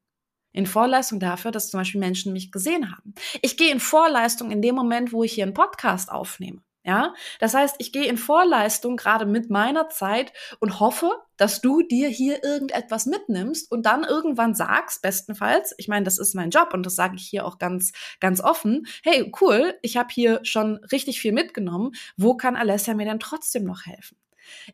In 0.53 0.65
Vorleistung 0.65 1.19
dafür, 1.19 1.51
dass 1.51 1.69
zum 1.69 1.79
Beispiel 1.79 1.99
Menschen 1.99 2.33
mich 2.33 2.51
gesehen 2.51 2.91
haben. 2.91 3.13
Ich 3.41 3.57
gehe 3.57 3.71
in 3.71 3.79
Vorleistung 3.79 4.49
in 4.49 4.61
dem 4.61 4.75
Moment, 4.75 5.13
wo 5.13 5.23
ich 5.23 5.33
hier 5.33 5.43
einen 5.43 5.53
Podcast 5.53 6.11
aufnehme. 6.11 6.61
Ja, 6.87 7.13
das 7.39 7.53
heißt, 7.53 7.75
ich 7.79 7.91
gehe 7.91 8.05
in 8.05 8.17
Vorleistung 8.17 8.95
gerade 8.95 9.25
mit 9.25 9.49
meiner 9.49 9.89
Zeit 9.89 10.31
und 10.61 10.79
hoffe, 10.79 11.11
dass 11.35 11.59
du 11.59 11.81
dir 11.81 12.07
hier 12.07 12.45
irgendetwas 12.45 13.05
mitnimmst 13.05 13.69
und 13.69 13.85
dann 13.85 14.05
irgendwann 14.05 14.55
sagst, 14.55 15.01
bestenfalls, 15.01 15.75
ich 15.77 15.89
meine, 15.89 16.05
das 16.05 16.17
ist 16.17 16.33
mein 16.33 16.49
Job 16.49 16.73
und 16.73 16.85
das 16.85 16.95
sage 16.95 17.17
ich 17.17 17.27
hier 17.27 17.45
auch 17.45 17.57
ganz, 17.57 17.91
ganz 18.21 18.39
offen, 18.39 18.87
hey, 19.03 19.29
cool, 19.41 19.77
ich 19.81 19.97
habe 19.97 20.07
hier 20.13 20.39
schon 20.43 20.77
richtig 20.89 21.19
viel 21.19 21.33
mitgenommen, 21.33 21.91
wo 22.15 22.37
kann 22.37 22.55
Alessia 22.55 22.93
mir 22.93 23.05
denn 23.05 23.19
trotzdem 23.19 23.65
noch 23.65 23.85
helfen? 23.85 24.17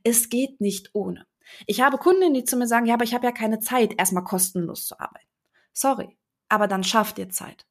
Es 0.04 0.30
geht 0.30 0.62
nicht 0.62 0.92
ohne. 0.94 1.26
Ich 1.68 1.82
habe 1.82 1.98
Kunden, 1.98 2.34
die 2.34 2.44
zu 2.44 2.58
mir 2.58 2.68
sagen, 2.68 2.86
ja, 2.86 2.94
aber 2.96 3.04
ich 3.04 3.14
habe 3.14 3.26
ja 3.26 3.32
keine 3.32 3.60
Zeit, 3.60 3.94
erstmal 4.00 4.24
kostenlos 4.24 4.88
zu 4.88 5.00
arbeiten. 5.00 5.28
Sorry, 5.74 6.18
aber 6.50 6.68
dann 6.68 6.84
schaff 6.84 7.14
dir 7.14 7.30
Zeit. 7.30 7.66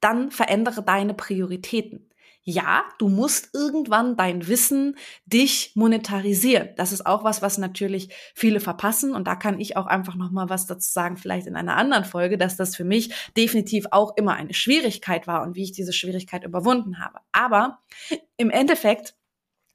Dann 0.00 0.30
verändere 0.30 0.82
deine 0.82 1.14
Prioritäten. 1.14 2.10
Ja, 2.48 2.84
du 2.98 3.08
musst 3.08 3.54
irgendwann 3.54 4.16
dein 4.16 4.46
Wissen 4.46 4.96
dich 5.24 5.72
monetarisieren. 5.74 6.68
Das 6.76 6.92
ist 6.92 7.04
auch 7.04 7.24
was, 7.24 7.42
was 7.42 7.58
natürlich 7.58 8.14
viele 8.36 8.60
verpassen. 8.60 9.14
Und 9.16 9.26
da 9.26 9.34
kann 9.34 9.58
ich 9.58 9.76
auch 9.76 9.86
einfach 9.86 10.14
noch 10.14 10.30
mal 10.30 10.48
was 10.48 10.66
dazu 10.66 10.88
sagen, 10.88 11.16
vielleicht 11.16 11.48
in 11.48 11.56
einer 11.56 11.76
anderen 11.76 12.04
Folge, 12.04 12.38
dass 12.38 12.56
das 12.56 12.76
für 12.76 12.84
mich 12.84 13.12
definitiv 13.36 13.86
auch 13.90 14.16
immer 14.16 14.34
eine 14.34 14.54
Schwierigkeit 14.54 15.26
war 15.26 15.42
und 15.42 15.56
wie 15.56 15.64
ich 15.64 15.72
diese 15.72 15.92
Schwierigkeit 15.92 16.44
überwunden 16.44 17.00
habe. 17.00 17.18
Aber 17.32 17.80
im 18.36 18.50
Endeffekt 18.50 19.16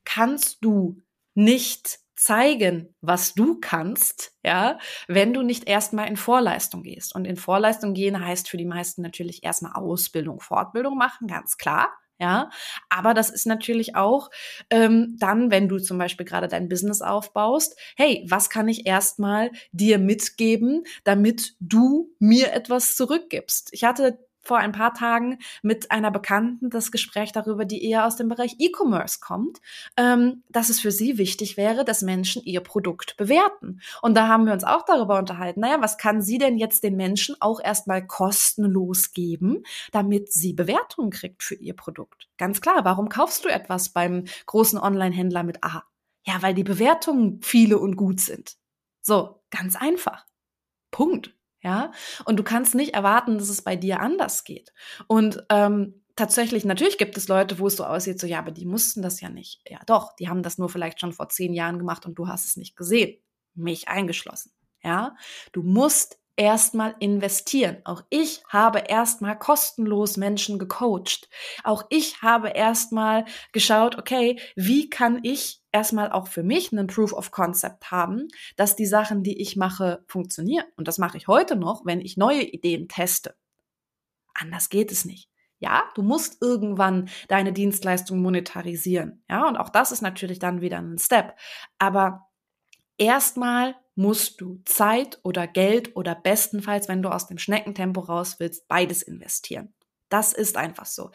kannst 0.06 0.64
du 0.64 1.02
nicht 1.36 2.00
zeigen, 2.16 2.94
was 3.02 3.34
du 3.34 3.60
kannst, 3.60 4.34
ja, 4.44 4.78
wenn 5.08 5.34
du 5.34 5.42
nicht 5.42 5.68
erstmal 5.68 6.08
in 6.08 6.18
Vorleistung 6.18 6.84
gehst. 6.84 7.16
Und 7.16 7.26
in 7.26 7.36
Vorleistung 7.36 7.94
gehen 7.96 8.24
heißt 8.24 8.48
für 8.48 8.58
die 8.58 8.66
meisten 8.66 9.02
natürlich 9.02 9.44
erstmal 9.44 9.74
Ausbildung, 9.74 10.40
Fortbildung 10.40 10.98
machen, 10.98 11.28
ganz 11.28 11.58
klar. 11.58 11.90
Ja, 12.20 12.52
aber 12.90 13.16
das 13.16 13.32
ist 13.32 13.48
natürlich 13.48 13.96
auch 13.96 14.30
ähm, 14.70 15.16
dann, 15.20 15.50
wenn 15.50 15.68
du 15.68 15.80
zum 15.80 15.98
Beispiel 15.98 16.24
gerade 16.28 16.48
dein 16.48 16.70
Business 16.70 17.02
aufbaust, 17.02 17.76
hey, 17.98 18.24
was 18.30 18.52
kann 18.52 18.68
ich 18.68 18.86
erstmal 18.86 19.50
dir 19.72 19.98
mitgeben, 19.98 20.84
damit 21.04 21.56
du 21.60 22.14
mir 22.20 22.54
etwas 22.54 22.96
zurückgibst? 22.96 23.70
Ich 23.72 23.84
hatte 23.86 24.20
vor 24.42 24.58
ein 24.58 24.72
paar 24.72 24.94
Tagen 24.94 25.40
mit 25.62 25.92
einer 25.92 26.12
Bekannten 26.12 26.70
das 26.70 26.92
Gespräch 26.92 27.32
darüber, 27.32 27.66
die 27.66 27.84
eher 27.84 28.06
aus 28.06 28.16
dem 28.16 28.28
Bereich 28.28 28.56
E-Commerce 28.60 29.20
kommt, 29.22 29.60
ähm, 29.98 30.44
dass 30.50 30.70
es 30.70 30.80
für 30.80 30.92
sie 30.92 31.18
wichtig 31.18 31.58
wäre, 31.58 31.86
dass 31.86 32.02
Menschen 32.02 32.44
ihr 32.44 32.62
Produkt 32.62 33.18
bewerten. 33.18 33.82
Und 34.02 34.16
da 34.16 34.28
haben 34.28 34.46
wir 34.46 34.54
uns 34.54 34.64
auch 34.64 34.84
darüber 34.84 35.20
unterhalten, 35.20 35.62
naja, 35.62 35.78
was 35.80 35.98
kann 35.98 36.22
sie 36.22 36.38
denn 36.38 36.58
jetzt 36.58 36.84
den 36.84 36.96
Menschen 36.96 37.36
auch 37.40 37.60
erstmal 37.60 38.06
kostenlos 38.06 39.14
geben, 39.14 39.64
damit 39.92 40.32
sie 40.32 40.54
Bewertungen 40.54 41.12
kriegt 41.12 41.44
für 41.44 41.56
ihr 41.56 41.76
Produkt? 41.76 42.28
Ganz 42.38 42.62
klar, 42.62 42.84
warum 42.84 43.10
kaufst 43.10 43.46
du 43.46 43.50
etwas 43.50 43.90
beim 43.90 44.26
großen 44.46 44.80
Online-Händler 44.80 45.44
mit 45.44 45.64
A? 45.64 45.84
Ja, 46.24 46.42
weil 46.42 46.54
die 46.54 46.64
Bewertungen 46.64 47.42
viele 47.42 47.80
und 47.80 47.96
gut 47.96 48.20
sind. 48.20 48.58
So, 49.02 49.44
ganz 49.50 49.76
einfach. 49.76 50.26
Punkt. 50.92 51.36
Ja, 51.64 51.92
und 52.26 52.38
du 52.38 52.44
kannst 52.44 52.76
nicht 52.76 52.94
erwarten, 52.94 53.38
dass 53.38 53.50
es 53.50 53.62
bei 53.62 53.76
dir 53.76 54.00
anders 54.00 54.44
geht. 54.44 54.74
Und 55.08 55.44
ähm, 55.50 56.02
tatsächlich, 56.16 56.66
natürlich 56.66 56.98
gibt 56.98 57.18
es 57.18 57.28
Leute, 57.28 57.60
wo 57.60 57.68
es 57.68 57.76
so 57.76 57.86
aussieht, 57.86 58.20
so 58.20 58.28
ja, 58.28 58.40
aber 58.40 58.52
die 58.52 58.66
mussten 58.66 59.02
das 59.02 59.22
ja 59.22 59.30
nicht. 59.30 59.62
Ja, 59.70 59.80
doch, 59.86 60.16
die 60.16 60.28
haben 60.30 60.44
das 60.44 60.58
nur 60.58 60.70
vielleicht 60.70 61.00
schon 61.00 61.14
vor 61.14 61.30
zehn 61.30 61.54
Jahren 61.54 61.78
gemacht 61.78 62.06
und 62.06 62.16
du 62.16 62.28
hast 62.28 62.46
es 62.46 62.58
nicht 62.58 62.76
gesehen. 62.76 63.20
Mich 63.54 63.88
eingeschlossen. 63.90 64.52
Ja, 64.84 65.16
du 65.52 65.62
musst 65.62 66.18
erstmal 66.42 66.96
investieren. 66.98 67.78
Auch 67.84 68.04
ich 68.10 68.44
habe 68.50 68.80
erstmal 68.80 69.38
kostenlos 69.38 70.18
Menschen 70.18 70.58
gecoacht. 70.58 71.30
Auch 71.64 71.86
ich 71.92 72.24
habe 72.24 72.50
erstmal 72.50 73.26
geschaut, 73.52 74.00
okay, 74.00 74.40
wie 74.56 74.90
kann 74.90 75.20
ich 75.22 75.62
erstmal 75.72 76.12
auch 76.12 76.28
für 76.28 76.42
mich 76.42 76.72
einen 76.72 76.88
Proof 76.88 77.14
of 77.14 77.30
Concept 77.30 77.92
haben, 77.92 78.28
dass 78.56 78.76
die 78.76 78.88
Sachen, 78.88 79.22
die 79.22 79.40
ich 79.40 79.56
mache, 79.56 80.04
funktionieren. 80.08 80.66
Und 80.78 80.88
das 80.88 80.98
mache 80.98 81.16
ich 81.16 81.28
heute 81.28 81.56
noch, 81.56 81.86
wenn 81.86 82.02
ich 82.02 82.18
neue 82.18 82.42
Ideen 82.42 82.88
teste. 82.88 83.36
Anders 84.34 84.70
geht 84.70 84.92
es 84.92 85.06
nicht. 85.06 85.30
Ja, 85.60 85.84
du 85.94 86.02
musst 86.02 86.42
irgendwann 86.42 87.10
deine 87.28 87.54
Dienstleistung 87.54 88.20
monetarisieren. 88.20 89.24
Ja, 89.30 89.48
und 89.48 89.58
auch 89.58 89.70
das 89.70 89.92
ist 89.92 90.02
natürlich 90.02 90.40
dann 90.40 90.62
wieder 90.62 90.80
ein 90.80 90.98
Step. 90.98 91.38
Aber 91.78 92.32
erstmal 92.98 93.76
musst 93.96 94.42
du 94.42 94.62
Zeit 94.66 95.20
oder 95.24 95.48
Geld 95.48 95.96
oder 95.96 96.16
bestenfalls, 96.16 96.88
wenn 96.88 97.02
du 97.02 97.10
aus 97.10 97.28
dem 97.28 97.38
Schneckentempo 97.38 98.02
raus 98.02 98.38
willst, 98.40 98.68
beides 98.68 99.02
investieren. 99.02 99.74
Das 100.10 100.34
ist 100.34 100.58
einfach 100.58 100.86
so. 100.86 101.12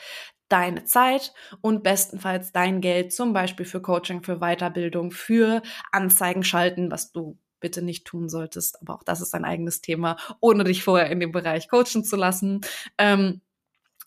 Deine 0.49 0.85
Zeit 0.85 1.35
und 1.61 1.83
bestenfalls 1.83 2.53
dein 2.53 2.81
Geld, 2.81 3.13
zum 3.13 3.33
Beispiel 3.33 3.67
für 3.67 3.83
Coaching, 3.83 4.23
für 4.23 4.39
Weiterbildung, 4.39 5.11
für 5.11 5.63
Anzeigen 5.91 6.45
schalten, 6.45 6.91
was 6.91 7.13
du 7.13 7.39
bitte 7.61 7.83
nicht 7.83 8.05
tun 8.05 8.29
solltest. 8.29 8.81
Aber 8.81 8.95
auch 8.95 9.03
das 9.03 9.21
ist 9.21 9.35
ein 9.35 9.45
eigenes 9.45 9.81
Thema, 9.81 10.17
ohne 10.41 10.65
dich 10.65 10.85
vorher 10.85 11.11
in 11.11 11.21
dem 11.21 11.33
Bereich 11.33 11.69
coachen 11.69 12.05
zu 12.05 12.17
lassen. 12.17 12.61
Ähm, 12.97 13.41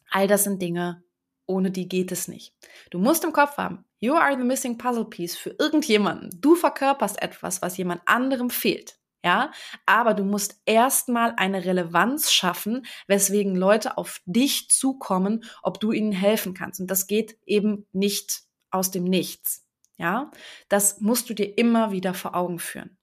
all 0.10 0.28
das 0.28 0.46
sind 0.46 0.62
Dinge, 0.62 1.04
ohne 1.50 1.72
die 1.72 1.90
geht 1.90 2.12
es 2.12 2.28
nicht. 2.28 2.54
Du 2.92 3.00
musst 3.00 3.24
im 3.24 3.34
Kopf 3.34 3.58
haben, 3.58 3.84
you 4.00 4.14
are 4.14 4.38
the 4.38 4.44
missing 4.44 4.78
puzzle 4.78 5.06
piece 5.06 5.36
für 5.36 5.56
irgendjemanden. 5.58 6.30
Du 6.40 6.56
verkörperst 6.56 7.22
etwas, 7.22 7.62
was 7.62 7.78
jemand 7.78 8.02
anderem 8.06 8.50
fehlt. 8.50 8.98
Ja, 9.22 9.52
aber 9.86 10.14
du 10.14 10.24
musst 10.24 10.62
erstmal 10.66 11.34
eine 11.36 11.66
Relevanz 11.66 12.32
schaffen, 12.32 12.86
weswegen 13.08 13.54
Leute 13.54 13.98
auf 13.98 14.22
dich 14.26 14.70
zukommen, 14.70 15.44
ob 15.62 15.82
du 15.82 15.92
ihnen 15.92 16.14
helfen 16.14 16.54
kannst. 16.54 16.80
Und 16.80 16.90
das 16.90 17.06
geht 17.06 17.38
eben 17.46 17.86
nicht 17.92 18.44
aus 18.72 18.92
dem 18.92 19.04
Nichts. 19.04 19.66
Ja, 19.98 20.32
das 20.70 21.02
musst 21.02 21.30
du 21.30 21.34
dir 21.34 21.58
immer 21.58 21.92
wieder 21.92 22.14
vor 22.14 22.34
Augen 22.34 22.60
führen. 22.60 22.98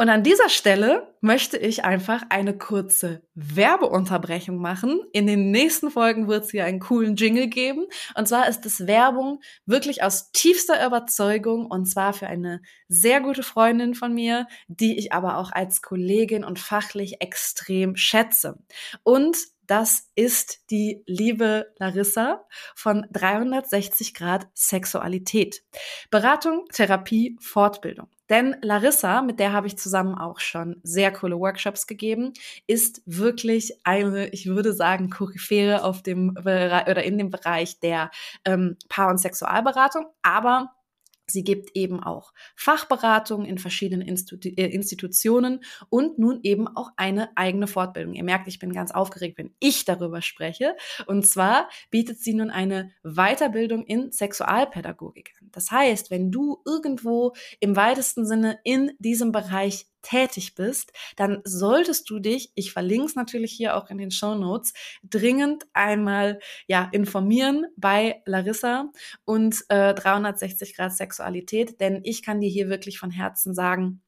Und 0.00 0.08
an 0.08 0.22
dieser 0.22 0.48
Stelle 0.48 1.14
möchte 1.20 1.58
ich 1.58 1.84
einfach 1.84 2.22
eine 2.30 2.56
kurze 2.56 3.20
Werbeunterbrechung 3.34 4.56
machen. 4.56 4.98
In 5.12 5.26
den 5.26 5.50
nächsten 5.50 5.90
Folgen 5.90 6.26
wird 6.26 6.44
es 6.44 6.52
hier 6.52 6.64
einen 6.64 6.80
coolen 6.80 7.16
Jingle 7.16 7.48
geben. 7.48 7.84
Und 8.14 8.26
zwar 8.26 8.48
ist 8.48 8.64
es 8.64 8.86
Werbung 8.86 9.42
wirklich 9.66 10.02
aus 10.02 10.32
tiefster 10.32 10.86
Überzeugung 10.86 11.66
und 11.66 11.84
zwar 11.84 12.14
für 12.14 12.28
eine 12.28 12.62
sehr 12.88 13.20
gute 13.20 13.42
Freundin 13.42 13.94
von 13.94 14.14
mir, 14.14 14.46
die 14.68 14.98
ich 14.98 15.12
aber 15.12 15.36
auch 15.36 15.52
als 15.52 15.82
Kollegin 15.82 16.44
und 16.44 16.58
fachlich 16.58 17.20
extrem 17.20 17.94
schätze. 17.94 18.58
Und 19.02 19.36
das 19.66 20.08
ist 20.14 20.70
die 20.70 21.02
liebe 21.04 21.74
Larissa 21.78 22.46
von 22.74 23.06
360 23.12 24.14
Grad 24.14 24.48
Sexualität. 24.54 25.62
Beratung, 26.10 26.64
Therapie, 26.72 27.36
Fortbildung. 27.38 28.08
Denn 28.30 28.56
Larissa, 28.62 29.22
mit 29.22 29.40
der 29.40 29.52
habe 29.52 29.66
ich 29.66 29.76
zusammen 29.76 30.14
auch 30.14 30.38
schon 30.38 30.76
sehr 30.84 31.12
coole 31.12 31.38
Workshops 31.38 31.86
gegeben, 31.86 32.32
ist 32.66 33.02
wirklich 33.04 33.80
eine, 33.84 34.28
ich 34.28 34.46
würde 34.46 34.72
sagen, 34.72 35.10
Koryphäre 35.10 35.82
auf 35.84 36.02
dem 36.02 36.36
oder 36.38 37.02
in 37.02 37.18
dem 37.18 37.30
Bereich 37.30 37.80
der 37.80 38.10
ähm, 38.44 38.76
Paar- 38.88 39.10
und 39.10 39.18
Sexualberatung. 39.18 40.06
Aber 40.22 40.70
Sie 41.30 41.44
gibt 41.44 41.76
eben 41.76 42.02
auch 42.02 42.32
Fachberatungen 42.56 43.46
in 43.46 43.58
verschiedenen 43.58 44.06
Institu 44.06 44.48
äh, 44.48 44.66
Institutionen 44.66 45.62
und 45.88 46.18
nun 46.18 46.40
eben 46.42 46.68
auch 46.68 46.90
eine 46.96 47.36
eigene 47.36 47.66
Fortbildung. 47.66 48.14
Ihr 48.14 48.24
merkt, 48.24 48.48
ich 48.48 48.58
bin 48.58 48.72
ganz 48.72 48.90
aufgeregt, 48.90 49.38
wenn 49.38 49.54
ich 49.60 49.84
darüber 49.84 50.22
spreche. 50.22 50.76
Und 51.06 51.26
zwar 51.26 51.68
bietet 51.90 52.20
sie 52.20 52.34
nun 52.34 52.50
eine 52.50 52.92
Weiterbildung 53.02 53.84
in 53.84 54.12
Sexualpädagogik 54.12 55.32
an. 55.40 55.48
Das 55.52 55.70
heißt, 55.70 56.10
wenn 56.10 56.30
du 56.30 56.60
irgendwo 56.66 57.34
im 57.60 57.76
weitesten 57.76 58.26
Sinne 58.26 58.58
in 58.64 58.92
diesem 58.98 59.32
Bereich 59.32 59.86
tätig 60.02 60.54
bist, 60.54 60.92
dann 61.16 61.40
solltest 61.44 62.08
du 62.10 62.18
dich, 62.18 62.52
ich 62.54 62.72
verlinke 62.72 63.06
es 63.06 63.14
natürlich 63.14 63.52
hier 63.52 63.76
auch 63.76 63.90
in 63.90 63.98
den 63.98 64.10
Show 64.10 64.34
Notes, 64.34 64.72
dringend 65.02 65.64
einmal 65.72 66.40
ja 66.66 66.88
informieren 66.92 67.66
bei 67.76 68.22
Larissa 68.26 68.90
und 69.24 69.64
äh, 69.68 69.94
360 69.94 70.76
Grad 70.76 70.92
Sexualität, 70.92 71.80
denn 71.80 72.00
ich 72.04 72.22
kann 72.22 72.40
dir 72.40 72.50
hier 72.50 72.68
wirklich 72.68 72.98
von 72.98 73.10
Herzen 73.10 73.54
sagen, 73.54 74.02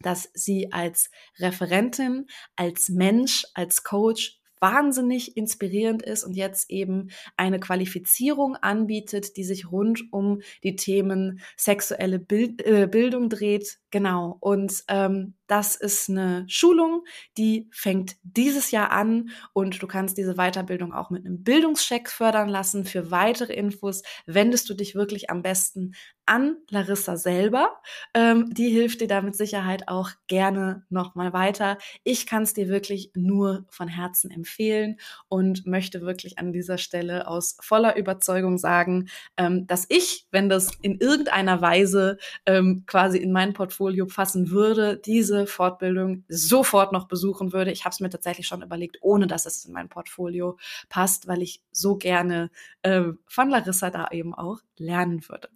dass 0.00 0.30
sie 0.34 0.72
als 0.72 1.10
Referentin, 1.38 2.26
als 2.56 2.88
Mensch, 2.88 3.46
als 3.54 3.82
Coach 3.84 4.38
wahnsinnig 4.60 5.36
inspirierend 5.36 6.02
ist 6.02 6.24
und 6.24 6.34
jetzt 6.34 6.70
eben 6.70 7.10
eine 7.36 7.60
Qualifizierung 7.60 8.56
anbietet, 8.56 9.36
die 9.36 9.44
sich 9.44 9.70
rund 9.70 10.10
um 10.10 10.40
die 10.62 10.74
Themen 10.74 11.40
sexuelle 11.56 12.18
Bild, 12.18 12.64
äh, 12.64 12.86
Bildung 12.90 13.28
dreht. 13.28 13.78
Genau. 13.94 14.38
Und 14.40 14.82
ähm, 14.88 15.34
das 15.46 15.76
ist 15.76 16.10
eine 16.10 16.44
Schulung, 16.48 17.04
die 17.38 17.68
fängt 17.70 18.16
dieses 18.24 18.72
Jahr 18.72 18.90
an 18.90 19.30
und 19.52 19.80
du 19.80 19.86
kannst 19.86 20.18
diese 20.18 20.34
Weiterbildung 20.34 20.92
auch 20.92 21.10
mit 21.10 21.24
einem 21.24 21.44
Bildungscheck 21.44 22.08
fördern 22.10 22.48
lassen. 22.48 22.86
Für 22.86 23.12
weitere 23.12 23.52
Infos 23.52 24.02
wendest 24.26 24.68
du 24.68 24.74
dich 24.74 24.96
wirklich 24.96 25.30
am 25.30 25.42
besten 25.42 25.94
an 26.26 26.56
Larissa 26.70 27.16
selber. 27.18 27.76
Ähm, 28.14 28.52
die 28.54 28.70
hilft 28.70 29.02
dir 29.02 29.06
da 29.06 29.20
mit 29.20 29.36
Sicherheit 29.36 29.86
auch 29.88 30.10
gerne 30.26 30.84
nochmal 30.88 31.34
weiter. 31.34 31.76
Ich 32.02 32.26
kann 32.26 32.44
es 32.44 32.54
dir 32.54 32.68
wirklich 32.68 33.10
nur 33.14 33.66
von 33.68 33.86
Herzen 33.86 34.30
empfehlen 34.30 34.96
und 35.28 35.66
möchte 35.66 36.00
wirklich 36.00 36.38
an 36.38 36.52
dieser 36.52 36.78
Stelle 36.78 37.28
aus 37.28 37.58
voller 37.60 37.96
Überzeugung 37.96 38.56
sagen, 38.56 39.08
ähm, 39.36 39.66
dass 39.66 39.84
ich, 39.90 40.26
wenn 40.30 40.48
das 40.48 40.70
in 40.80 40.98
irgendeiner 40.98 41.60
Weise 41.60 42.16
ähm, 42.46 42.84
quasi 42.86 43.18
in 43.18 43.30
mein 43.30 43.52
Portfolio 43.52 43.83
passen 44.06 44.50
würde, 44.50 44.96
diese 44.96 45.24
diese 45.24 45.46
Fortbildung 45.46 46.24
sofort 46.28 46.92
noch 46.92 47.08
besuchen 47.08 47.52
würde. 47.52 47.72
Ich 47.72 47.84
habe 47.84 47.92
es 47.92 48.00
mir 48.00 48.10
tatsächlich 48.10 48.46
schon 48.46 48.62
überlegt, 48.62 48.98
ohne 49.00 49.26
dass 49.26 49.46
es 49.46 49.64
in 49.64 49.72
mein 49.72 49.88
Portfolio 49.88 50.58
passt, 50.88 51.26
weil 51.26 51.42
ich 51.42 51.62
so 51.72 51.96
gerne 51.96 52.50
äh, 52.82 53.04
von 53.26 53.48
Larissa 53.48 53.90
da 53.90 54.08
eben 54.10 54.34
auch 54.34 54.60
lernen 54.76 55.26
würde. 55.28 55.48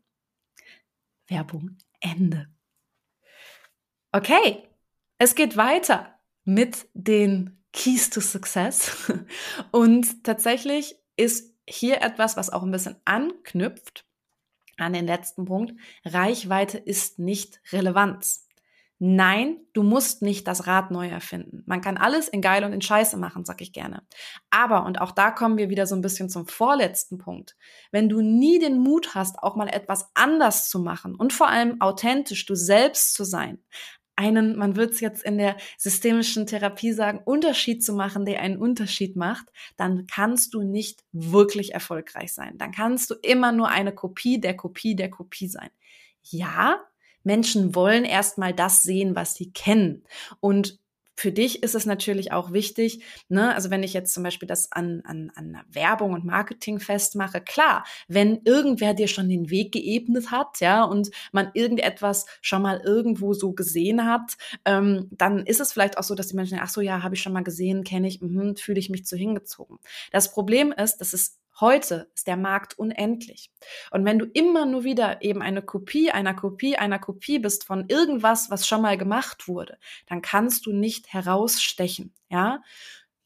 Werbung 1.27 1.77
Ende. 2.01 2.49
Okay, 4.13 4.63
es 5.19 5.35
geht 5.35 5.57
weiter 5.57 6.15
mit 6.45 6.89
den 6.95 7.63
Keys 7.73 8.09
to 8.09 8.21
Success. 8.21 9.13
Und 9.71 10.25
tatsächlich 10.25 10.97
ist 11.17 11.55
hier 11.69 12.01
etwas, 12.01 12.37
was 12.37 12.49
auch 12.49 12.63
ein 12.63 12.71
bisschen 12.71 12.97
anknüpft 13.05 14.08
an 14.79 14.93
den 14.93 15.07
letzten 15.07 15.45
Punkt. 15.45 15.75
Reichweite 16.05 16.79
ist 16.79 17.19
nicht 17.19 17.61
Relevanz. 17.73 18.49
Nein, 19.01 19.59
du 19.75 19.85
musst 19.85 20.23
nicht 20.23 20.49
das 20.49 20.67
Rad 20.67 20.91
neu 20.91 21.07
erfinden. 21.07 21.63
Man 21.67 21.81
kann 21.81 21.97
alles 21.97 22.27
in 22.27 22.43
geil 22.43 22.65
und 22.65 22.73
in 22.73 22.81
scheiße 22.81 23.17
machen, 23.17 23.45
sag 23.45 23.61
ich 23.61 23.73
gerne. 23.73 24.03
Aber, 24.51 24.85
und 24.87 25.01
auch 25.01 25.13
da 25.13 25.31
kommen 25.31 25.57
wir 25.57 25.71
wieder 25.71 25.87
so 25.87 25.95
ein 25.95 26.01
bisschen 26.01 26.29
zum 26.29 26.49
vorletzten 26.49 27.17
Punkt, 27.17 27.57
wenn 27.93 28.09
du 28.09 28.21
nie 28.21 28.59
den 28.59 28.79
Mut 28.79 29.15
hast, 29.15 29.39
auch 29.41 29.55
mal 29.55 29.69
etwas 29.69 30.11
anders 30.15 30.69
zu 30.69 30.81
machen 30.81 31.15
und 31.15 31.33
vor 31.33 31.49
allem 31.49 31.81
authentisch 31.81 32.45
du 32.47 32.57
selbst 32.57 33.15
zu 33.15 33.23
sein, 33.23 33.63
einen, 34.19 34.57
man 34.57 34.75
wird 34.75 34.93
es 34.93 35.01
jetzt 35.01 35.23
in 35.23 35.39
der 35.39 35.57
systemischen 35.79 36.47
Therapie 36.47 36.93
sagen, 36.93 37.21
Unterschied 37.25 37.85
zu 37.85 37.93
machen, 37.93 38.25
der 38.25 38.41
einen 38.41 38.59
Unterschied 38.59 39.15
macht, 39.15 39.47
dann 39.77 40.07
kannst 40.09 40.55
du 40.55 40.63
nicht 40.63 41.05
wirklich 41.13 41.73
erfolgreich 41.73 42.35
sein. 42.35 42.59
Dann 42.59 42.73
kannst 42.73 43.11
du 43.11 43.15
immer 43.23 43.53
nur 43.53 43.69
eine 43.69 43.95
Kopie 43.95 44.41
der 44.41 44.57
Kopie 44.57 44.97
der 44.97 45.09
Kopie 45.09 45.47
sein. 45.47 45.71
Ja, 46.23 46.81
Menschen 47.23 47.77
wollen 47.77 48.05
erstmal 48.05 48.53
das 48.53 48.83
sehen, 48.83 49.15
was 49.15 49.35
sie 49.35 49.53
kennen. 49.53 50.05
Und 50.41 50.81
für 51.19 51.33
dich 51.33 51.65
ist 51.65 51.75
es 51.75 51.85
natürlich 51.85 52.31
auch 52.31 52.53
wichtig, 52.53 53.03
ne, 53.29 53.53
also 53.53 53.71
wenn 53.71 53.83
ich 53.83 53.93
jetzt 53.93 54.15
zum 54.15 54.23
Beispiel 54.23 54.47
das 54.47 54.71
an, 54.71 55.03
an, 55.05 55.33
an 55.35 55.61
Werbung 55.69 56.13
und 56.13 56.25
Marketing 56.25 56.79
festmache, 56.79 57.41
klar, 57.41 57.85
wenn 58.07 58.41
irgendwer 58.45 58.95
dir 58.95 59.09
schon 59.09 59.29
den 59.29 59.51
Weg 59.51 59.73
geebnet 59.73 60.31
hat, 60.31 60.61
ja, 60.61 60.85
und 60.85 61.11
man 61.33 61.51
irgendetwas 61.55 62.27
schon 62.41 62.63
mal 62.63 62.81
irgendwo 62.85 63.33
so 63.35 63.53
gesehen 63.53 64.07
hat, 64.07 64.37
ähm, 64.65 65.09
dann 65.11 65.45
ist 65.45 65.61
es 65.61 65.73
vielleicht 65.73 65.99
auch 65.99 66.05
so, 66.05 66.15
dass 66.15 66.29
die 66.29 66.37
Menschen, 66.37 66.61
ach 66.63 66.71
so, 66.71 66.81
ja, 66.81 67.03
habe 67.03 67.17
ich 67.17 67.21
schon 67.21 67.33
mal 67.33 67.43
gesehen, 67.43 67.83
kenne 67.83 68.07
ich, 68.07 68.21
mh, 68.21 68.55
fühle 68.57 68.79
ich 68.79 68.89
mich 68.89 69.05
zu 69.05 69.17
hingezogen. 69.17 69.79
Das 70.13 70.31
Problem 70.31 70.71
ist, 70.71 70.99
dass 70.99 71.15
es 71.15 71.37
Heute 71.61 72.09
ist 72.15 72.27
der 72.27 72.37
Markt 72.37 72.79
unendlich. 72.79 73.51
Und 73.91 74.05
wenn 74.05 74.19
du 74.19 74.27
immer 74.27 74.65
nur 74.65 74.85
wieder 74.85 75.23
eben 75.23 75.43
eine 75.43 75.63
Kopie 75.63 76.11
einer 76.11 76.35
Kopie 76.35 76.77
einer 76.77 76.99
Kopie 76.99 77.39
bist 77.39 77.65
von 77.65 77.87
irgendwas, 77.89 78.51
was 78.51 78.67
schon 78.67 78.83
mal 78.83 78.97
gemacht 78.97 79.49
wurde, 79.49 79.79
dann 80.07 80.23
kannst 80.23 80.67
du 80.67 80.73
nicht 80.73 81.13
herausstechen, 81.13 82.15
ja? 82.29 82.63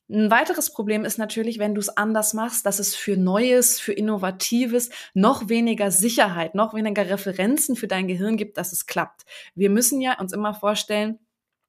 Ein 0.08 0.30
weiteres 0.30 0.70
Problem 0.70 1.06
ist 1.06 1.16
natürlich, 1.16 1.58
wenn 1.58 1.74
du 1.74 1.80
es 1.80 1.96
anders 1.96 2.34
machst, 2.34 2.66
dass 2.66 2.78
es 2.78 2.94
für 2.94 3.16
Neues, 3.16 3.80
für 3.80 3.94
Innovatives 3.94 4.90
noch 5.14 5.48
weniger 5.48 5.90
Sicherheit, 5.90 6.54
noch 6.54 6.74
weniger 6.74 7.08
Referenzen 7.08 7.76
für 7.76 7.88
dein 7.88 8.08
Gehirn 8.08 8.36
gibt, 8.36 8.58
dass 8.58 8.72
es 8.72 8.84
klappt. 8.84 9.22
Wir 9.54 9.70
müssen 9.70 10.02
ja 10.02 10.18
uns 10.20 10.34
immer 10.34 10.52
vorstellen, 10.52 11.18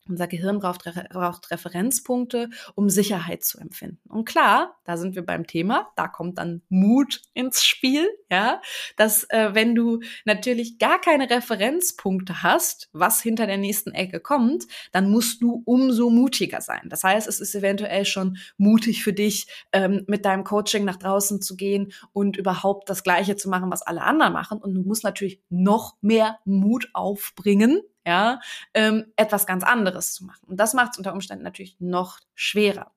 unser 0.08 0.28
Gehirn 0.28 0.60
braucht, 0.60 0.84
braucht 1.10 1.52
Referenzpunkte, 1.52 2.50
um 2.76 2.90
Sicherheit 2.90 3.44
zu 3.44 3.60
empfinden. 3.60 4.00
Und 4.10 4.26
klar, 4.26 4.78
da 4.84 4.98
sind 4.98 5.16
wir 5.16 5.26
beim 5.26 5.48
Thema, 5.48 5.92
da 5.96 6.08
kommt 6.08 6.38
dann 6.38 6.62
Mut 6.70 7.22
ins 7.34 7.64
Spiel, 7.64 8.08
ja, 8.30 8.62
dass 8.98 9.24
äh, 9.30 9.52
wenn 9.54 9.76
du 9.76 10.02
natürlich 10.26 10.80
gar 10.80 11.00
keine 11.00 11.30
Referenzpunkte 11.30 12.44
hast, 12.44 12.90
was 12.94 13.22
hinter 13.22 13.48
der 13.48 13.58
nächsten 13.58 13.92
Ecke 13.92 14.20
kommt, 14.20 14.66
dann 14.92 15.10
musst 15.10 15.42
du 15.42 15.62
umso 15.66 16.10
mutiger 16.10 16.62
sein. 16.62 16.88
Das 16.90 17.04
heißt, 17.04 17.28
es 17.28 17.40
ist 17.40 17.56
eventuell 17.56 18.06
schon 18.06 18.38
mutig 18.58 19.04
für 19.04 19.14
dich, 19.14 19.48
ähm, 19.72 20.04
mit 20.08 20.26
deinem 20.26 20.44
Coaching 20.44 20.86
nach 20.86 20.98
draußen 20.98 21.42
zu 21.42 21.56
gehen 21.56 21.94
und 22.12 22.38
überhaupt 22.38 22.90
das 22.90 23.04
Gleiche 23.04 23.36
zu 23.36 23.50
machen, 23.50 23.72
was 23.72 23.82
alle 23.82 24.02
anderen 24.02 24.34
machen. 24.34 24.60
Und 24.60 24.74
du 24.74 24.82
musst 24.82 25.04
natürlich 25.04 25.42
noch 25.50 25.96
mehr 26.02 26.40
Mut 26.46 26.90
aufbringen, 26.94 27.82
ja, 28.06 28.40
ähm, 28.74 29.12
etwas 29.16 29.46
ganz 29.46 29.64
anderes 29.64 30.14
zu 30.14 30.26
machen. 30.26 30.46
Und 30.48 30.58
das 30.58 30.74
macht 30.74 30.94
es 30.94 30.98
unter 30.98 31.14
Umständen 31.14 31.44
natürlich 31.44 31.78
noch 31.80 32.20
schwerer. 32.36 32.92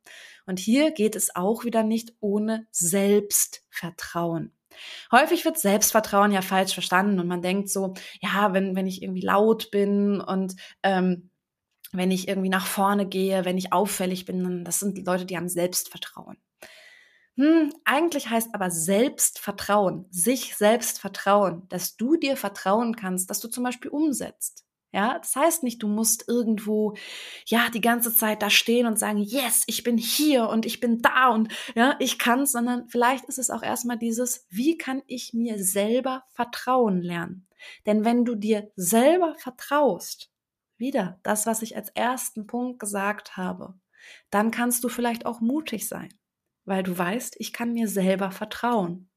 Und 0.47 0.59
hier 0.59 0.93
geht 0.93 1.17
es 1.17 1.35
auch 1.35 1.65
wieder 1.65 1.83
nicht 1.83 2.15
ohne 2.21 2.67
Selbstvertrauen. 2.71 4.53
Häufig 5.11 5.45
wird 5.45 5.59
Selbstvertrauen 5.59 6.33
ja 6.33 6.43
falsch 6.43 6.75
verstanden 6.75 7.19
und 7.19 7.27
man 7.27 7.43
denkt 7.43 7.71
so, 7.71 7.95
ja, 8.21 8.53
wenn, 8.53 8.77
wenn 8.77 8.87
ich 8.87 9.03
irgendwie 9.03 9.23
laut 9.23 9.71
bin 9.71 10.21
und 10.21 10.55
ähm, 10.83 11.31
wenn 11.93 12.11
ich 12.11 12.29
irgendwie 12.29 12.49
nach 12.49 12.67
vorne 12.67 13.07
gehe, 13.07 13.45
wenn 13.45 13.59
ich 13.59 13.73
auffällig 13.73 14.25
bin, 14.27 14.43
dann 14.43 14.65
das 14.65 14.81
sind 14.81 15.07
Leute, 15.07 15.25
die 15.25 15.37
haben 15.37 15.49
Selbstvertrauen. 15.49 16.37
Hm, 17.37 17.73
eigentlich 17.85 18.29
heißt 18.31 18.55
aber 18.55 18.71
Selbstvertrauen, 18.71 20.07
sich 20.11 20.57
selbst 20.57 21.01
vertrauen, 21.01 21.69
dass 21.69 21.97
du 21.97 22.17
dir 22.17 22.37
vertrauen 22.37 22.97
kannst, 22.97 23.29
dass 23.31 23.41
du 23.41 23.49
zum 23.49 23.63
Beispiel 23.63 23.91
umsetzt. 23.91 24.66
Ja, 24.97 25.19
das 25.19 25.37
heißt 25.37 25.63
nicht, 25.63 25.83
du 25.83 25.89
musst 25.89 26.27
irgendwo, 26.27 26.97
ja, 27.45 27.69
die 27.69 27.83
ganze 27.83 28.15
Zeit 28.15 28.41
da 28.41 28.49
stehen 28.49 28.87
und 28.87 28.99
sagen, 28.99 29.19
yes, 29.19 29.63
ich 29.67 29.83
bin 29.83 29.99
hier 29.99 30.49
und 30.49 30.65
ich 30.65 30.81
bin 30.81 31.03
da 31.03 31.29
und 31.29 31.53
ja, 31.75 31.97
ich 31.99 32.19
kann's, 32.19 32.53
sondern 32.53 32.89
vielleicht 32.89 33.27
ist 33.27 33.39
es 33.39 33.51
auch 33.51 33.63
erstmal 33.63 33.99
dieses, 33.99 34.47
wie 34.49 34.79
kann 34.79 35.03
ich 35.07 35.35
mir 35.35 35.63
selber 35.63 36.25
vertrauen 36.31 37.03
lernen? 37.03 37.47
Denn 37.85 38.07
wenn 38.07 38.25
du 38.25 38.37
dir 38.37 38.73
selber 38.75 39.35
vertraust, 39.35 40.33
wieder 40.79 41.21
das, 41.23 41.45
was 41.45 41.61
ich 41.61 41.77
als 41.77 41.91
ersten 41.91 42.47
Punkt 42.47 42.79
gesagt 42.81 43.37
habe, 43.37 43.75
dann 44.31 44.51
kannst 44.51 44.83
du 44.83 44.89
vielleicht 44.89 45.27
auch 45.27 45.43
mutig 45.43 45.89
sein, 45.89 46.09
weil 46.65 46.83
du 46.83 46.97
weißt, 46.97 47.37
ich 47.39 47.53
kann 47.53 47.75
mir 47.75 47.89
selber 47.89 48.31
vertrauen. 48.31 49.11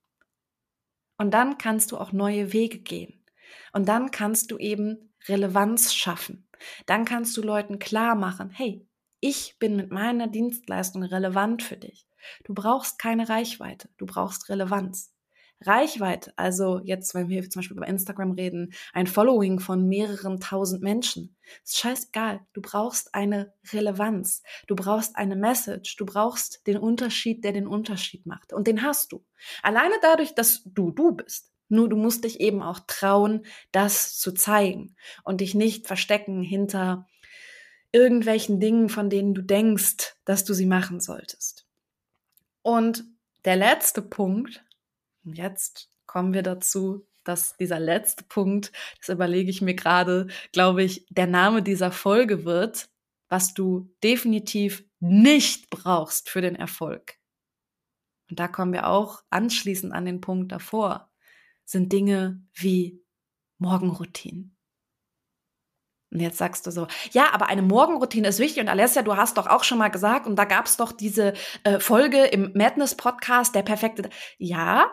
Und 1.17 1.33
dann 1.33 1.57
kannst 1.57 1.93
du 1.93 1.97
auch 1.97 2.11
neue 2.11 2.51
Wege 2.51 2.79
gehen. 2.79 3.23
Und 3.71 3.87
dann 3.87 4.11
kannst 4.11 4.51
du 4.51 4.57
eben 4.57 5.08
Relevanz 5.27 5.93
schaffen. 5.93 6.47
Dann 6.85 7.05
kannst 7.05 7.35
du 7.37 7.41
Leuten 7.41 7.79
klar 7.79 8.15
machen, 8.15 8.49
hey, 8.49 8.85
ich 9.19 9.57
bin 9.59 9.75
mit 9.75 9.91
meiner 9.91 10.27
Dienstleistung 10.27 11.03
relevant 11.03 11.63
für 11.63 11.77
dich. 11.77 12.07
Du 12.43 12.53
brauchst 12.53 12.99
keine 12.99 13.29
Reichweite, 13.29 13.89
du 13.97 14.05
brauchst 14.05 14.49
Relevanz. 14.49 15.13
Reichweite, 15.61 16.31
also 16.37 16.79
jetzt, 16.85 17.13
wenn 17.13 17.27
wir 17.27 17.49
zum 17.49 17.59
Beispiel 17.59 17.75
über 17.75 17.87
Instagram 17.87 18.31
reden, 18.31 18.73
ein 18.93 19.07
Following 19.07 19.59
von 19.59 19.89
mehreren 19.89 20.39
tausend 20.39 20.81
Menschen, 20.81 21.35
ist 21.65 21.77
scheißegal. 21.77 22.39
Du 22.53 22.61
brauchst 22.61 23.13
eine 23.13 23.53
Relevanz. 23.73 24.41
Du 24.67 24.75
brauchst 24.75 25.17
eine 25.17 25.35
Message. 25.35 25.97
Du 25.97 26.05
brauchst 26.05 26.65
den 26.65 26.77
Unterschied, 26.77 27.43
der 27.43 27.51
den 27.51 27.67
Unterschied 27.67 28.25
macht. 28.25 28.53
Und 28.53 28.67
den 28.67 28.83
hast 28.83 29.11
du. 29.11 29.25
Alleine 29.61 29.95
dadurch, 30.01 30.33
dass 30.33 30.63
du 30.63 30.91
du 30.91 31.11
bist. 31.11 31.51
Nur 31.69 31.87
du 31.87 31.95
musst 31.95 32.23
dich 32.23 32.39
eben 32.41 32.61
auch 32.61 32.79
trauen, 32.87 33.45
das 33.71 34.17
zu 34.17 34.33
zeigen 34.33 34.95
und 35.23 35.41
dich 35.41 35.53
nicht 35.53 35.87
verstecken 35.87 36.41
hinter 36.41 37.07
irgendwelchen 37.91 38.59
Dingen, 38.59 38.89
von 38.89 39.09
denen 39.09 39.33
du 39.33 39.43
denkst, 39.43 40.15
dass 40.25 40.43
du 40.43 40.53
sie 40.53 40.65
machen 40.65 40.99
solltest. 40.99 41.67
Und 42.61 43.05
der 43.45 43.55
letzte 43.55 44.01
Punkt, 44.01 44.63
jetzt 45.23 45.91
kommen 46.05 46.33
wir 46.33 46.43
dazu, 46.43 47.05
dass 47.23 47.55
dieser 47.57 47.79
letzte 47.79 48.23
Punkt, 48.23 48.71
das 48.99 49.09
überlege 49.09 49.49
ich 49.49 49.61
mir 49.61 49.75
gerade, 49.75 50.27
glaube 50.51 50.83
ich, 50.83 51.05
der 51.09 51.27
Name 51.27 51.61
dieser 51.61 51.91
Folge 51.91 52.45
wird, 52.45 52.89
was 53.27 53.53
du 53.53 53.93
definitiv 54.03 54.83
nicht 54.99 55.69
brauchst 55.69 56.29
für 56.29 56.41
den 56.41 56.55
Erfolg. 56.55 57.17
Und 58.29 58.39
da 58.39 58.47
kommen 58.47 58.73
wir 58.73 58.87
auch 58.87 59.23
anschließend 59.29 59.93
an 59.93 60.05
den 60.05 60.21
Punkt 60.21 60.51
davor 60.51 61.08
sind 61.69 61.93
Dinge 61.93 62.41
wie 62.51 62.99
Morgenroutinen. 63.59 64.57
Und 66.11 66.19
jetzt 66.19 66.39
sagst 66.39 66.65
du 66.65 66.71
so, 66.71 66.87
ja, 67.11 67.31
aber 67.33 67.47
eine 67.49 67.61
Morgenroutine 67.61 68.27
ist 68.27 68.39
wichtig. 68.39 68.63
Und 68.63 68.69
Alessia, 68.69 69.03
du 69.03 69.15
hast 69.15 69.37
doch 69.37 69.45
auch 69.45 69.63
schon 69.63 69.77
mal 69.77 69.89
gesagt, 69.89 70.25
und 70.25 70.35
da 70.35 70.45
gab 70.45 70.65
es 70.65 70.77
doch 70.77 70.91
diese 70.91 71.33
äh, 71.63 71.79
Folge 71.79 72.25
im 72.25 72.51
Madness-Podcast, 72.55 73.53
der 73.53 73.61
perfekte. 73.61 74.09
Ja, 74.39 74.91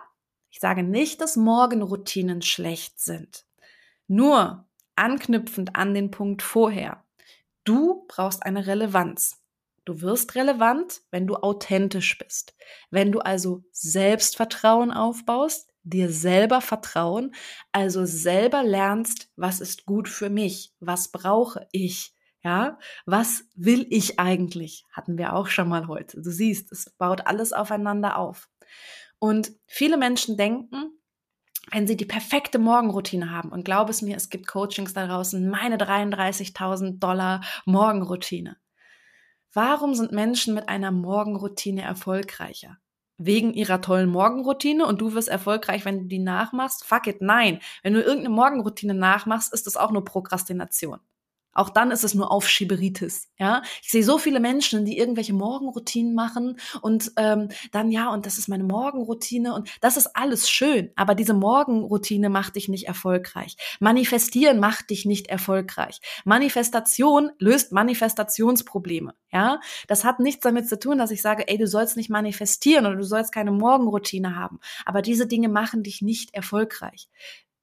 ich 0.50 0.60
sage 0.60 0.82
nicht, 0.82 1.22
dass 1.22 1.36
Morgenroutinen 1.36 2.42
schlecht 2.42 3.00
sind. 3.00 3.46
Nur 4.06 4.68
anknüpfend 4.96 5.76
an 5.76 5.94
den 5.94 6.10
Punkt 6.10 6.42
vorher. 6.42 7.02
Du 7.64 8.04
brauchst 8.06 8.42
eine 8.42 8.66
Relevanz. 8.66 9.42
Du 9.86 10.02
wirst 10.02 10.34
relevant, 10.34 11.00
wenn 11.10 11.26
du 11.26 11.36
authentisch 11.36 12.18
bist. 12.18 12.54
Wenn 12.90 13.12
du 13.12 13.20
also 13.20 13.64
Selbstvertrauen 13.70 14.92
aufbaust, 14.92 15.72
dir 15.87 16.11
selber 16.11 16.61
vertrauen, 16.61 17.34
also 17.72 18.05
selber 18.05 18.62
lernst, 18.62 19.30
was 19.37 19.61
ist 19.61 19.87
gut 19.87 20.09
für 20.09 20.30
mich, 20.30 20.72
was 20.80 21.11
brauche 21.11 21.66
ich, 21.72 22.12
ja, 22.43 22.78
was 23.07 23.45
will 23.55 23.87
ich 23.91 24.18
eigentlich, 24.18 24.84
hatten 24.93 25.16
wir 25.16 25.34
auch 25.34 25.47
schon 25.47 25.68
mal 25.68 25.89
heute. 25.89 26.20
Du 26.20 26.30
siehst, 26.30 26.72
es 26.72 26.91
baut 26.99 27.26
alles 27.26 27.53
aufeinander 27.53 28.18
auf. 28.18 28.49
Und 29.18 29.53
viele 29.66 29.97
Menschen 29.97 30.37
denken, 30.37 30.91
wenn 31.70 31.87
sie 31.87 31.97
die 31.97 32.05
perfekte 32.05 32.59
Morgenroutine 32.59 33.30
haben 33.30 33.51
und 33.51 33.64
glaub 33.64 33.89
es 33.89 34.03
mir, 34.03 34.16
es 34.16 34.28
gibt 34.28 34.47
Coachings 34.47 34.93
da 34.93 35.07
draußen, 35.07 35.49
meine 35.49 35.76
33.000 35.76 36.99
Dollar 36.99 37.43
Morgenroutine. 37.64 38.57
Warum 39.53 39.95
sind 39.95 40.12
Menschen 40.12 40.55
mit 40.55 40.68
einer 40.68 40.93
Morgenroutine 40.93 41.82
erfolgreicher? 41.82 42.78
Wegen 43.18 43.52
ihrer 43.54 43.80
tollen 43.80 44.08
Morgenroutine 44.08 44.86
und 44.86 45.00
du 45.00 45.14
wirst 45.14 45.28
erfolgreich, 45.28 45.84
wenn 45.84 46.00
du 46.00 46.04
die 46.06 46.18
nachmachst. 46.18 46.84
Fuck 46.84 47.06
it, 47.06 47.20
nein. 47.20 47.60
Wenn 47.82 47.94
du 47.94 48.00
irgendeine 48.00 48.34
Morgenroutine 48.34 48.94
nachmachst, 48.94 49.52
ist 49.52 49.66
das 49.66 49.76
auch 49.76 49.90
nur 49.90 50.04
Prokrastination. 50.04 51.00
Auch 51.57 51.70
dann 51.70 51.90
ist 51.90 52.04
es 52.04 52.14
nur 52.14 52.30
Aufschieberitis. 52.30 53.30
Ja, 53.38 53.62
ich 53.82 53.90
sehe 53.90 54.04
so 54.04 54.18
viele 54.18 54.40
Menschen, 54.40 54.84
die 54.84 54.98
irgendwelche 54.98 55.32
Morgenroutinen 55.32 56.14
machen 56.14 56.59
und 56.82 57.12
ähm, 57.16 57.48
dann 57.72 57.90
ja 57.90 58.12
und 58.12 58.26
das 58.26 58.38
ist 58.38 58.48
meine 58.48 58.64
Morgenroutine 58.64 59.54
und 59.54 59.68
das 59.80 59.96
ist 59.96 60.14
alles 60.14 60.50
schön. 60.50 60.90
Aber 60.96 61.14
diese 61.14 61.34
Morgenroutine 61.34 62.28
macht 62.28 62.57
dich 62.57 62.68
nicht 62.68 62.86
erfolgreich. 62.86 63.57
Manifestieren 63.80 64.61
macht 64.61 64.90
dich 64.90 65.07
nicht 65.07 65.28
erfolgreich. 65.28 66.00
Manifestation 66.24 67.30
löst 67.38 67.72
Manifestationsprobleme. 67.72 69.14
Ja, 69.32 69.61
das 69.88 70.04
hat 70.04 70.20
nichts 70.20 70.42
damit 70.42 70.68
zu 70.68 70.78
tun, 70.78 70.98
dass 70.98 71.11
ich 71.11 71.22
sage, 71.22 71.48
ey, 71.48 71.59
du 71.59 71.66
sollst 71.66 71.96
nicht 71.96 72.11
manifestieren 72.11 72.86
oder 72.86 72.96
du 72.96 73.04
sollst 73.04 73.32
keine 73.32 73.50
Morgenroutine 73.50 74.36
haben. 74.36 74.61
Aber 74.84 75.02
diese 75.02 75.26
Dinge 75.26 75.48
machen 75.48 75.82
dich 75.82 76.02
nicht 76.02 76.34
erfolgreich. 76.34 77.09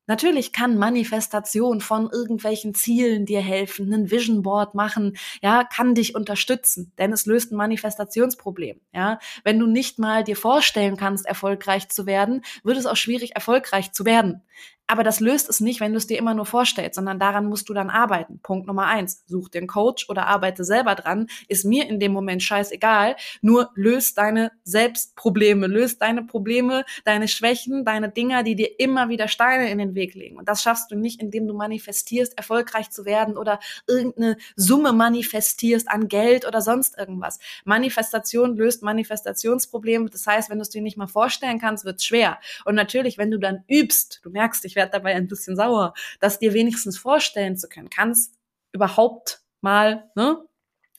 Natürlich 0.07 0.51
kann 0.51 0.77
Manifestation 0.77 1.79
von 1.79 2.09
irgendwelchen 2.11 2.73
Zielen 2.73 3.25
dir 3.25 3.41
helfen, 3.41 3.93
ein 3.93 4.11
Vision 4.11 4.41
Board 4.41 4.75
machen, 4.75 5.15
ja, 5.41 5.63
kann 5.63 5.95
dich 5.95 6.13
unterstützen, 6.15 6.91
denn 6.97 7.13
es 7.13 7.25
löst 7.25 7.51
ein 7.51 7.55
Manifestationsproblem, 7.55 8.81
ja. 8.93 9.19
Wenn 9.43 9.59
du 9.59 9.67
nicht 9.67 9.99
mal 9.99 10.23
dir 10.23 10.35
vorstellen 10.35 10.97
kannst, 10.97 11.25
erfolgreich 11.25 11.89
zu 11.89 12.05
werden, 12.05 12.41
wird 12.63 12.77
es 12.77 12.85
auch 12.85 12.97
schwierig, 12.97 13.35
erfolgreich 13.35 13.93
zu 13.93 14.05
werden. 14.05 14.41
Aber 14.87 15.03
das 15.03 15.21
löst 15.21 15.49
es 15.49 15.61
nicht, 15.61 15.79
wenn 15.79 15.93
du 15.93 15.97
es 15.97 16.07
dir 16.07 16.17
immer 16.17 16.33
nur 16.33 16.45
vorstellst, 16.45 16.95
sondern 16.95 17.17
daran 17.17 17.45
musst 17.45 17.69
du 17.69 17.73
dann 17.73 17.89
arbeiten. 17.89 18.39
Punkt 18.43 18.67
Nummer 18.67 18.87
eins. 18.87 19.23
Such 19.27 19.49
dir 19.49 19.59
einen 19.59 19.67
Coach 19.67 20.09
oder 20.09 20.27
arbeite 20.27 20.65
selber 20.65 20.95
dran. 20.95 21.27
Ist 21.47 21.63
mir 21.63 21.87
in 21.87 21.99
dem 21.99 22.11
Moment 22.11 22.43
scheißegal. 22.43 23.15
Nur 23.41 23.71
löst 23.75 24.17
deine 24.17 24.51
Selbstprobleme, 24.63 25.67
löst 25.67 26.01
deine 26.01 26.23
Probleme, 26.23 26.83
deine 27.05 27.27
Schwächen, 27.27 27.85
deine 27.85 28.09
Dinger, 28.09 28.43
die 28.43 28.55
dir 28.55 28.79
immer 28.79 29.09
wieder 29.09 29.27
Steine 29.29 29.71
in 29.71 29.77
den 29.77 29.95
Weg 29.95 30.15
legen. 30.15 30.37
Und 30.37 30.49
das 30.49 30.61
schaffst 30.61 30.91
du 30.91 30.95
nicht, 30.95 31.21
indem 31.21 31.47
du 31.47 31.53
manifestierst, 31.53 32.37
erfolgreich 32.37 32.89
zu 32.89 33.05
werden 33.05 33.37
oder 33.37 33.59
irgendeine 33.87 34.37
Summe 34.55 34.91
manifestierst 34.91 35.89
an 35.89 36.07
Geld 36.09 36.45
oder 36.45 36.61
sonst 36.61 36.97
irgendwas. 36.97 37.39
Manifestation 37.63 38.57
löst 38.57 38.83
Manifestationsprobleme. 38.83 40.09
Das 40.09 40.27
heißt, 40.27 40.49
wenn 40.49 40.57
du 40.57 40.63
es 40.63 40.69
dir 40.69 40.81
nicht 40.81 40.97
mal 40.97 41.07
vorstellen 41.07 41.59
kannst, 41.59 41.85
wird 41.85 41.97
es 41.97 42.05
schwer. 42.05 42.39
Und 42.65 42.75
natürlich, 42.75 43.17
wenn 43.17 43.31
du 43.31 43.39
dann 43.39 43.63
übst, 43.67 44.19
du 44.23 44.29
merkst, 44.29 44.65
ich 44.65 44.75
werde 44.75 44.82
dabei 44.91 45.15
ein 45.15 45.27
bisschen 45.27 45.55
sauer, 45.55 45.93
das 46.19 46.39
dir 46.39 46.53
wenigstens 46.53 46.97
vorstellen 46.97 47.57
zu 47.57 47.69
können, 47.69 47.89
kannst 47.89 48.37
überhaupt 48.71 49.41
mal 49.61 50.09
ne, 50.15 50.43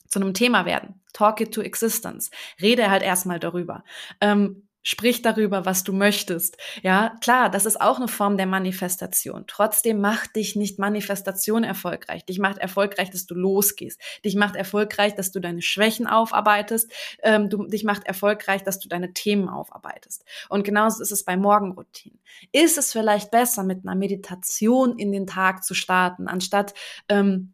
zu 0.09 0.21
einem 0.21 0.35
Thema 0.35 0.65
werden. 0.65 1.03
Talk 1.13 1.41
it 1.41 1.53
to 1.53 1.61
existence. 1.61 2.31
Rede 2.61 2.91
halt 2.91 3.03
erstmal 3.03 3.39
darüber. 3.39 3.85
Ähm, 4.21 4.64
Sprich 4.87 5.23
darüber, 5.23 5.65
was 5.65 5.83
du 5.83 5.95
möchtest. 5.95 6.59
Ja, 6.83 7.17
klar, 7.23 7.49
das 7.49 7.65
ist 7.65 7.81
auch 7.81 7.97
eine 7.97 8.07
Form 8.07 8.37
der 8.37 8.45
Manifestation. 8.45 9.45
Trotzdem 9.47 9.99
macht 9.99 10.37
dich 10.37 10.57
nicht 10.57 10.79
Manifestation 10.79 11.65
erfolgreich. 11.65 12.27
Dich 12.27 12.39
macht 12.39 12.59
erfolgreich, 12.59 13.09
dass 13.09 13.25
du 13.25 13.35
losgehst. 13.35 13.99
Dich 14.27 14.37
macht 14.37 14.57
erfolgreich, 14.57 15.15
dass 15.15 15.33
du 15.33 15.41
deine 15.41 15.63
Schwächen 15.63 16.07
aufarbeitest. 16.07 16.93
Ähm, 17.23 17.49
du, 17.49 17.67
dich 17.67 17.85
macht 17.85 18.05
erfolgreich, 18.07 18.63
dass 18.63 18.79
du 18.79 18.91
deine 18.91 19.15
Themen 19.15 19.49
aufarbeitest. 19.49 20.23
Und 20.51 20.65
genauso 20.65 21.03
ist 21.03 21.13
es 21.13 21.25
bei 21.25 21.39
Morgenroutinen. 21.39 22.21
Ist 22.53 22.77
es 22.77 22.93
vielleicht 22.93 23.31
besser, 23.31 23.65
mit 23.65 23.87
einer 23.87 23.97
Meditation 23.97 24.99
in 24.99 25.13
den 25.13 25.27
Tag 25.27 25.65
zu 25.65 25.73
starten, 25.73 26.29
anstatt 26.29 26.75
ähm, 27.09 27.54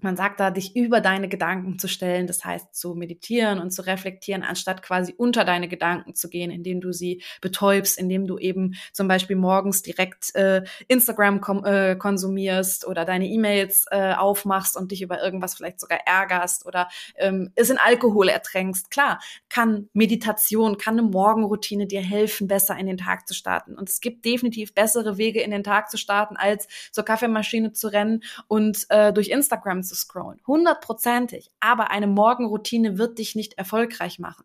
man 0.00 0.16
sagt 0.16 0.38
da, 0.38 0.50
dich 0.50 0.76
über 0.76 1.00
deine 1.00 1.28
Gedanken 1.28 1.78
zu 1.78 1.88
stellen, 1.88 2.26
das 2.26 2.44
heißt 2.44 2.74
zu 2.74 2.94
meditieren 2.94 3.58
und 3.58 3.70
zu 3.70 3.82
reflektieren, 3.82 4.42
anstatt 4.42 4.82
quasi 4.82 5.14
unter 5.16 5.44
deine 5.44 5.68
Gedanken 5.68 6.14
zu 6.14 6.28
gehen, 6.28 6.50
indem 6.50 6.80
du 6.80 6.92
sie 6.92 7.22
betäubst, 7.40 7.98
indem 7.98 8.26
du 8.26 8.38
eben 8.38 8.74
zum 8.92 9.08
Beispiel 9.08 9.36
morgens 9.36 9.82
direkt 9.82 10.34
äh, 10.34 10.62
Instagram 10.86 11.40
äh, 11.64 11.96
konsumierst 11.96 12.86
oder 12.86 13.04
deine 13.04 13.26
E-Mails 13.26 13.86
äh, 13.90 14.12
aufmachst 14.14 14.76
und 14.76 14.92
dich 14.92 15.02
über 15.02 15.22
irgendwas 15.22 15.54
vielleicht 15.54 15.80
sogar 15.80 15.98
ärgerst 16.06 16.64
oder 16.64 16.88
ähm, 17.16 17.50
es 17.56 17.70
in 17.70 17.78
Alkohol 17.78 18.28
ertränkst. 18.28 18.90
Klar, 18.90 19.20
kann 19.48 19.88
Meditation, 19.92 20.78
kann 20.78 20.98
eine 20.98 21.08
Morgenroutine 21.08 21.86
dir 21.86 22.02
helfen, 22.02 22.46
besser 22.46 22.76
in 22.76 22.86
den 22.86 22.98
Tag 22.98 23.26
zu 23.26 23.34
starten. 23.34 23.76
Und 23.76 23.88
es 23.88 24.00
gibt 24.00 24.24
definitiv 24.24 24.74
bessere 24.74 25.18
Wege, 25.18 25.40
in 25.40 25.50
den 25.50 25.64
Tag 25.64 25.90
zu 25.90 25.96
starten, 25.96 26.36
als 26.36 26.68
zur 26.92 27.04
Kaffeemaschine 27.04 27.72
zu 27.72 27.88
rennen 27.88 28.22
und 28.46 28.86
äh, 28.90 29.12
durch 29.12 29.28
Instagram 29.28 29.82
zu 29.88 29.94
scrollen. 29.94 30.40
Hundertprozentig. 30.46 31.50
Aber 31.60 31.90
eine 31.90 32.06
Morgenroutine 32.06 32.98
wird 32.98 33.18
dich 33.18 33.34
nicht 33.34 33.54
erfolgreich 33.54 34.18
machen. 34.18 34.44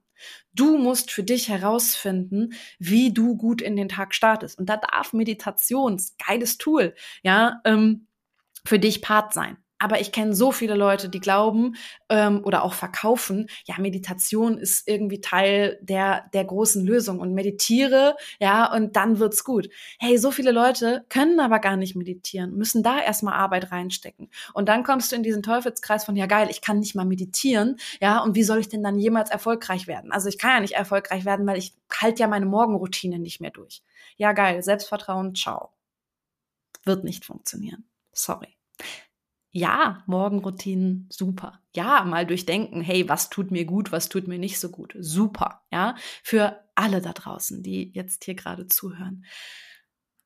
Du 0.53 0.77
musst 0.77 1.11
für 1.11 1.23
dich 1.23 1.49
herausfinden, 1.49 2.53
wie 2.79 3.13
du 3.13 3.35
gut 3.35 3.61
in 3.61 3.75
den 3.75 3.89
Tag 3.89 4.15
startest. 4.15 4.57
Und 4.57 4.67
da 4.67 4.77
darf 4.77 5.13
Meditation, 5.13 6.01
geiles 6.25 6.57
Tool, 6.57 6.95
ja, 7.23 7.61
ähm, 7.65 8.07
für 8.65 8.79
dich 8.79 9.01
Part 9.01 9.33
sein. 9.33 9.62
Aber 9.83 9.99
ich 9.99 10.13
kenne 10.13 10.33
so 10.33 10.53
viele 10.53 10.75
Leute, 10.75 11.09
die 11.09 11.19
glauben 11.19 11.75
ähm, 12.07 12.39
oder 12.45 12.63
auch 12.63 12.73
verkaufen, 12.73 13.49
ja, 13.65 13.75
Meditation 13.79 14.57
ist 14.57 14.87
irgendwie 14.87 15.19
Teil 15.19 15.77
der, 15.81 16.29
der 16.33 16.45
großen 16.45 16.85
Lösung 16.85 17.19
und 17.19 17.33
meditiere, 17.33 18.15
ja, 18.39 18.73
und 18.73 18.95
dann 18.95 19.19
wird's 19.19 19.43
gut. 19.43 19.67
Hey, 19.99 20.17
so 20.17 20.31
viele 20.31 20.53
Leute 20.53 21.03
können 21.09 21.41
aber 21.41 21.59
gar 21.59 21.75
nicht 21.75 21.97
meditieren, 21.97 22.55
müssen 22.55 22.81
da 22.81 22.97
erstmal 22.97 23.33
Arbeit 23.33 23.73
reinstecken. 23.73 24.29
Und 24.53 24.69
dann 24.69 24.85
kommst 24.85 25.11
du 25.11 25.17
in 25.17 25.23
diesen 25.23 25.43
Teufelskreis 25.43 26.05
von, 26.05 26.15
ja 26.15 26.27
geil, 26.27 26.47
ich 26.49 26.61
kann 26.61 26.79
nicht 26.79 26.95
mal 26.95 27.03
meditieren, 27.03 27.75
ja, 27.99 28.19
und 28.19 28.35
wie 28.35 28.43
soll 28.43 28.59
ich 28.59 28.69
denn 28.69 28.83
dann 28.83 28.97
jemals 28.97 29.31
erfolgreich 29.31 29.85
werden? 29.85 30.13
Also 30.13 30.29
ich 30.29 30.37
kann 30.37 30.51
ja 30.51 30.59
nicht 30.61 30.75
erfolgreich 30.75 31.25
werden, 31.25 31.45
weil 31.45 31.57
ich 31.57 31.73
halte 31.93 32.21
ja 32.21 32.29
meine 32.29 32.45
Morgenroutine 32.45 33.19
nicht 33.19 33.41
mehr 33.41 33.51
durch. 33.51 33.83
Ja, 34.15 34.31
geil, 34.31 34.63
Selbstvertrauen, 34.63 35.35
ciao. 35.35 35.73
Wird 36.85 37.03
nicht 37.03 37.25
funktionieren. 37.25 37.83
Sorry 38.13 38.55
ja, 39.53 40.03
Morgenroutinen, 40.07 41.07
super. 41.11 41.59
Ja, 41.75 42.03
mal 42.03 42.25
durchdenken, 42.25 42.81
hey, 42.81 43.07
was 43.07 43.29
tut 43.29 43.51
mir 43.51 43.65
gut, 43.65 43.91
was 43.91 44.09
tut 44.09 44.27
mir 44.27 44.39
nicht 44.39 44.59
so 44.59 44.69
gut. 44.69 44.95
Super, 44.99 45.61
ja, 45.71 45.95
für 46.23 46.59
alle 46.75 47.01
da 47.01 47.13
draußen, 47.13 47.61
die 47.63 47.91
jetzt 47.93 48.25
hier 48.25 48.35
gerade 48.35 48.67
zuhören. 48.67 49.25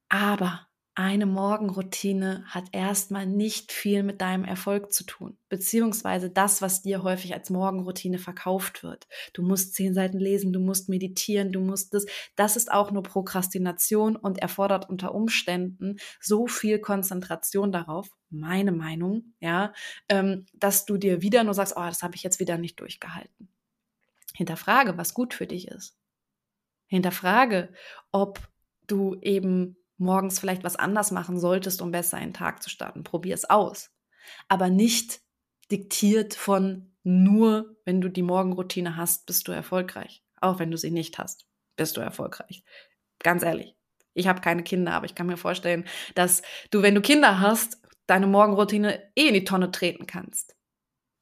Aber 0.10 0.67
eine 1.00 1.28
Morgenroutine 1.28 2.44
hat 2.48 2.70
erstmal 2.72 3.28
nicht 3.28 3.72
viel 3.72 4.02
mit 4.02 4.20
deinem 4.20 4.44
Erfolg 4.44 4.92
zu 4.92 5.04
tun, 5.04 5.38
beziehungsweise 5.48 6.32
das, 6.32 6.64
was 6.64 6.82
dir 6.82 7.04
häufig 7.04 7.36
als 7.36 7.52
Morgenroutine 7.52 8.18
verkauft 8.18 8.82
wird. 8.82 9.08
Du 9.34 9.44
musst 9.44 9.76
zehn 9.76 9.94
Seiten 9.94 10.18
lesen, 10.18 10.54
du 10.54 10.60
musst 10.60 10.90
meditieren, 10.90 11.52
du 11.52 11.60
musst 11.60 11.94
das. 11.94 12.08
Das 12.36 12.56
ist 12.56 12.72
auch 12.72 12.90
nur 12.90 13.04
Prokrastination 13.04 14.16
und 14.16 14.40
erfordert 14.40 14.90
unter 14.90 15.14
Umständen 15.14 15.98
so 16.20 16.48
viel 16.48 16.80
Konzentration 16.80 17.72
darauf, 17.72 18.10
meine 18.32 18.72
Meinung, 18.72 19.36
ja, 19.40 19.74
ähm, 20.10 20.48
dass 20.56 20.86
du 20.86 20.98
dir 20.98 21.22
wieder 21.22 21.44
nur 21.44 21.54
sagst, 21.54 21.78
oh, 21.78 21.86
das 21.86 22.02
habe 22.02 22.16
ich 22.16 22.24
jetzt 22.24 22.40
wieder 22.40 22.58
nicht 22.58 22.80
durchgehalten. 22.80 23.50
Hinterfrage, 24.34 24.98
was 24.98 25.14
gut 25.14 25.36
für 25.36 25.46
dich 25.46 25.68
ist. 25.68 25.96
Hinterfrage, 26.88 27.72
ob 28.12 28.40
du 28.88 29.16
eben 29.22 29.78
morgens 29.98 30.40
vielleicht 30.40 30.64
was 30.64 30.76
anders 30.76 31.12
machen 31.12 31.40
solltest, 31.40 31.82
um 31.82 31.92
besser 31.92 32.18
einen 32.18 32.34
Tag 32.34 32.62
zu 32.62 32.70
starten. 32.70 33.04
Probier 33.04 33.34
es 33.34 33.50
aus. 33.50 33.92
Aber 34.48 34.70
nicht 34.70 35.22
diktiert 35.72 36.34
von 36.34 36.94
nur, 37.04 37.78
wenn 37.86 38.02
du 38.02 38.10
die 38.10 38.22
Morgenroutine 38.22 38.96
hast, 38.96 39.26
bist 39.26 39.48
du 39.48 39.52
erfolgreich. 39.52 40.24
Auch 40.42 40.60
wenn 40.60 40.72
du 40.72 40.78
sie 40.78 40.92
nicht 40.92 41.18
hast, 41.18 41.48
bist 41.76 41.98
du 41.98 42.02
erfolgreich. 42.02 42.64
Ganz 43.20 43.44
ehrlich. 43.44 43.76
Ich 44.14 44.28
habe 44.28 44.42
keine 44.42 44.64
Kinder, 44.64 44.94
aber 44.94 45.06
ich 45.06 45.16
kann 45.16 45.28
mir 45.28 45.38
vorstellen, 45.38 45.86
dass 46.16 46.42
du, 46.72 46.82
wenn 46.82 46.96
du 46.96 47.02
Kinder 47.02 47.40
hast, 47.40 47.82
deine 48.08 48.28
Morgenroutine 48.28 49.12
eh 49.16 49.28
in 49.28 49.34
die 49.34 49.44
Tonne 49.44 49.72
treten 49.72 50.06
kannst. 50.08 50.56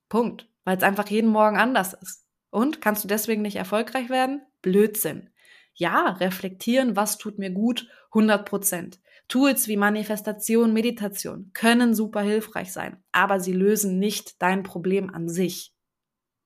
Punkt. 0.09 0.47
Weil 0.63 0.77
es 0.77 0.83
einfach 0.83 1.07
jeden 1.07 1.29
Morgen 1.29 1.57
anders 1.57 1.93
ist. 1.93 2.25
Und 2.49 2.81
kannst 2.81 3.03
du 3.03 3.07
deswegen 3.07 3.41
nicht 3.41 3.57
erfolgreich 3.57 4.09
werden? 4.09 4.41
Blödsinn 4.61 5.29
ja, 5.75 6.09
reflektieren, 6.09 6.95
was 6.95 7.17
tut 7.17 7.37
mir 7.37 7.51
gut, 7.51 7.87
100 8.11 8.47
Prozent. 8.47 8.99
Tools 9.27 9.67
wie 9.67 9.77
Manifestation, 9.77 10.73
Meditation 10.73 11.51
können 11.53 11.95
super 11.95 12.21
hilfreich 12.21 12.71
sein, 12.71 13.03
aber 13.11 13.39
sie 13.39 13.53
lösen 13.53 13.99
nicht 13.99 14.41
dein 14.41 14.63
Problem 14.63 15.09
an 15.13 15.27
sich. 15.29 15.73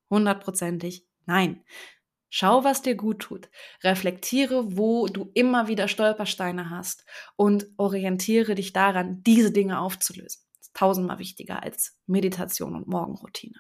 Hundertprozentig 0.10 1.06
nein. 1.26 1.64
Schau, 2.32 2.64
was 2.64 2.84
dir 2.84 2.96
gut 2.96 3.20
tut. 3.20 3.50
Reflektiere, 3.84 4.78
wo 4.78 5.08
du 5.08 5.32
immer 5.34 5.68
wieder 5.68 5.88
Stolpersteine 5.88 6.70
hast 6.70 7.06
und 7.36 7.68
orientiere 7.78 8.54
dich 8.56 8.72
daran, 8.72 9.24
diese 9.24 9.52
Dinge 9.52 9.80
aufzulösen. 9.80 10.44
Das 10.58 10.68
ist 10.68 10.76
tausendmal 10.76 11.20
wichtiger 11.20 11.64
als 11.64 11.98
Meditation 12.06 12.76
und 12.76 12.88
Morgenroutine. 12.88 13.60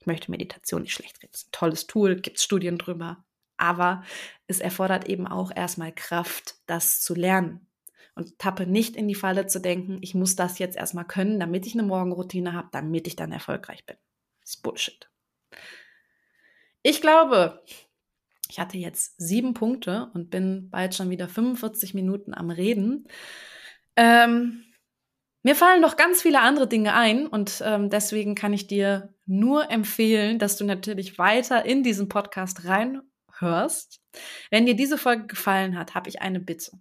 Ich 0.00 0.06
möchte 0.06 0.30
Meditation 0.30 0.82
nicht 0.82 0.94
schlecht 0.94 1.22
reden. 1.22 1.30
Das 1.32 1.42
ist 1.42 1.48
ein 1.48 1.52
tolles 1.52 1.86
Tool, 1.86 2.16
gibt 2.16 2.38
es 2.38 2.44
Studien 2.44 2.78
drüber. 2.78 3.24
Aber 3.62 4.02
es 4.48 4.58
erfordert 4.58 5.08
eben 5.08 5.28
auch 5.28 5.52
erstmal 5.54 5.92
Kraft, 5.92 6.56
das 6.66 7.00
zu 7.00 7.14
lernen. 7.14 7.68
Und 8.16 8.36
tappe 8.40 8.66
nicht 8.66 8.96
in 8.96 9.06
die 9.06 9.14
Falle 9.14 9.46
zu 9.46 9.60
denken, 9.60 9.98
ich 10.02 10.16
muss 10.16 10.34
das 10.34 10.58
jetzt 10.58 10.76
erstmal 10.76 11.06
können, 11.06 11.38
damit 11.38 11.64
ich 11.64 11.74
eine 11.74 11.84
Morgenroutine 11.84 12.54
habe, 12.54 12.68
damit 12.72 13.06
ich 13.06 13.14
dann 13.14 13.30
erfolgreich 13.30 13.86
bin. 13.86 13.96
Das 14.40 14.50
ist 14.54 14.62
Bullshit. 14.64 15.08
Ich 16.82 17.00
glaube, 17.00 17.62
ich 18.50 18.58
hatte 18.58 18.78
jetzt 18.78 19.14
sieben 19.16 19.54
Punkte 19.54 20.10
und 20.12 20.28
bin 20.28 20.68
bald 20.68 20.96
schon 20.96 21.08
wieder 21.08 21.28
45 21.28 21.94
Minuten 21.94 22.34
am 22.34 22.50
Reden. 22.50 23.06
Ähm, 23.94 24.64
mir 25.44 25.54
fallen 25.54 25.80
noch 25.80 25.96
ganz 25.96 26.20
viele 26.20 26.40
andere 26.40 26.66
Dinge 26.66 26.94
ein 26.94 27.28
und 27.28 27.62
ähm, 27.64 27.90
deswegen 27.90 28.34
kann 28.34 28.52
ich 28.52 28.66
dir 28.66 29.14
nur 29.24 29.70
empfehlen, 29.70 30.40
dass 30.40 30.56
du 30.56 30.64
natürlich 30.64 31.16
weiter 31.16 31.64
in 31.64 31.84
diesen 31.84 32.08
Podcast 32.08 32.64
rein 32.64 33.02
hörst. 33.42 34.00
Wenn 34.50 34.66
dir 34.66 34.76
diese 34.76 34.98
Folge 34.98 35.26
gefallen 35.26 35.78
hat, 35.78 35.94
habe 35.94 36.08
ich 36.08 36.22
eine 36.22 36.40
Bitte. 36.40 36.72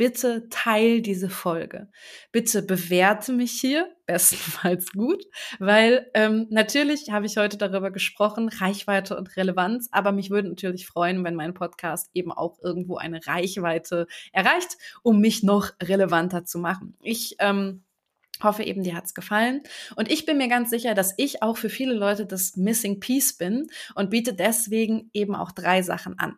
Bitte 0.00 0.48
teil 0.48 1.02
diese 1.02 1.28
Folge. 1.28 1.90
Bitte 2.32 2.62
bewerte 2.62 3.34
mich 3.34 3.52
hier, 3.52 3.86
bestenfalls 4.06 4.92
gut, 4.92 5.22
weil 5.58 6.10
ähm, 6.14 6.46
natürlich 6.48 7.10
habe 7.10 7.26
ich 7.26 7.36
heute 7.36 7.58
darüber 7.58 7.90
gesprochen, 7.90 8.48
Reichweite 8.48 9.14
und 9.14 9.36
Relevanz, 9.36 9.90
aber 9.92 10.12
mich 10.12 10.30
würde 10.30 10.48
natürlich 10.48 10.86
freuen, 10.86 11.22
wenn 11.22 11.34
mein 11.34 11.52
Podcast 11.52 12.10
eben 12.14 12.32
auch 12.32 12.58
irgendwo 12.62 12.96
eine 12.96 13.26
Reichweite 13.26 14.06
erreicht, 14.32 14.78
um 15.02 15.20
mich 15.20 15.42
noch 15.42 15.72
relevanter 15.82 16.46
zu 16.46 16.58
machen. 16.58 16.96
Ich 17.02 17.36
ähm, 17.38 17.84
hoffe 18.42 18.62
eben, 18.62 18.82
dir 18.82 18.94
hat's 18.94 19.14
gefallen. 19.14 19.62
Und 19.96 20.10
ich 20.10 20.26
bin 20.26 20.38
mir 20.38 20.48
ganz 20.48 20.70
sicher, 20.70 20.94
dass 20.94 21.14
ich 21.16 21.42
auch 21.42 21.56
für 21.56 21.70
viele 21.70 21.94
Leute 21.94 22.26
das 22.26 22.56
Missing 22.56 23.00
Piece 23.00 23.36
bin 23.36 23.68
und 23.94 24.10
biete 24.10 24.34
deswegen 24.34 25.10
eben 25.12 25.34
auch 25.34 25.52
drei 25.52 25.82
Sachen 25.82 26.18
an. 26.18 26.36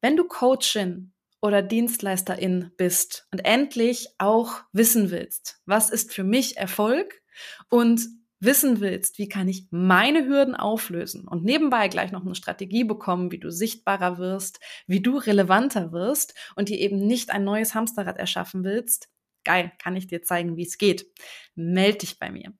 Wenn 0.00 0.16
du 0.16 0.24
Coachin 0.24 1.12
oder 1.40 1.62
Dienstleisterin 1.62 2.70
bist 2.76 3.26
und 3.30 3.44
endlich 3.44 4.08
auch 4.18 4.62
wissen 4.72 5.10
willst, 5.10 5.60
was 5.66 5.90
ist 5.90 6.12
für 6.12 6.24
mich 6.24 6.56
Erfolg 6.56 7.22
und 7.68 8.00
wissen 8.40 8.80
willst, 8.80 9.18
wie 9.18 9.28
kann 9.28 9.48
ich 9.48 9.66
meine 9.70 10.26
Hürden 10.26 10.54
auflösen 10.54 11.26
und 11.26 11.44
nebenbei 11.44 11.88
gleich 11.88 12.12
noch 12.12 12.24
eine 12.24 12.34
Strategie 12.34 12.84
bekommen, 12.84 13.32
wie 13.32 13.38
du 13.38 13.50
sichtbarer 13.50 14.18
wirst, 14.18 14.60
wie 14.86 15.00
du 15.00 15.16
relevanter 15.16 15.92
wirst 15.92 16.34
und 16.56 16.68
dir 16.68 16.78
eben 16.78 16.98
nicht 17.06 17.30
ein 17.30 17.44
neues 17.44 17.74
Hamsterrad 17.74 18.18
erschaffen 18.18 18.64
willst, 18.64 19.08
geil, 19.44 19.72
kann 19.82 19.96
ich 19.96 20.06
dir 20.06 20.22
zeigen, 20.22 20.56
wie 20.56 20.66
es 20.66 20.78
geht. 20.78 21.06
Meld 21.54 22.02
dich 22.02 22.18
bei 22.18 22.30
mir. 22.30 22.52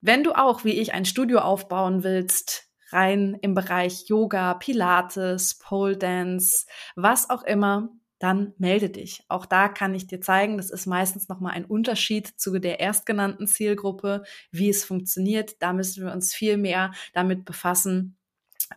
Wenn 0.00 0.24
du 0.24 0.32
auch, 0.32 0.64
wie 0.64 0.80
ich, 0.80 0.94
ein 0.94 1.04
Studio 1.04 1.38
aufbauen 1.40 2.02
willst, 2.02 2.68
rein 2.90 3.38
im 3.40 3.54
Bereich 3.54 4.08
Yoga, 4.08 4.54
Pilates, 4.54 5.58
Pole 5.58 5.96
Dance, 5.96 6.66
was 6.96 7.30
auch 7.30 7.42
immer, 7.44 7.90
dann 8.18 8.52
melde 8.58 8.88
dich. 8.88 9.24
Auch 9.28 9.46
da 9.46 9.68
kann 9.68 9.94
ich 9.96 10.06
dir 10.06 10.20
zeigen, 10.20 10.56
das 10.56 10.70
ist 10.70 10.86
meistens 10.86 11.28
nochmal 11.28 11.54
ein 11.54 11.64
Unterschied 11.64 12.28
zu 12.28 12.60
der 12.60 12.78
erstgenannten 12.78 13.48
Zielgruppe, 13.48 14.22
wie 14.52 14.68
es 14.68 14.84
funktioniert. 14.84 15.60
Da 15.60 15.72
müssen 15.72 16.04
wir 16.04 16.12
uns 16.12 16.32
viel 16.32 16.56
mehr 16.56 16.92
damit 17.14 17.44
befassen, 17.44 18.16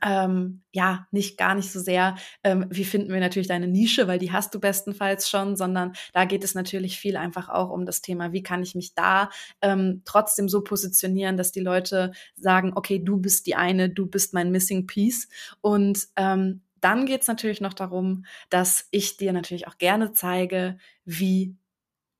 ähm, 0.04 0.64
ja, 0.72 1.08
nicht 1.12 1.38
gar 1.38 1.56
nicht 1.56 1.72
so 1.72 1.80
sehr, 1.80 2.16
ähm, 2.44 2.66
wie 2.70 2.86
finden 2.86 3.14
wir 3.14 3.20
natürlich 3.20 3.48
deine 3.48 3.68
Nische, 3.68 4.08
weil 4.08 4.20
die 4.20 4.32
hast 4.32 4.54
du 4.56 4.60
bestenfalls 4.60 5.30
schon, 5.30 5.56
sondern 5.56 5.94
da 6.14 6.26
geht 6.26 6.44
es 6.44 6.56
natürlich 6.56 7.00
viel 7.00 7.18
einfach 7.18 7.50
auch 7.50 7.70
um 7.70 7.86
das 7.86 8.02
Thema, 8.02 8.32
wie 8.32 8.44
kann 8.44 8.64
ich 8.64 8.76
mich 8.76 8.94
da 8.96 9.30
ähm, 9.62 10.02
trotzdem 10.06 10.50
so 10.50 10.64
positionieren, 10.64 11.38
dass 11.38 11.52
die 11.52 11.62
Leute 11.62 12.12
sagen, 12.36 12.74
okay, 12.76 13.00
du 13.00 13.18
bist 13.18 13.48
die 13.48 13.56
eine, 13.56 13.90
du 13.90 14.08
bist 14.08 14.34
mein 14.34 14.52
Missing 14.52 14.88
Piece 14.88 15.28
und 15.62 16.08
ähm, 16.16 16.62
dann 16.82 17.06
geht 17.06 17.22
es 17.22 17.28
natürlich 17.28 17.62
noch 17.62 17.74
darum, 17.74 18.26
dass 18.50 18.88
ich 18.92 19.18
dir 19.18 19.34
natürlich 19.34 19.68
auch 19.68 19.78
gerne 19.78 20.12
zeige, 20.12 20.78
wie 21.04 21.58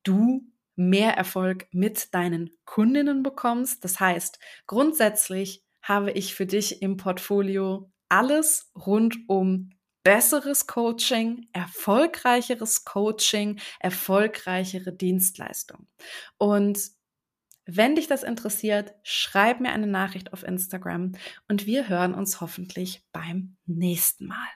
du 0.04 0.44
mehr 0.76 1.16
Erfolg 1.16 1.68
mit 1.72 2.14
deinen 2.14 2.52
Kundinnen 2.66 3.24
bekommst. 3.24 3.84
Das 3.84 4.00
heißt, 4.00 4.40
grundsätzlich 4.68 5.65
habe 5.86 6.12
ich 6.12 6.34
für 6.34 6.48
dich 6.48 6.82
im 6.82 6.98
Portfolio 6.98 7.92
alles 8.10 8.72
rund 8.76 9.18
um 9.28 9.70
besseres 10.04 10.68
Coaching, 10.68 11.48
erfolgreicheres 11.54 12.86
Coaching, 12.86 13.60
erfolgreichere 13.80 14.92
Dienstleistung. 14.92 15.88
Und 16.38 16.80
wenn 17.66 17.96
dich 17.96 18.08
das 18.08 18.24
interessiert, 18.24 18.94
schreib 19.04 19.60
mir 19.60 19.72
eine 19.72 19.88
Nachricht 19.88 20.34
auf 20.34 20.44
Instagram 20.44 21.14
und 21.48 21.66
wir 21.66 21.88
hören 21.88 22.14
uns 22.14 22.42
hoffentlich 22.42 23.04
beim 23.12 23.58
nächsten 23.66 24.28
Mal. 24.28 24.48